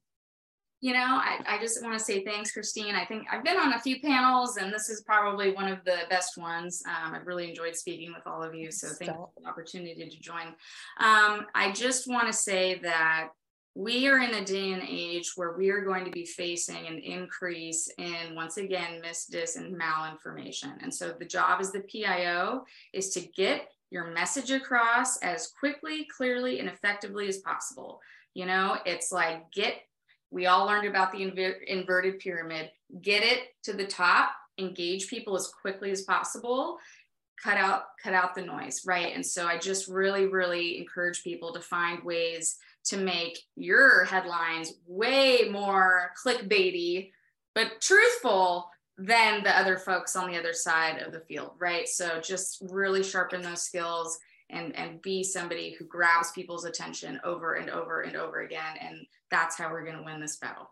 You 0.84 0.94
know, 0.94 1.00
I, 1.00 1.40
I 1.46 1.60
just 1.60 1.84
want 1.84 1.98
to 1.98 2.04
say 2.04 2.24
thanks, 2.24 2.52
Christine. 2.52 2.96
I 2.96 3.06
think 3.06 3.28
I've 3.32 3.44
been 3.44 3.58
on 3.58 3.74
a 3.74 3.80
few 3.80 4.02
panels, 4.02 4.58
and 4.58 4.74
this 4.74 4.90
is 4.90 5.04
probably 5.04 5.54
one 5.54 5.68
of 5.68 5.84
the 5.86 5.98
best 6.10 6.38
ones. 6.38 6.82
Um, 6.88 7.14
I've 7.14 7.28
really 7.28 7.48
enjoyed 7.50 7.76
speaking 7.76 8.14
with 8.14 8.26
all 8.26 8.42
of 8.42 8.56
you. 8.56 8.72
So 8.72 8.88
thank 8.88 9.12
you 9.12 9.28
for 9.36 9.42
the 9.44 9.48
opportunity 9.48 10.10
to 10.10 10.20
join. 10.20 10.48
Um, 11.00 11.46
I 11.54 11.72
just 11.76 12.08
want 12.08 12.28
to 12.28 12.34
say 12.34 12.80
that 12.82 13.28
we 13.74 14.08
are 14.08 14.20
in 14.20 14.34
a 14.34 14.46
day 14.46 14.74
and 14.74 14.84
age 14.86 15.34
where 15.36 15.54
we 15.54 15.70
are 15.70 15.82
going 15.82 16.04
to 16.04 16.12
be 16.12 16.26
facing 16.26 16.88
an 16.88 16.98
increase 16.98 17.90
in 17.98 18.36
once 18.36 18.58
again 18.58 19.02
misdis 19.02 19.56
and 19.56 19.80
malinformation. 19.80 20.74
And 20.82 20.94
so 20.94 21.14
the 21.18 21.26
job 21.26 21.62
as 21.62 21.72
the 21.72 21.82
pio 21.82 22.66
is 22.92 23.12
to 23.12 23.22
get 23.22 23.70
your 23.90 24.12
message 24.12 24.52
across 24.52 25.18
as 25.20 25.48
quickly 25.48 26.06
clearly 26.16 26.60
and 26.60 26.68
effectively 26.68 27.28
as 27.30 27.38
possible. 27.38 28.02
You 28.34 28.46
know 28.46 28.78
it's 28.86 29.12
like 29.12 29.50
get 29.52 29.76
we 30.32 30.48
all 30.48 30.66
learned 30.66 30.88
about 30.88 31.12
the 31.12 31.20
inver- 31.20 31.64
inverted 31.66 32.20
pyramid. 32.20 32.72
Get 33.02 33.24
it 33.24 33.50
to 33.64 33.74
the 33.74 33.88
top 33.88 34.32
engage 34.58 35.08
people 35.08 35.36
as 35.36 35.48
quickly 35.48 35.92
as 35.92 36.02
possible. 36.02 36.78
Cut 37.42 37.58
out 37.58 37.84
cut 38.04 38.14
out 38.14 38.36
the 38.36 38.42
noise 38.42 38.82
right? 38.86 39.16
And 39.16 39.26
so 39.26 39.48
i 39.48 39.58
just 39.58 39.88
really 39.88 40.26
really 40.26 40.78
encourage 40.78 41.24
people 41.24 41.54
to 41.54 41.62
find 41.62 42.04
ways 42.04 42.58
to 42.86 42.98
make 42.98 43.40
your 43.56 44.06
headlines 44.06 44.74
way 44.88 45.48
more 45.52 46.12
clickbaity 46.24 47.12
but 47.54 47.82
truthful 47.82 48.70
than 48.98 49.44
the 49.44 49.58
other 49.58 49.78
folks 49.78 50.16
on 50.16 50.30
the 50.30 50.38
other 50.38 50.54
side 50.54 51.02
of 51.02 51.12
the 51.12 51.22
field 51.22 51.52
right? 51.60 51.88
So 51.88 52.20
just 52.20 52.64
really 52.70 53.04
sharpen 53.04 53.42
those 53.42 53.64
skills 53.64 54.20
and 54.50 54.76
and 54.76 55.02
be 55.02 55.24
somebody 55.24 55.76
who 55.78 55.86
grabs 55.86 56.32
people's 56.32 56.66
attention 56.66 57.20
over 57.24 57.56
and 57.56 57.70
over 57.70 58.02
and 58.02 58.16
over 58.16 58.42
again. 58.42 58.78
And 58.80 59.06
that's 59.30 59.58
how 59.58 59.72
we're 59.72 59.86
going 59.86 59.98
to 59.98 60.04
win 60.04 60.20
this 60.20 60.38
battle 60.38 60.70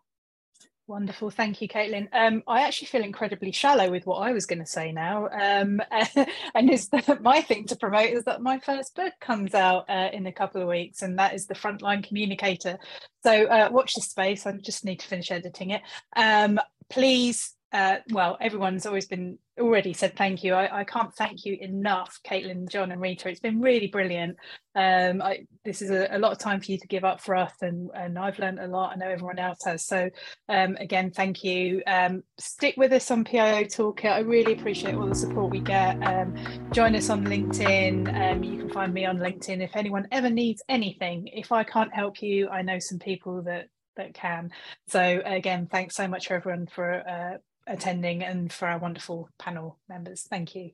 Wonderful, 0.90 1.30
thank 1.30 1.62
you, 1.62 1.68
Caitlin. 1.68 2.08
Um, 2.14 2.42
I 2.48 2.64
actually 2.64 2.88
feel 2.88 3.04
incredibly 3.04 3.52
shallow 3.52 3.92
with 3.92 4.08
what 4.08 4.28
I 4.28 4.32
was 4.32 4.48
going 4.48 4.58
to 4.58 4.66
say 4.66 4.92
now, 4.92 5.28
um, 5.28 5.80
and 6.56 6.68
is 6.68 6.90
my 7.22 7.42
thing 7.42 7.66
to 7.66 7.76
promote 7.76 8.10
is 8.10 8.24
that 8.24 8.42
my 8.42 8.58
first 8.58 8.96
book 8.96 9.14
comes 9.22 9.54
out 9.54 9.88
uh, 9.88 10.10
in 10.12 10.26
a 10.26 10.32
couple 10.32 10.64
of 10.64 10.68
weeks, 10.68 11.04
and 11.04 11.20
that 11.20 11.36
is 11.36 11.46
the 11.46 11.54
Frontline 11.54 12.04
Communicator. 12.04 12.80
So 13.22 13.46
uh, 13.46 13.70
watch 13.72 13.94
the 13.94 14.02
space. 14.02 14.48
I 14.48 14.52
just 14.54 14.84
need 14.84 15.00
to 15.02 15.08
finish 15.08 15.30
editing 15.30 15.70
it. 15.70 15.84
Um, 16.16 16.60
please 16.90 17.54
uh, 17.72 17.98
well, 18.12 18.36
everyone's 18.42 18.86
always 18.88 19.06
been 19.06 19.38
already 19.60 19.94
said 19.94 20.16
thank 20.16 20.44
you. 20.44 20.54
I, 20.54 20.80
I, 20.80 20.84
can't 20.84 21.14
thank 21.16 21.46
you 21.46 21.58
enough, 21.60 22.20
Caitlin, 22.26 22.70
John, 22.70 22.92
and 22.92 23.02
Rita. 23.02 23.30
It's 23.30 23.40
been 23.40 23.62
really 23.62 23.88
brilliant. 23.88 24.38
Um, 24.76 25.22
I, 25.22 25.46
this 25.66 25.82
is 25.82 25.90
a, 25.90 26.08
a, 26.12 26.20
lot 26.20 26.32
of 26.32 26.40
time 26.40 26.62
for 26.62 26.72
you 26.72 26.78
to 26.78 26.88
give 26.88 27.04
up 27.04 27.22
for 27.22 27.36
us, 27.36 27.54
and, 27.62 27.90
and 27.94 28.18
I've 28.18 28.40
learned 28.40 28.60
a 28.60 28.68
lot. 28.68 28.92
I 28.92 28.96
know 28.96 29.10
everyone 29.10 29.40
else 29.40 29.60
has. 29.66 29.86
So, 29.86 30.10
um, 30.48 30.76
again, 30.80 31.12
thank 31.12 31.44
you. 31.44 31.82
Um, 31.88 32.24
stick 32.38 32.76
with 32.78 32.92
us 32.94 33.12
on 33.12 33.24
PIO 33.24 33.64
Toolkit. 33.64 34.12
I 34.12 34.20
really 34.20 34.54
appreciate 34.54 34.96
all 34.96 35.08
the 35.08 35.16
support 35.16 35.52
we 35.52 35.60
get. 35.60 36.02
Um, 36.06 36.36
join 36.72 36.96
us 36.96 37.10
on 37.10 37.26
LinkedIn. 37.26 38.32
Um, 38.32 38.44
you 38.44 38.58
can 38.58 38.70
find 38.70 38.94
me 38.94 39.06
on 39.06 39.18
LinkedIn. 39.18 39.62
If 39.62 39.76
anyone 39.76 40.08
ever 40.12 40.30
needs 40.30 40.64
anything, 40.70 41.28
if 41.34 41.52
I 41.52 41.64
can't 41.64 41.94
help 41.94 42.22
you, 42.22 42.50
I 42.50 42.62
know 42.62 42.80
some 42.80 43.00
people 43.00 43.42
that 43.44 43.68
that 43.98 44.14
can. 44.14 44.50
So 44.88 45.22
again, 45.26 45.68
thanks 45.70 45.96
so 45.96 46.08
much 46.08 46.32
everyone 46.32 46.68
for 46.68 47.08
uh, 47.08 47.38
attending 47.70 48.24
and 48.24 48.52
for 48.52 48.68
our 48.68 48.80
wonderful 48.80 49.30
panel 49.40 49.80
members. 49.88 50.24
Thank 50.24 50.56
you. 50.56 50.72